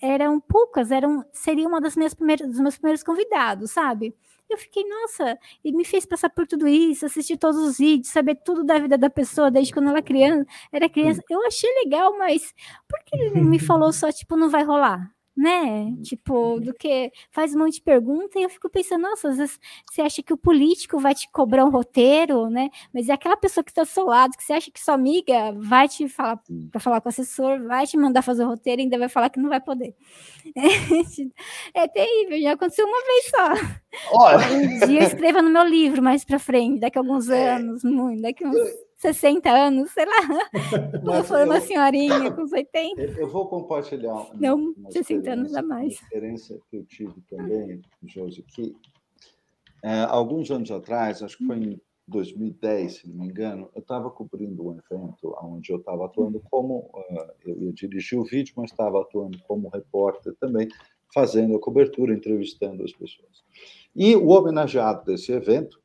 [0.01, 4.15] Eram poucas, eram, seria uma das minhas primeiras, dos meus primeiros convidados, sabe?
[4.47, 8.35] Eu fiquei, nossa, e me fez passar por tudo isso, assistir todos os vídeos, saber
[8.45, 11.23] tudo da vida da pessoa, desde quando ela criança, era criança.
[11.29, 12.53] Eu achei legal, mas
[12.87, 15.11] por que ele me falou só, tipo, não vai rolar?
[15.37, 15.93] Né?
[16.01, 19.59] Tipo, do que faz um monte de pergunta e eu fico pensando, nossa, às vezes
[19.85, 22.69] você acha que o político vai te cobrar um roteiro, né?
[22.91, 25.53] Mas é aquela pessoa que está do seu lado, que você acha que sua amiga
[25.55, 26.41] vai te falar
[26.71, 29.29] para falar com o assessor, vai te mandar fazer o roteiro e ainda vai falar
[29.29, 29.93] que não vai poder.
[30.55, 30.63] É,
[31.83, 33.77] é terrível, já aconteceu uma vez só.
[34.13, 34.47] Olha.
[34.47, 37.51] Um dia escreva no meu livro mais para frente, daqui a alguns é.
[37.51, 40.49] anos, muito, daqui a uns 60 anos, sei lá.
[41.03, 43.01] Quando for uma senhorinha com 80.
[43.01, 45.99] Eu vou compartilhar Não, uma 60 anos a mais.
[45.99, 48.75] Uma experiência que eu tive também, Josi, que
[49.83, 54.09] é, alguns anos atrás, acho que foi em 2010, se não me engano, eu estava
[54.09, 58.71] cobrindo um evento onde eu estava atuando como, uh, eu ia dirigir o vídeo, mas
[58.71, 60.67] estava atuando como repórter também,
[61.13, 63.43] fazendo a cobertura, entrevistando as pessoas.
[63.95, 65.79] E o homenageado desse evento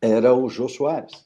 [0.00, 1.25] era o Jô Soares.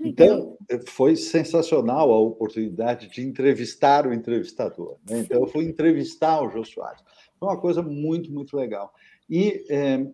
[0.00, 0.56] Então,
[0.86, 4.98] foi sensacional a oportunidade de entrevistar o entrevistador.
[5.08, 5.20] Né?
[5.20, 7.02] Então, eu fui entrevistar o Jô Soares.
[7.38, 8.92] Foi uma coisa muito, muito legal.
[9.28, 10.06] E é,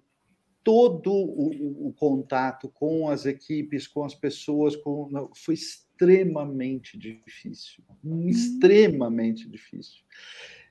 [0.65, 7.85] todo o, o, contato com as equipes, com as pessoas, com, foi extremamente difícil.
[8.05, 8.29] Hum.
[8.29, 10.03] Extremamente difícil.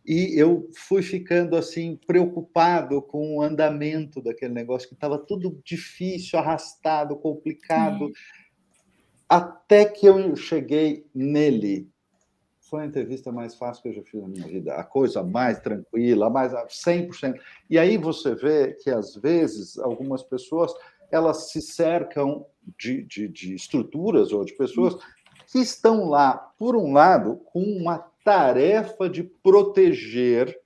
[0.05, 6.39] E eu fui ficando assim preocupado com o andamento daquele negócio que estava tudo difícil,
[6.39, 8.07] arrastado, complicado.
[8.07, 8.41] É.
[9.31, 11.89] Até que eu cheguei nele.
[12.59, 14.75] Foi a entrevista mais fácil que eu já fiz na minha vida.
[14.75, 17.39] A coisa mais tranquila, mais 100%.
[17.69, 20.73] E aí você vê que, às vezes, algumas pessoas
[21.09, 22.45] elas se cercam
[22.77, 24.97] de, de, de estruturas ou de pessoas
[25.49, 30.59] que estão lá, por um lado, com uma tarefa de proteger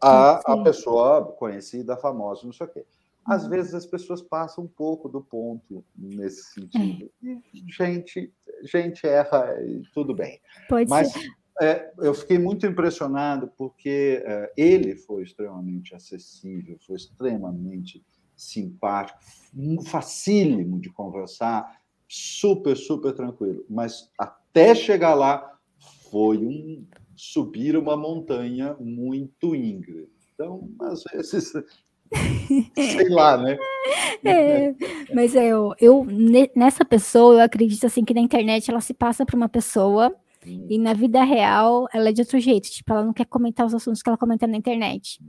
[0.00, 2.84] a, a pessoa conhecida, famosa, não sei o quê
[3.24, 3.50] às uhum.
[3.50, 7.10] vezes as pessoas passam um pouco do ponto nesse sentido.
[7.24, 7.28] É.
[7.54, 8.32] E gente,
[8.64, 10.40] gente erra e tudo bem.
[10.68, 11.12] Pode Mas.
[11.60, 18.02] É, eu fiquei muito impressionado porque é, ele foi extremamente acessível, foi extremamente
[18.34, 19.20] simpático,
[19.84, 21.78] facílimo de conversar,
[22.08, 23.64] super, super tranquilo.
[23.68, 25.58] Mas até chegar lá
[26.10, 30.08] foi um subir uma montanha muito íngreme.
[30.34, 31.52] Então, às vezes
[32.76, 33.56] Sei lá, né?
[34.24, 34.72] É,
[35.12, 36.06] mas é, eu, eu,
[36.54, 40.14] nessa pessoa, eu acredito assim que na internet ela se passa para uma pessoa
[40.44, 42.70] e na vida real ela é de outro jeito.
[42.70, 45.20] Tipo, ela não quer comentar os assuntos que ela comenta na internet.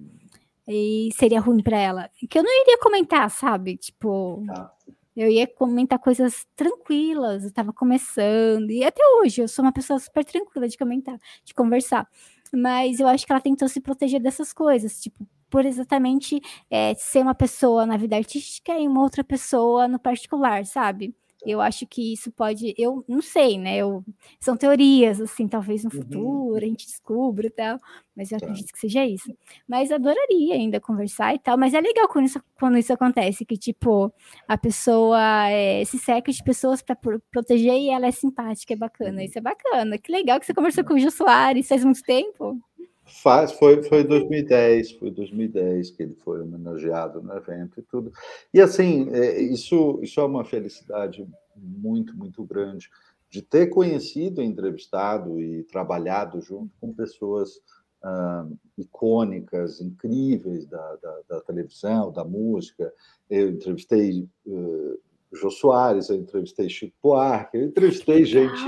[0.68, 2.10] E seria ruim para ela.
[2.30, 3.78] Que eu não iria comentar, sabe?
[3.78, 4.72] Tipo, tá.
[5.16, 7.44] eu ia comentar coisas tranquilas.
[7.44, 8.72] Eu tava começando.
[8.72, 12.08] E até hoje eu sou uma pessoa super tranquila de comentar, de conversar.
[12.54, 15.00] Mas eu acho que ela tentou se proteger dessas coisas.
[15.00, 20.00] Tipo, por exatamente é, ser uma pessoa na vida artística e uma outra pessoa no
[20.00, 21.14] particular, sabe?
[21.46, 23.78] Eu acho que isso pode, eu não sei, né?
[23.78, 24.04] Eu,
[24.40, 26.02] são teorias, assim, talvez no uhum.
[26.02, 27.78] futuro a gente descubra e tal,
[28.16, 28.48] mas eu tá.
[28.48, 29.32] acredito que seja isso.
[29.68, 33.56] Mas adoraria ainda conversar e tal, mas é legal quando isso, quando isso acontece, que
[33.56, 34.12] tipo,
[34.48, 36.98] a pessoa é, se cerca de pessoas para
[37.30, 39.20] proteger e ela é simpática, é bacana.
[39.20, 39.26] Uhum.
[39.26, 40.00] Isso é bacana.
[40.00, 42.60] Que legal que você conversou com o Gil Soares faz muito tempo.
[43.06, 48.12] Faz, foi, foi 2010, foi 2010 que ele foi homenageado no evento e tudo.
[48.54, 52.90] E assim, é, isso, isso é uma felicidade muito, muito grande
[53.30, 57.60] de ter conhecido, entrevistado e trabalhado junto com pessoas
[58.04, 58.46] ah,
[58.78, 62.94] icônicas, incríveis da, da, da, televisão, da música.
[63.30, 65.00] Eu entrevistei uh,
[65.32, 68.62] Jô Soares, eu entrevistei Chico Buarque, eu entrevistei gente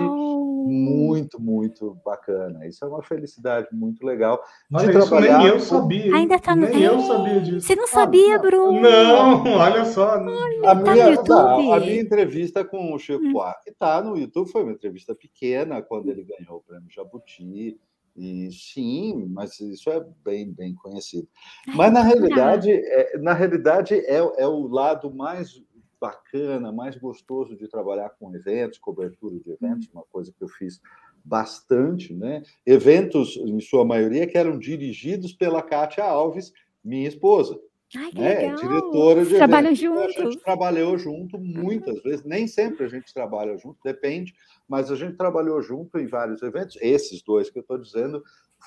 [0.66, 2.66] muito, muito bacana.
[2.66, 4.42] Isso é uma felicidade muito legal.
[4.74, 6.16] Olha, de isso nem eu sabia.
[6.16, 6.68] Ainda tá no...
[6.68, 7.68] Nem eu sabia disso.
[7.68, 8.82] Você não sabia, ah, Bruno?
[8.82, 10.18] Não, olha só.
[10.18, 13.34] Olha, a, tá minha, não, a minha entrevista com o Chico hum.
[13.34, 17.80] Buarque está no YouTube, foi uma entrevista pequena, quando ele ganhou o prêmio Jabuti.
[18.18, 21.28] E sim, mas isso é bem, bem conhecido.
[21.76, 25.62] Mas na realidade, é, na realidade é, é o lado mais
[26.00, 30.80] bacana, mais gostoso de trabalhar com eventos, cobertura de eventos, uma coisa que eu fiz
[31.24, 32.44] bastante, né?
[32.66, 36.54] Eventos, em sua maioria, que eram dirigidos pela Kátia Alves,
[36.84, 37.60] minha esposa.
[37.96, 38.36] Ai, que né?
[38.36, 38.56] legal.
[38.56, 39.80] Diretora de Trabalham eventos.
[39.80, 40.14] juntos.
[40.14, 44.34] Então, a gente trabalhou junto muitas vezes, nem sempre a gente trabalha junto, depende,
[44.68, 46.78] mas a gente trabalhou junto em vários eventos.
[46.82, 48.24] Esses dois que eu estou dizendo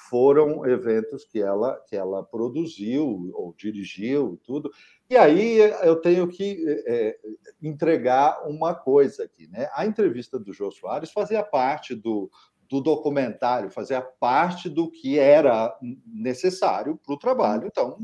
[0.09, 4.71] foram eventos que ela que ela produziu ou dirigiu tudo.
[5.11, 7.19] E aí eu tenho que é,
[7.63, 9.69] entregar uma coisa aqui, né?
[9.75, 12.31] A entrevista do Jô Soares fazia parte do,
[12.69, 15.77] do documentário, fazia parte do que era
[16.07, 17.99] necessário para o trabalho, então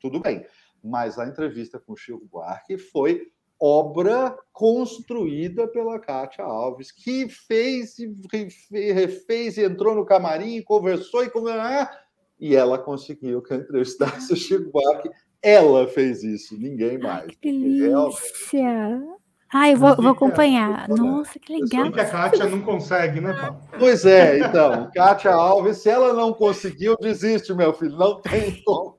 [0.00, 0.44] tudo bem.
[0.82, 7.96] Mas a entrevista com o Chico Buarque foi obra construída pela Kátia Alves, que fez,
[8.70, 11.88] refez, e entrou no camarim, conversou e conversou,
[12.38, 15.10] e ela conseguiu entrevistasse o Chico Buarque
[15.42, 17.26] ela fez isso, ninguém mais.
[17.26, 19.00] Que delícia!
[19.52, 20.86] Ai, eu vou, vou acompanhar.
[20.88, 21.90] Nossa, que legal.
[21.90, 23.60] que a Kátia não consegue, né, Paulo?
[23.78, 24.90] Pois é, então.
[24.94, 27.96] Kátia Alves, se ela não conseguiu, desiste, meu filho.
[27.96, 28.98] Não tem como.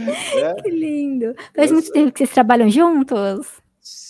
[0.00, 0.54] É?
[0.62, 1.34] Que lindo.
[1.54, 3.60] Faz muito tempo que vocês trabalham juntos?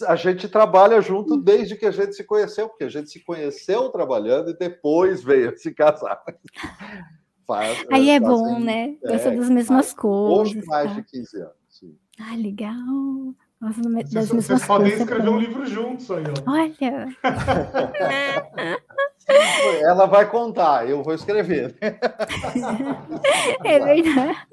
[0.07, 3.89] A gente trabalha junto desde que a gente se conheceu, porque a gente se conheceu
[3.91, 6.21] trabalhando e depois veio se casar.
[7.47, 8.97] Faz, Aí é bom, assim, né?
[9.03, 10.39] Gosta é, das mesmas coisas.
[10.39, 10.97] Hoje mais tá?
[10.97, 11.55] de 15 anos.
[11.71, 11.97] Sim.
[12.21, 12.75] Ah, legal.
[13.59, 16.51] Nossa, das vocês, mesmas vocês podem escrever um livro juntos aí, ó.
[16.51, 17.09] Olha!
[19.83, 21.75] Ela vai contar, eu vou escrever.
[23.65, 24.47] é verdade.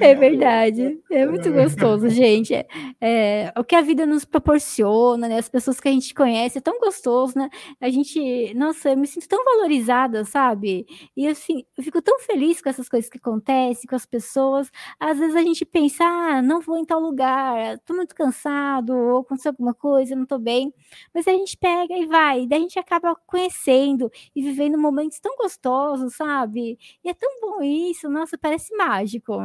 [0.00, 1.00] É verdade.
[1.10, 2.54] É muito gostoso, gente.
[2.54, 2.66] É,
[3.00, 5.38] é, o que a vida nos proporciona, né?
[5.38, 7.48] As pessoas que a gente conhece, é tão gostoso, né?
[7.80, 10.86] A gente, nossa, eu me sinto tão valorizada, sabe?
[11.16, 14.70] E assim, eu fico tão feliz com essas coisas que acontecem, com as pessoas.
[14.98, 19.18] Às vezes a gente pensa, ah, não vou em tal lugar, tô muito cansado, ou
[19.20, 20.72] aconteceu alguma coisa, não tô bem.
[21.14, 25.36] Mas a gente pega e vai, daí a gente acaba conhecendo e vivendo momentos tão
[25.36, 26.78] gostosos, sabe?
[27.04, 29.43] E é tão bom isso, nossa, parece mágico.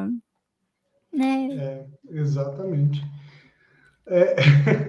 [1.11, 1.49] Né?
[1.51, 3.03] É, exatamente.
[4.07, 4.35] É...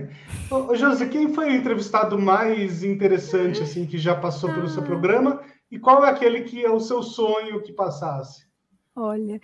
[0.51, 4.87] Ô, José, quem foi o entrevistado mais interessante assim que já passou pelo seu ah.
[4.87, 5.43] programa?
[5.70, 8.45] E qual é aquele que é o seu sonho que passasse?
[8.97, 9.41] Olha,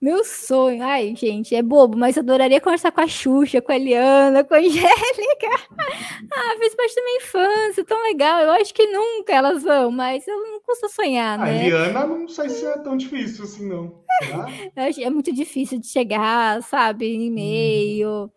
[0.00, 3.76] meu sonho, ai, gente, é bobo, mas eu adoraria conversar com a Xuxa, com a
[3.76, 5.48] Eliana, com a Angélica.
[6.32, 8.40] Ah, fez parte da minha infância, tão legal.
[8.40, 11.44] Eu acho que nunca elas vão, mas eu não custa sonhar, né?
[11.44, 14.04] A Eliana não sei se é tão difícil assim, não.
[14.76, 18.24] É muito difícil de chegar, sabe, em e-mail.
[18.24, 18.30] Hum.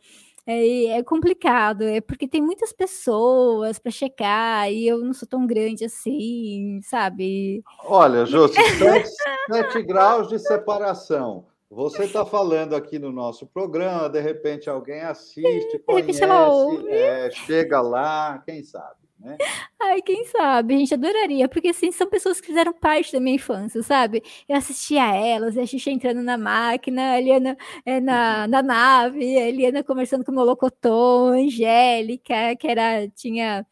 [0.48, 5.46] É, é, complicado, é porque tem muitas pessoas para checar e eu não sou tão
[5.46, 7.64] grande assim, sabe?
[7.86, 11.46] Olha, Jô, sete graus de separação.
[11.72, 18.44] Você está falando aqui no nosso programa, de repente alguém assiste, conhece, é, chega lá,
[18.46, 19.38] quem sabe, né?
[19.82, 20.76] Ai, quem sabe?
[20.76, 24.22] A gente adoraria, porque assim, são pessoas que fizeram parte da minha infância, sabe?
[24.50, 29.38] Eu assistia a elas, a Xuxa entrando na máquina, a Eliana é, na, na nave,
[29.38, 33.66] a Eliana conversando com o Molocotô, a Angélica, que era, tinha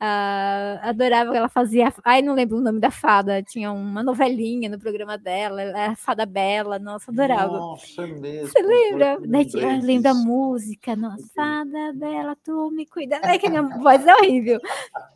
[0.00, 1.92] Uh, adorava que ela fazia.
[2.04, 3.42] Ai, não lembro o nome da fada.
[3.42, 6.78] Tinha uma novelinha no programa dela, a Fada Bela.
[6.78, 7.58] Nossa, adorava.
[7.58, 8.48] Nossa, é mesmo.
[8.48, 9.18] Você lembra?
[9.20, 9.50] Daí,
[9.82, 10.96] lembra a música.
[10.96, 13.20] Nossa, Fada Bela, tu me cuida.
[13.22, 14.60] É que minha voz é horrível.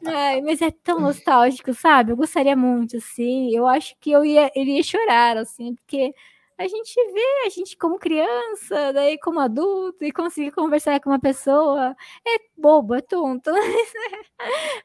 [0.07, 2.13] Ai, mas é tão nostálgico, sabe?
[2.13, 3.55] Eu gostaria muito, assim.
[3.55, 6.15] Eu acho que eu ia, iria chorar, assim, porque
[6.61, 11.19] a gente vê a gente como criança, daí como adulto, e conseguir conversar com uma
[11.19, 11.97] pessoa
[12.27, 13.51] é bobo, é tonto.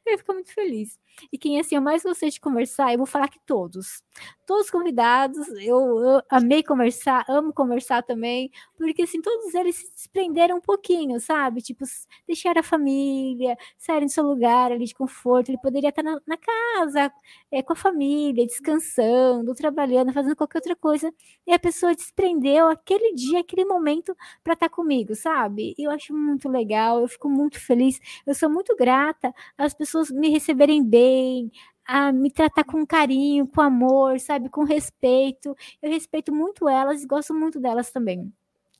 [0.05, 0.97] eu fico muito feliz.
[1.31, 4.03] E quem assim eu mais gostei de conversar, eu vou falar que todos.
[4.45, 10.57] Todos convidados, eu, eu, amei conversar, amo conversar também, porque assim, todos eles se desprenderam
[10.57, 11.61] um pouquinho, sabe?
[11.61, 11.83] Tipo,
[12.27, 15.49] deixar a família, saírem do seu lugar ali de conforto.
[15.49, 17.11] Ele poderia estar na, na casa,
[17.51, 21.11] é, com a família, descansando, trabalhando, fazendo qualquer outra coisa.
[21.47, 25.73] E a pessoa desprendeu aquele dia, aquele momento para estar comigo, sabe?
[25.77, 30.29] Eu acho muito legal, eu fico muito feliz, eu sou muito grata às pessoas me
[30.29, 31.51] receberem bem bem,
[31.87, 35.55] a me tratar com carinho, com amor, sabe, com respeito.
[35.81, 38.31] Eu respeito muito elas e gosto muito delas também.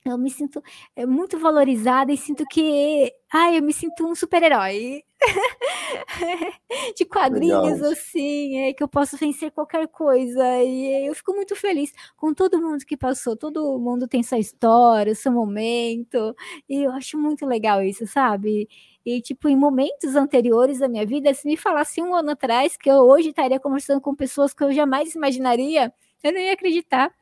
[0.06, 0.62] Eu me sinto
[0.96, 5.04] é, muito valorizada e sinto que, ai, eu me sinto um super-herói
[6.96, 7.92] de quadrinhos Legal.
[7.92, 10.44] assim, é, que eu posso vencer qualquer coisa.
[10.64, 13.36] E eu fico muito feliz com todo mundo que passou.
[13.36, 16.36] Todo mundo tem sua história, seu momento,
[16.70, 18.70] e eu acho muito legal isso, sabe?
[19.06, 22.90] E, tipo, em momentos anteriores da minha vida, se me falasse um ano atrás que
[22.90, 27.14] eu hoje estaria conversando com pessoas que eu jamais imaginaria, eu não ia acreditar.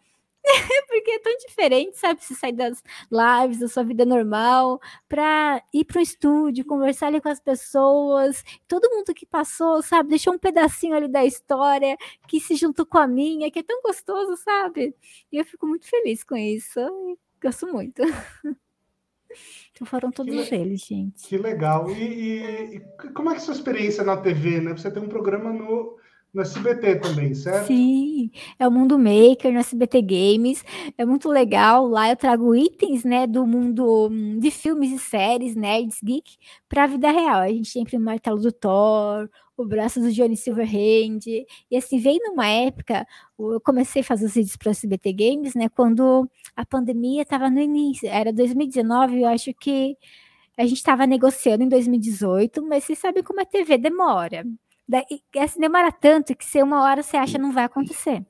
[0.88, 2.24] Porque é tão diferente, sabe?
[2.24, 7.22] Se sair das lives, da sua vida normal, para ir para o estúdio, conversar ali
[7.22, 10.10] com as pessoas, todo mundo que passou, sabe?
[10.10, 11.98] Deixou um pedacinho ali da história
[12.28, 14.96] que se juntou com a minha, que é tão gostoso, sabe?
[15.32, 16.80] E eu fico muito feliz com isso.
[17.42, 18.02] Gosto muito.
[19.72, 21.28] Então foram todos que, eles, gente.
[21.28, 21.90] Que legal.
[21.90, 22.80] E, e, e,
[23.14, 24.72] como é que é a sua experiência na TV, né?
[24.72, 25.98] Você tem um programa no,
[26.34, 27.68] no SBT também, certo?
[27.68, 30.64] Sim, é o Mundo Maker no SBT Games.
[30.98, 31.88] É muito legal.
[31.88, 36.38] Lá eu trago itens, né, do mundo hum, de filmes e séries, nerds, geek,
[36.68, 37.42] para a vida real.
[37.42, 41.20] A gente tem o martelo do Thor, o braço do Johnny Silverhand.
[41.70, 43.06] E assim, veio numa época,
[43.40, 45.70] eu comecei a fazer os vídeos para o SBT Games, né?
[45.70, 49.98] Quando a pandemia estava no início, era 2019, eu acho que
[50.58, 54.46] a gente estava negociando em 2018, mas vocês sabem como a TV demora.
[54.88, 55.04] Daí,
[55.38, 58.26] assim, demora tanto que se uma hora você acha não vai acontecer.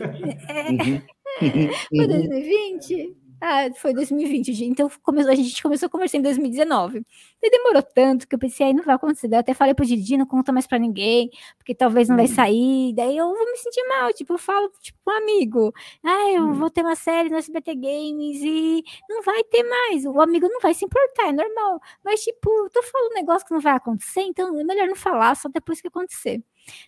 [0.00, 1.02] Uhum.
[1.88, 3.23] Foi 2020?
[3.46, 4.70] Ah, foi 2020, gente.
[4.70, 7.04] Então começou, a gente começou a conversar em 2019.
[7.42, 9.28] E demorou tanto que eu pensei, aí não vai acontecer.
[9.28, 12.24] Daí eu até falei pro Didi, não conta mais pra ninguém, porque talvez não vai
[12.24, 12.34] uhum.
[12.34, 12.94] sair.
[12.94, 15.74] Daí eu vou me sentir mal, tipo, eu falo, tipo, um amigo.
[16.02, 16.54] Ah, eu uhum.
[16.54, 20.06] vou ter uma série no SBT Games e não vai ter mais.
[20.06, 21.80] O amigo não vai se importar, é normal.
[22.02, 25.36] Mas, tipo, tô falando um negócio que não vai acontecer, então é melhor não falar
[25.36, 26.42] só depois que acontecer.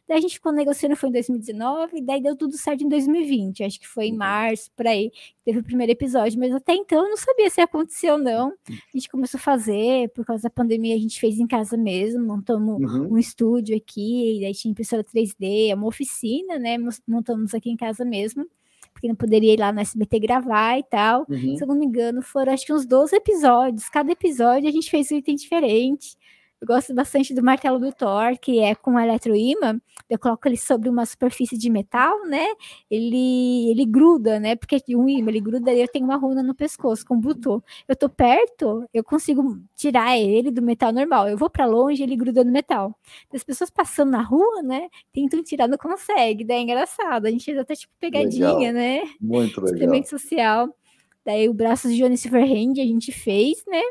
[0.09, 3.65] Daí a gente ficou negociando, foi em 2019, daí deu tudo certo em 2020.
[3.65, 4.19] Acho que foi em uhum.
[4.19, 5.11] março, por aí,
[5.45, 8.53] teve o primeiro episódio, mas até então eu não sabia se ia acontecer ou não.
[8.69, 12.25] A gente começou a fazer, por causa da pandemia, a gente fez em casa mesmo,
[12.25, 13.15] montamos uhum.
[13.15, 16.77] um estúdio aqui, daí tinha impressora 3D, uma oficina, né?
[17.07, 18.47] Montamos aqui em casa mesmo
[18.97, 21.27] porque não poderia ir lá no SBT gravar e tal.
[21.29, 21.55] Uhum.
[21.55, 23.89] Se eu não me engano, foram acho que uns 12 episódios.
[23.91, 26.17] Cada episódio a gente fez um item diferente.
[26.59, 29.79] Eu gosto bastante do martelo do Thor, que é com eletroímã.
[30.09, 32.47] Eu coloco ele sobre uma superfície de metal, né?
[32.91, 34.57] Ele, ele gruda, né?
[34.57, 37.63] Porque um imã, ele gruda e eu tenho uma runa no pescoço com botão.
[37.87, 41.29] Eu tô perto, eu consigo tirar ele do metal normal.
[41.29, 42.99] Eu vou para longe, ele gruda no metal.
[43.35, 44.89] As pessoas passando na rua, né?
[45.13, 46.43] Tentam tirar, não consegue.
[46.43, 47.27] Daí é engraçado.
[47.27, 48.73] A gente fez até tipo pegadinha, legal.
[48.73, 49.03] né?
[49.21, 49.75] Muito legal.
[49.75, 50.75] Experimento social.
[51.23, 53.83] Daí o braço de Johnny Silverhand a gente fez, né?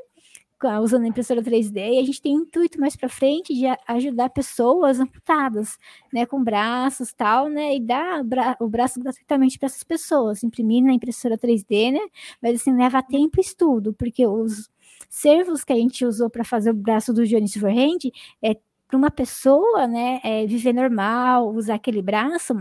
[0.82, 5.00] Usando a impressora 3D, e a gente tem intuito mais para frente de ajudar pessoas
[5.00, 5.78] amputadas,
[6.12, 8.22] né, com braços tal, né, e dar
[8.60, 12.00] o braço gratuitamente para essas pessoas, imprimir na impressora 3D, né,
[12.42, 14.70] mas assim leva tempo e estudo, porque os
[15.10, 18.12] servos que a gente usou para fazer o braço do Johnny Silverhand
[18.42, 18.56] é
[18.88, 22.54] para uma pessoa, né, é, viver normal, usar aquele braço,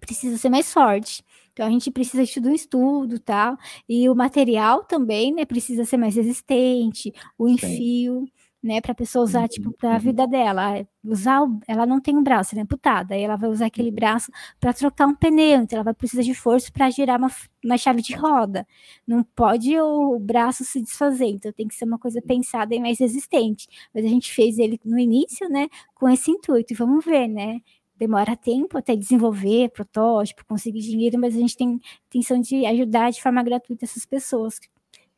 [0.00, 1.24] precisa ser mais forte.
[1.56, 3.56] Então a gente precisa de tudo um estudo, tal,
[3.88, 8.32] e o material também, né, precisa ser mais resistente, o enfio, Sim.
[8.62, 10.00] né, para a pessoa usar uhum, tipo para a uhum.
[10.00, 13.48] vida dela, usar, o, ela não tem um braço, ela é amputada, aí ela vai
[13.48, 13.94] usar aquele uhum.
[13.94, 14.30] braço
[14.60, 17.30] para trocar um pneu, então ela vai precisar de força para girar uma,
[17.64, 18.66] uma chave de roda.
[19.06, 22.98] Não pode o braço se desfazer, então tem que ser uma coisa pensada e mais
[22.98, 23.66] resistente.
[23.94, 27.62] Mas a gente fez ele no início, né, com esse intuito, e vamos ver, né?
[27.98, 33.22] Demora tempo até desenvolver protótipo, conseguir dinheiro, mas a gente tem intenção de ajudar de
[33.22, 34.68] forma gratuita essas pessoas que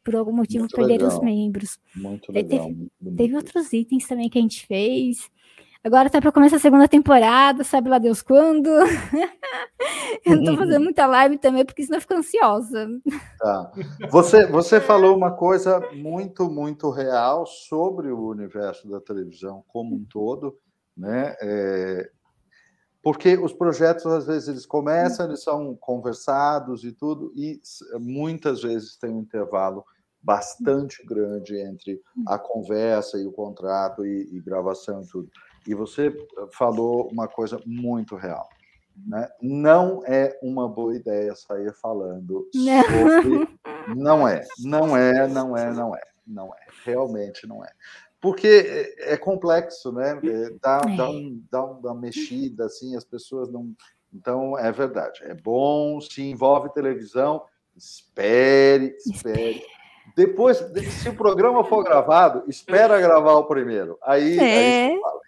[0.05, 1.19] por algum motivo muito perderam legal.
[1.19, 1.79] os membros.
[1.95, 2.67] Muito legal.
[2.67, 5.31] Teve, teve outros itens também que a gente fez.
[5.85, 8.69] Agora tá para começar a segunda temporada, sabe lá Deus quando.
[10.27, 12.89] eu não tô fazendo muita live também, porque senão eu fico ansiosa.
[13.39, 13.73] Tá.
[14.11, 20.05] Você, você falou uma coisa muito, muito real sobre o universo da televisão como um
[20.05, 20.59] todo,
[20.97, 21.37] né?
[21.41, 22.11] É,
[23.03, 27.61] porque os projetos às vezes eles começam, eles são conversados e tudo, e
[28.01, 29.85] muitas vezes tem um intervalo
[30.21, 35.31] bastante grande entre a conversa e o contrato e, e gravação e tudo.
[35.67, 36.15] E você
[36.53, 38.49] falou uma coisa muito real.
[39.07, 39.29] Né?
[39.41, 43.59] Não é uma boa ideia sair falando sobre.
[43.97, 47.71] Não é, não é, não é, não é, não é, realmente não é
[48.21, 48.47] porque
[48.99, 50.19] é, é complexo, né?
[50.23, 50.97] É, dá, é.
[50.97, 53.73] Dá, um, dá uma mexida, assim, as pessoas não.
[54.13, 55.21] Então, é verdade.
[55.23, 57.45] É bom, se envolve televisão,
[57.77, 59.63] espere, espere.
[60.17, 60.59] Depois,
[60.91, 63.99] se o programa for gravado, espera gravar o primeiro.
[64.03, 64.87] Aí, é.
[64.87, 65.21] aí fala,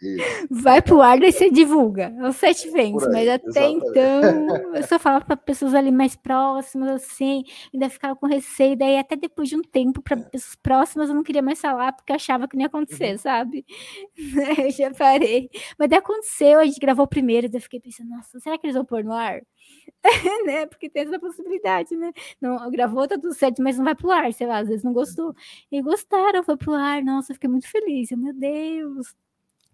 [0.50, 2.12] vai pro ar e você divulga.
[2.22, 3.86] Os sete vens, mas até exatamente.
[3.86, 8.76] então eu só falava para pessoas ali mais próximas, assim, ainda ficava com receio.
[8.76, 12.12] Daí, até depois de um tempo, para pessoas próximas, eu não queria mais falar porque
[12.12, 13.18] achava que não ia acontecer, uhum.
[13.18, 13.64] sabe?
[14.58, 15.50] eu já parei.
[15.78, 18.76] Mas daí aconteceu, a gente gravou primeiro, daí eu fiquei pensando, nossa, será que eles
[18.76, 19.40] vão pôr no ar?
[20.46, 20.66] né?
[20.66, 22.12] Porque tem essa possibilidade, né?
[22.40, 24.92] Não, gravou, tá tudo certo, mas não vai pro ar, sei lá, às vezes não
[24.92, 25.34] gostou.
[25.70, 28.10] E gostaram, foi pro ar, nossa, fiquei muito feliz.
[28.12, 29.14] Meu Deus.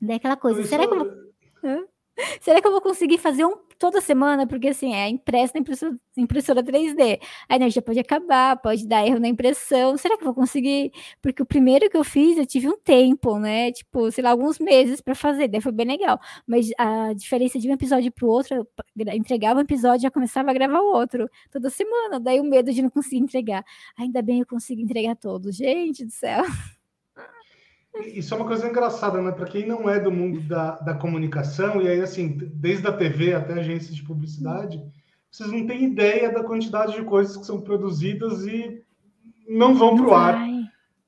[0.01, 1.86] Daí aquela coisa, será que eu vou.
[2.40, 4.47] Será que eu vou conseguir fazer um toda semana?
[4.47, 7.20] Porque assim, é impresso na impressora, impressora 3D.
[7.48, 9.97] A energia pode acabar, pode dar erro na impressão.
[9.97, 10.93] Será que eu vou conseguir?
[11.20, 13.70] Porque o primeiro que eu fiz, eu tive um tempo, né?
[13.72, 15.48] Tipo, sei lá, alguns meses para fazer.
[15.48, 16.18] Daí foi bem legal.
[16.47, 18.66] Mas a diferença de um episódio para o outro, eu
[19.14, 22.18] entregava um episódio e já começava a gravar o outro toda semana.
[22.20, 23.64] Daí o medo de não conseguir entregar.
[23.98, 25.56] Ainda bem eu consigo entregar todos.
[25.56, 26.44] Gente do céu.
[28.05, 29.32] Isso é uma coisa engraçada, né?
[29.32, 33.35] Para quem não é do mundo da, da comunicação, e aí, assim, desde a TV
[33.35, 34.82] até agências de publicidade,
[35.31, 38.82] vocês não têm ideia da quantidade de coisas que são produzidas e
[39.48, 40.47] não vão para o ar,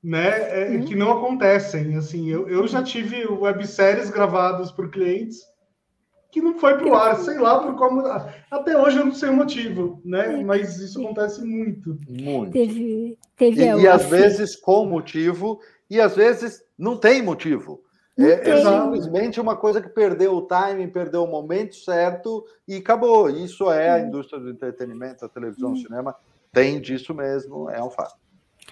[0.02, 0.74] né?
[0.76, 1.96] É, Que não acontecem.
[1.96, 5.38] Assim, eu, eu já tive webséries gravadas por clientes
[6.30, 8.02] que não foi para o ar, sei lá por como.
[8.50, 10.42] Até hoje eu não sei o motivo, né?
[10.44, 11.98] Mas isso acontece muito.
[12.08, 12.52] Muito.
[12.52, 15.58] Teve, teve e, e às vezes com motivo
[15.88, 17.82] e às vezes não tem motivo.
[18.18, 23.30] É, é, simplesmente uma coisa que perdeu o timing, perdeu o momento certo e acabou.
[23.30, 26.16] Isso é a indústria do entretenimento, a televisão, o cinema,
[26.52, 28.16] tem disso mesmo, é um fato.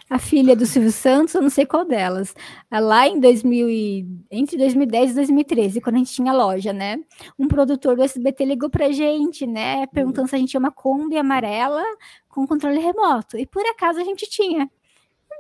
[0.09, 2.35] A filha do Silvio Santos, eu não sei qual delas,
[2.71, 6.99] lá em 2000 e, entre 2010 e 2013, quando a gente tinha loja, né?
[7.39, 9.87] Um produtor do SBT ligou pra gente, né?
[9.89, 10.29] Perguntando hum.
[10.29, 11.83] se a gente tinha uma Kombi amarela
[12.29, 13.37] com controle remoto.
[13.37, 14.71] E por acaso a gente tinha.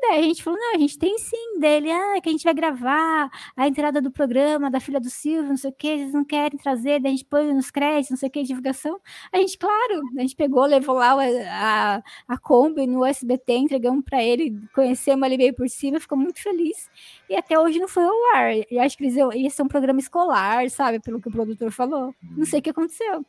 [0.08, 2.54] Daí a gente falou, não, a gente tem sim dele, ah, que a gente vai
[2.54, 6.24] gravar a entrada do programa da filha do Silvio, não sei o que, eles não
[6.24, 9.00] querem trazer, daí a gente põe nos créditos, não sei o que, divulgação.
[9.32, 14.04] A gente, claro, a gente pegou, levou lá a, a, a Kombi no SBT, entregamos
[14.04, 16.88] para ele, conhecemos ali meio por cima, ficou muito feliz.
[17.28, 18.52] E até hoje não foi ao ar.
[18.70, 21.72] E acho que eles iam, ia ser um programa escolar, sabe, pelo que o produtor
[21.72, 22.14] falou.
[22.22, 23.24] Não sei o que aconteceu.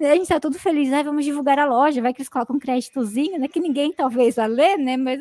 [0.00, 2.58] A gente tá tudo feliz, ah, vamos divulgar a loja, vai que eles colocam um
[2.58, 3.48] créditozinho, né?
[3.48, 4.96] Que ninguém talvez vá ler, né?
[4.96, 5.20] Mas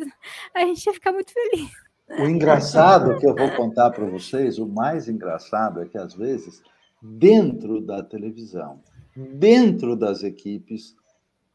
[0.53, 1.71] a gente ia ficar muito feliz.
[2.19, 6.61] O engraçado que eu vou contar para vocês, o mais engraçado é que às vezes,
[7.01, 8.81] dentro da televisão,
[9.15, 10.95] dentro das equipes,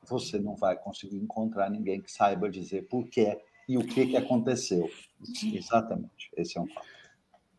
[0.05, 3.39] você não vai conseguir encontrar ninguém que saiba dizer por quê
[3.69, 4.91] e o que, que aconteceu.
[5.55, 6.87] Exatamente, esse é um fato.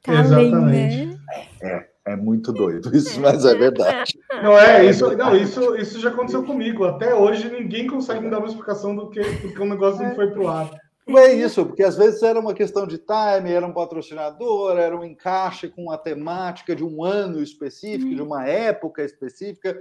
[0.04, 1.06] Tá Exatamente.
[1.06, 1.20] Né?
[1.62, 4.13] É, é muito doido isso, mas é verdade.
[4.42, 6.86] Não é, isso, não, isso, isso já aconteceu comigo.
[6.86, 10.32] Até hoje ninguém consegue me dar uma explicação do que porque o negócio não foi
[10.32, 10.70] para o ar.
[11.06, 14.98] Não é isso, porque às vezes era uma questão de time, era um patrocinador, era
[14.98, 19.78] um encaixe com a temática de um ano específico, de uma época específica.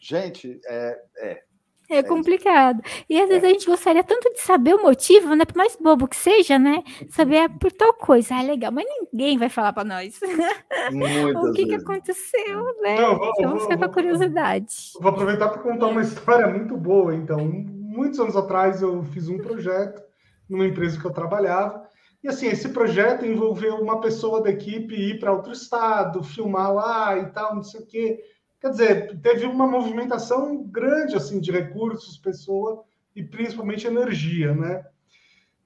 [0.00, 1.42] Gente, é, é,
[1.88, 2.82] é complicado.
[3.08, 5.44] E às vezes a gente gostaria tanto de saber o motivo, né?
[5.44, 6.82] Por mais bobo que seja, né?
[7.10, 8.36] Saber por tal coisa.
[8.36, 10.18] Ah, legal, mas ninguém vai falar para nós.
[11.36, 13.00] o que, que aconteceu, né?
[13.00, 14.66] Não, vou, Vamos ficar com a curiosidade.
[15.00, 17.14] Vou aproveitar para contar uma história muito boa.
[17.14, 20.02] Então, muitos anos atrás eu fiz um projeto
[20.48, 21.84] numa empresa que eu trabalhava.
[22.22, 27.18] E assim, esse projeto envolveu uma pessoa da equipe ir para outro estado, filmar lá
[27.18, 28.18] e tal, não sei o quê.
[28.64, 32.82] Quer dizer, teve uma movimentação grande assim de recursos, pessoa
[33.14, 34.82] e principalmente energia, né?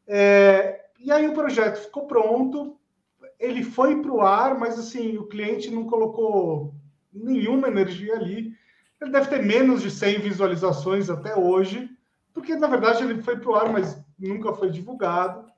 [0.04, 2.76] É, e aí o projeto ficou pronto,
[3.38, 6.74] ele foi para o ar, mas assim o cliente não colocou
[7.12, 8.52] nenhuma energia ali.
[9.00, 11.88] Ele deve ter menos de 100 visualizações até hoje,
[12.34, 15.48] porque na verdade ele foi para o ar, mas nunca foi divulgado.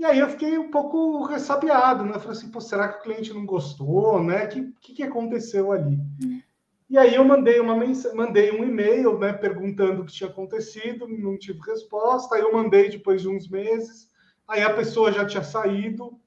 [0.00, 2.14] E aí eu fiquei um pouco ressabiado, né?
[2.14, 4.46] Falei assim, será que o cliente não gostou, né?
[4.46, 5.98] O que, que, que, aconteceu ali?
[6.88, 8.10] E aí eu mandei uma mens...
[8.14, 12.34] mandei um e-mail, né, perguntando o que tinha acontecido, não tive resposta.
[12.34, 14.08] Aí eu mandei depois de uns meses.
[14.48, 16.18] Aí a pessoa já tinha saído,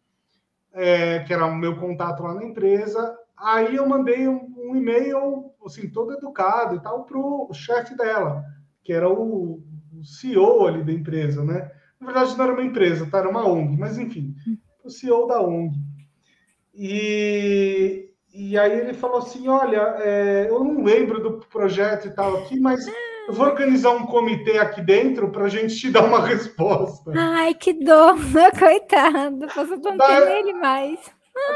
[0.72, 3.18] é, que era o meu contato lá na empresa.
[3.36, 8.46] Aí eu mandei um, um e-mail, assim, todo educado e tal, para o chefe dela,
[8.84, 11.72] que era o, o CEO ali da empresa, né?
[12.04, 13.20] Na verdade, não era uma empresa, tá?
[13.20, 14.36] Era uma ONG, mas enfim,
[14.84, 15.74] o CEO da ONG.
[16.76, 22.38] E, e aí ele falou assim: olha, é, eu não lembro do projeto e tal
[22.38, 22.86] aqui, mas
[23.28, 27.12] eu vou organizar um comitê aqui dentro para a gente te dar uma resposta.
[27.16, 28.16] Ai, que dor,
[28.60, 31.00] coitado, você não tem ele mais.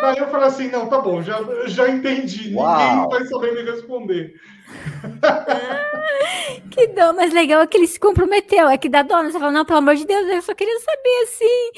[0.01, 1.37] Daí eu falei assim: não, tá bom, já,
[1.67, 2.77] já entendi, Uau.
[2.77, 4.33] ninguém vai saber me responder.
[6.71, 8.67] que dó, mas legal é que ele se comprometeu.
[8.67, 9.31] É que dá dó, né?
[9.31, 11.71] Você fala, não, pelo amor de Deus, eu só queria saber assim.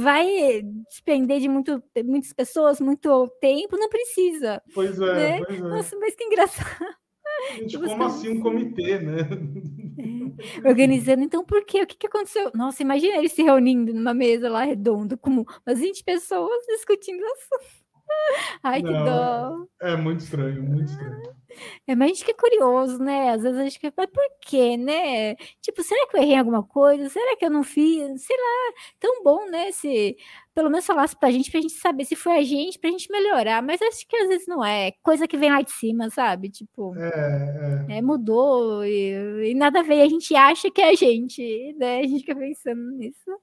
[0.00, 4.62] Vai despender de muito, muitas pessoas, muito tempo, não precisa.
[4.74, 5.40] Pois é, né?
[5.44, 5.62] pois é.
[5.62, 6.96] Nossa, mas que engraçado.
[7.58, 9.20] Gente, como assim um comitê, né?
[9.22, 10.36] É.
[10.68, 11.82] Organizando, então por quê?
[11.82, 12.50] O que, que aconteceu?
[12.54, 15.30] Nossa, imagina eles se reunindo numa mesa lá redonda, com
[15.66, 17.86] umas 20 pessoas discutindo assunto.
[18.62, 19.66] Ai, Não, que dó.
[19.82, 21.36] É, é muito estranho, muito estranho.
[21.86, 23.30] É, mas a gente fica curioso, né?
[23.30, 25.34] Às vezes a gente fica, mas por quê, né?
[25.60, 27.08] Tipo, será que eu errei alguma coisa?
[27.08, 28.22] Será que eu não fiz?
[28.22, 29.72] Sei lá, tão bom, né?
[29.72, 30.16] Se
[30.56, 33.62] pelo menos falasse pra gente, pra gente saber se foi a gente, pra gente melhorar.
[33.62, 34.90] Mas acho que às vezes não é.
[35.02, 36.48] Coisa que vem lá de cima, sabe?
[36.48, 37.98] Tipo, é, é.
[37.98, 40.00] é mudou e, e, nada a ver.
[40.00, 41.98] A gente acha que é a gente, né?
[41.98, 43.38] A gente fica pensando nisso.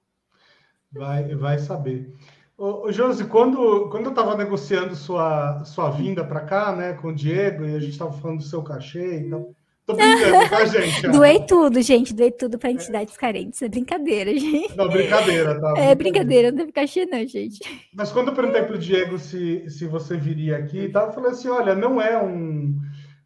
[0.92, 2.12] Vai, vai saber.
[2.58, 7.10] Ô, ô Josi, quando, quando eu estava negociando sua, sua vinda para cá, né, com
[7.10, 9.54] o Diego, e a gente estava falando do seu cachê e tal.
[9.86, 11.08] Tô brincando, tá, gente?
[11.12, 12.14] Doei tudo, gente.
[12.14, 13.18] Doei tudo para entidades é.
[13.20, 13.62] carentes.
[13.62, 14.76] É brincadeira, gente.
[14.78, 15.74] Não, brincadeira, tá?
[15.78, 17.60] É brincadeira, não teve cachê, não, gente.
[17.94, 21.32] Mas quando eu perguntei pro Diego se, se você viria aqui e tal, eu falei
[21.32, 22.80] assim: olha, não é um.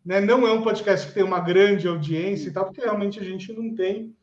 [0.03, 3.23] Né, não é um podcast que tem uma grande audiência e tal, porque realmente a
[3.23, 4.15] gente não tem.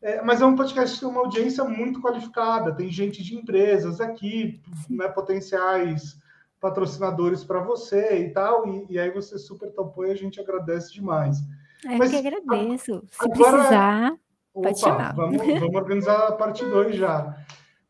[0.00, 4.00] É, mas é um podcast que tem uma audiência muito qualificada, tem gente de empresas
[4.00, 6.16] aqui, né, potenciais
[6.60, 10.92] patrocinadores para você e tal, e, e, aí você super topou e a gente agradece
[10.92, 11.38] demais.
[11.84, 13.02] Eu mas, que agradeço.
[13.10, 14.12] Se agora, precisar,
[14.54, 15.14] opa, pode chamar.
[15.14, 17.36] Vamos, vamos organizar a parte 2 já.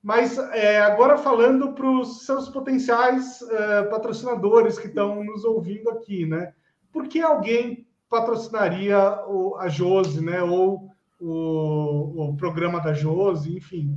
[0.02, 6.26] Mas é, agora falando para os seus potenciais uh, patrocinadores que estão nos ouvindo aqui,
[6.26, 6.52] né?
[6.92, 10.42] Por que alguém patrocinaria o, a Jose, né?
[10.42, 13.96] Ou o, o programa da Josi, enfim.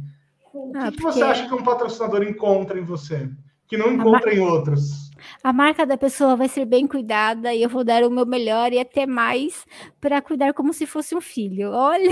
[0.53, 3.29] O ah, que, que você acha que um patrocinador encontra em você,
[3.67, 5.06] que não encontra em outros?
[5.43, 8.71] A marca da pessoa vai ser bem cuidada e eu vou dar o meu melhor
[8.73, 9.65] e até mais
[9.99, 11.71] para cuidar como se fosse um filho.
[11.71, 12.09] Olha.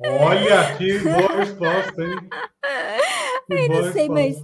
[0.00, 2.16] Olha, que boa resposta, hein?
[3.48, 4.42] Eu não sei, mas,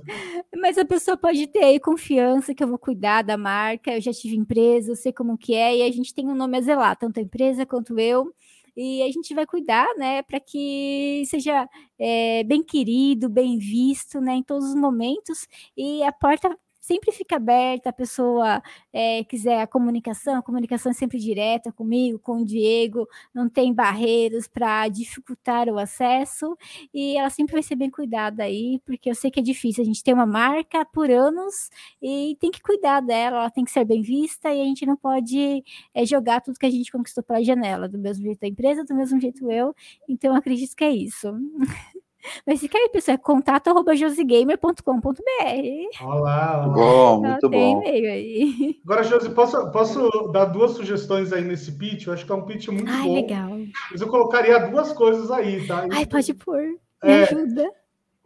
[0.60, 3.92] mas a pessoa pode ter aí confiança que eu vou cuidar da marca.
[3.92, 6.58] Eu já tive empresa, eu sei como que é, e a gente tem um nome
[6.58, 8.30] a zelar, tanto a empresa quanto eu
[8.76, 11.68] e a gente vai cuidar, né, para que seja
[11.98, 15.46] é, bem querido, bem visto, né, em todos os momentos,
[15.76, 16.56] e a porta
[16.90, 18.60] sempre fica aberta, a pessoa
[18.92, 23.72] é, quiser a comunicação, a comunicação é sempre direta comigo, com o Diego, não tem
[23.72, 26.56] barreiras para dificultar o acesso,
[26.92, 29.86] e ela sempre vai ser bem cuidada aí, porque eu sei que é difícil, a
[29.86, 31.70] gente tem uma marca por anos
[32.02, 34.96] e tem que cuidar dela, ela tem que ser bem vista, e a gente não
[34.96, 35.62] pode
[35.94, 38.96] é, jogar tudo que a gente conquistou pela janela, do mesmo jeito a empresa, do
[38.96, 39.72] mesmo jeito eu,
[40.08, 41.28] então acredito que é isso.
[42.46, 46.04] Mas se quer, pessoal, é contato.josigamer.com.br.
[46.04, 46.68] Olá, olá.
[46.68, 47.82] Bom, muito bom.
[47.86, 48.78] Aí.
[48.84, 52.06] Agora, Josi, posso, posso dar duas sugestões aí nesse pitch?
[52.06, 53.14] Eu acho que é um pitch muito Ai, bom.
[53.14, 53.58] legal.
[53.90, 55.86] Mas eu colocaria duas coisas aí, tá?
[55.92, 56.60] Ai, pode pôr.
[57.02, 57.22] Me É.
[57.22, 57.70] ajuda.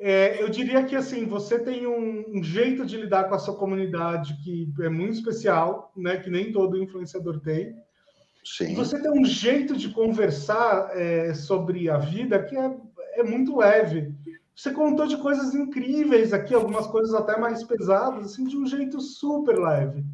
[0.01, 3.55] É, eu diria que assim, você tem um, um jeito de lidar com a sua
[3.57, 6.17] comunidade que é muito especial, né?
[6.17, 7.69] Que nem todo influenciador tem.
[7.69, 7.75] E
[8.45, 8.75] Sim.
[8.75, 12.77] você tem um jeito de conversar é, sobre a vida que é,
[13.15, 14.15] é muito leve.
[14.55, 19.01] Você contou de coisas incríveis aqui, algumas coisas até mais pesadas, assim, de um jeito
[19.01, 20.05] super leve.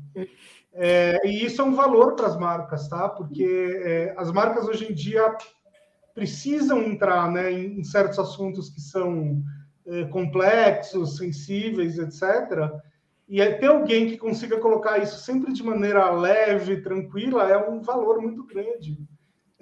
[0.72, 3.08] É, e isso é um valor para as marcas, tá?
[3.08, 5.36] Porque é, as marcas hoje em dia
[6.14, 9.42] precisam entrar né, em, em certos assuntos que são
[9.86, 12.70] é, complexos, sensíveis, etc.
[13.28, 17.80] E é, ter alguém que consiga colocar isso sempre de maneira leve, tranquila, é um
[17.80, 18.98] valor muito grande.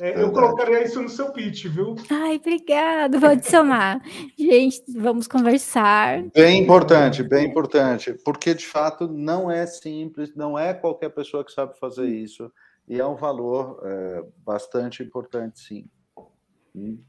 [0.01, 1.97] É, eu colocaria isso no seu pitch, viu?
[2.09, 3.19] Ai, obrigado.
[3.19, 4.01] Vou adicionar.
[4.39, 6.23] Gente, vamos conversar.
[6.33, 11.51] Bem importante, bem importante, porque de fato não é simples, não é qualquer pessoa que
[11.51, 12.51] sabe fazer isso,
[12.87, 15.85] e é um valor é, bastante importante, sim.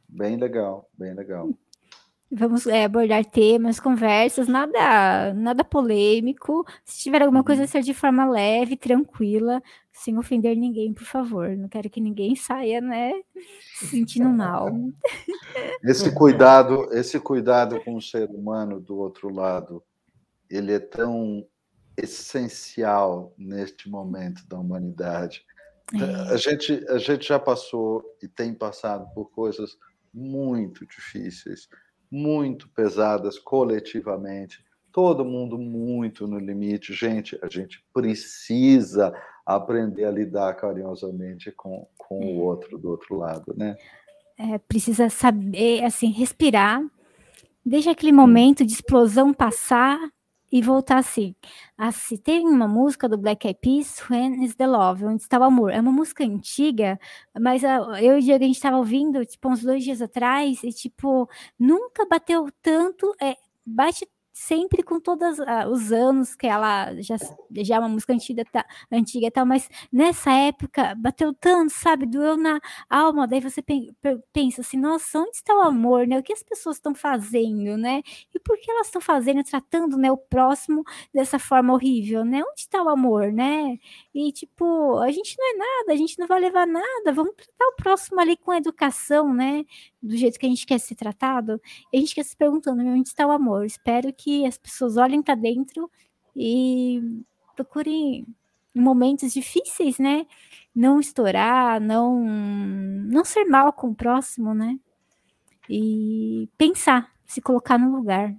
[0.08, 1.50] Bem legal, bem legal.
[2.32, 6.64] Vamos é, abordar temas, conversas, nada, nada polêmico.
[6.86, 9.64] Se tiver alguma coisa, ser de forma leve, tranquila,
[10.00, 11.50] sem ofender ninguém, por favor.
[11.56, 13.12] Não quero que ninguém saia, né,
[13.76, 14.70] se sentindo mal.
[15.84, 19.82] Esse cuidado, esse cuidado com o ser humano do outro lado,
[20.50, 21.46] ele é tão
[21.98, 25.46] essencial neste momento da humanidade.
[25.94, 29.78] É, A gente, a gente já passou e tem passado por coisas
[30.14, 31.70] muito difíceis,
[32.12, 36.94] muito pesadas coletivamente, todo mundo muito no limite.
[36.94, 39.14] Gente, a gente precisa
[39.56, 43.76] aprender a lidar carinhosamente com, com o outro do outro lado, né?
[44.38, 46.82] é, precisa saber, assim, respirar,
[47.66, 50.00] deixa aquele momento de explosão passar
[50.52, 51.36] e voltar assim.
[51.78, 52.16] assim.
[52.18, 55.72] Tem uma música do Black Eyed Peas, When is the Love, Onde está o Amor.
[55.72, 56.98] É uma música antiga,
[57.40, 60.64] mas a- eu e o Diego, a gente estava ouvindo, tipo, uns dois dias atrás,
[60.64, 63.36] e, tipo, nunca bateu tanto, é,
[63.66, 64.08] bate
[64.42, 65.38] sempre com todos
[65.70, 67.18] os anos que ela já,
[67.58, 72.06] já é uma música antiga, tá, antiga e tal, mas nessa época bateu tanto, sabe,
[72.06, 72.58] doeu na
[72.90, 76.18] alma, daí você pen- pe- pensa assim, nossa, onde está o amor, né?
[76.20, 78.02] O que as pessoas estão fazendo, né?
[78.34, 80.84] E por que elas estão fazendo, tratando, né, o próximo
[81.14, 82.42] dessa forma horrível, né?
[82.42, 83.78] Onde está o amor, né?
[84.14, 87.66] E tipo, a gente não é nada, a gente não vai levar nada, vamos tratar
[87.74, 89.66] o próximo ali com educação, né?
[90.02, 91.60] Do jeito que a gente quer ser tratado.
[91.92, 93.66] E a gente quer se perguntando, onde está o amor?
[93.66, 95.90] Espero que as pessoas olhem para dentro
[96.36, 97.02] e
[97.56, 98.26] procurem
[98.76, 100.26] em momentos difíceis, né?
[100.76, 104.78] Não estourar, não não ser mal com o próximo, né?
[105.70, 108.36] E pensar, se colocar no lugar,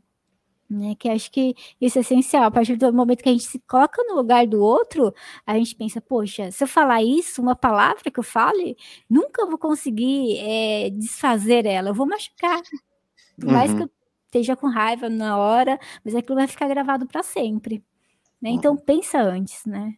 [0.71, 0.95] né?
[0.97, 2.45] Que acho que isso é essencial.
[2.45, 5.15] A partir do momento que a gente se coloca no lugar do outro,
[5.47, 8.77] a gente pensa, poxa, se eu falar isso, uma palavra que eu fale,
[9.11, 12.63] nunca vou conseguir eh, desfazer ela, eu vou machucar.
[13.41, 13.85] Por mais que Uhum.
[13.85, 13.91] eu
[14.31, 17.83] esteja com raiva na hora, mas aquilo vai ficar gravado para sempre.
[18.41, 18.51] Né?
[18.51, 19.93] Então pensa antes, né?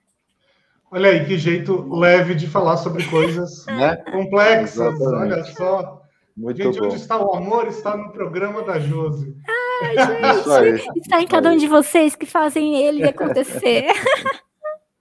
[0.91, 3.97] Olha aí, que jeito leve de falar sobre coisas Né?
[3.97, 4.95] complexas.
[4.95, 5.33] Exatamente.
[5.33, 6.03] Olha só.
[6.35, 6.87] Muito Gente, bom.
[6.87, 9.37] onde está o amor está no programa da Josi.
[10.41, 10.83] Isso aí.
[10.97, 13.87] Está em cada um de vocês que fazem ele acontecer.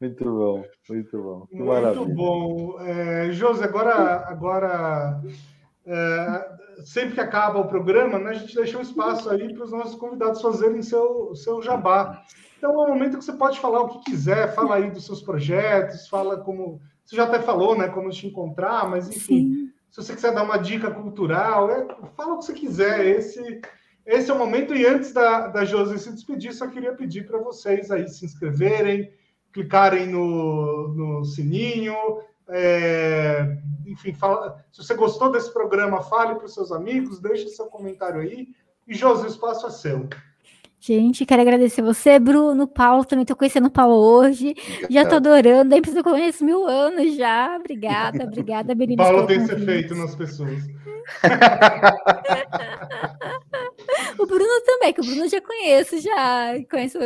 [0.02, 1.46] Muito bom, muito bom.
[1.46, 2.16] Que Muito maravilha.
[2.16, 2.76] bom.
[2.82, 5.22] É, Josi, agora, agora
[5.94, 9.72] é, sempre que acaba o programa, né, a gente deixa um espaço aí para os
[9.72, 12.24] nossos convidados fazerem seu, seu jabá.
[12.58, 15.22] Então é um momento que você pode falar o que quiser, fala aí dos seus
[15.22, 16.80] projetos, fala como.
[17.04, 17.90] Você já até falou, né?
[17.90, 19.70] Como te encontrar, mas enfim, Sim.
[19.90, 21.86] se você quiser dar uma dica cultural, é,
[22.16, 23.06] fala o que você quiser.
[23.06, 23.60] Esse,
[24.06, 24.74] esse é o momento.
[24.74, 29.12] E antes da, da Josi se despedir, só queria pedir para vocês aí se inscreverem,
[29.52, 31.96] clicarem no, no sininho.
[32.48, 33.58] é,
[33.92, 38.22] enfim, fala- se você gostou desse programa, fale para os seus amigos, deixe seu comentário
[38.22, 38.48] aí.
[38.88, 40.08] E Josi, o espaço é seu.
[40.84, 44.56] Gente, quero agradecer você, Bruno, Paulo, também tô conhecendo o Paulo hoje.
[44.90, 47.56] Já tô adorando, daí eu conheço mil anos já.
[47.56, 49.08] Obrigada, obrigada, meninas.
[49.08, 50.64] Paulo tem esse efeito nas pessoas.
[54.18, 56.98] O Bruno também, que o Bruno já conheço, já conheço,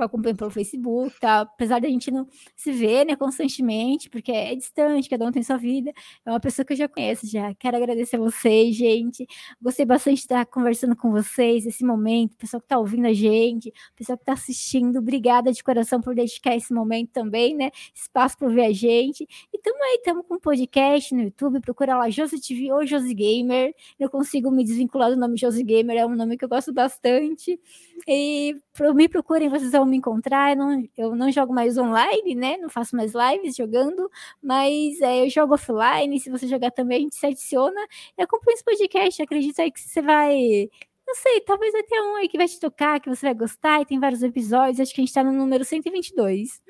[0.00, 1.40] acompanho pelo Facebook, tá?
[1.40, 5.56] apesar da gente não se ver né, constantemente, porque é distante, cada um tem sua
[5.56, 5.92] vida.
[6.24, 7.54] É uma pessoa que eu já conheço já.
[7.54, 9.26] Quero agradecer a vocês, gente.
[9.60, 13.72] Gostei bastante de estar conversando com vocês esse momento, pessoal que está ouvindo a gente,
[13.94, 14.98] pessoal que está assistindo.
[14.98, 17.70] Obrigada de coração por dedicar esse momento também, né?
[17.94, 19.26] Espaço para ver a gente.
[19.52, 23.14] E também aí, estamos com um podcast no YouTube, procura lá Josi TV ou Josi
[23.14, 23.74] Gamer.
[23.98, 27.58] Eu consigo me desvincular do nome Josi Gamer, é um nome que gosto bastante.
[28.06, 28.54] E
[28.94, 30.52] me procurem, vocês vão me encontrar.
[30.52, 32.56] Eu não, eu não jogo mais online, né?
[32.58, 34.10] Não faço mais lives jogando,
[34.42, 36.18] mas é, eu jogo offline.
[36.20, 37.80] Se você jogar também, a gente se adiciona.
[38.18, 39.22] E acompanha esse podcast.
[39.22, 40.68] Acredito aí que você vai
[41.06, 43.80] não sei, talvez vai ter um aí que vai te tocar, que você vai gostar,
[43.80, 46.60] e tem vários episódios, acho que a gente tá no número 122.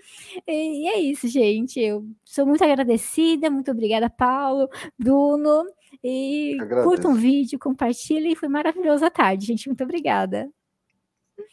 [0.46, 1.80] E, e é isso, gente.
[1.80, 4.68] Eu sou muito agradecida, muito obrigada, Paulo,
[4.98, 5.64] Bruno.
[6.04, 9.68] E curta um vídeo, compartilhe, foi maravilhosa a tarde, gente.
[9.68, 10.50] Muito obrigada.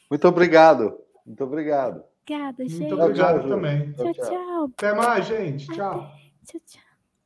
[0.10, 0.98] Muito obrigado.
[1.26, 2.04] Muito obrigado.
[2.24, 2.80] Obrigada, gente.
[2.80, 3.94] Muito obrigado tchau, também.
[3.94, 4.70] Tchau, tchau.
[4.78, 5.68] Até mais, gente.
[5.68, 6.12] Tchau.
[6.46, 6.83] Tchau, tchau.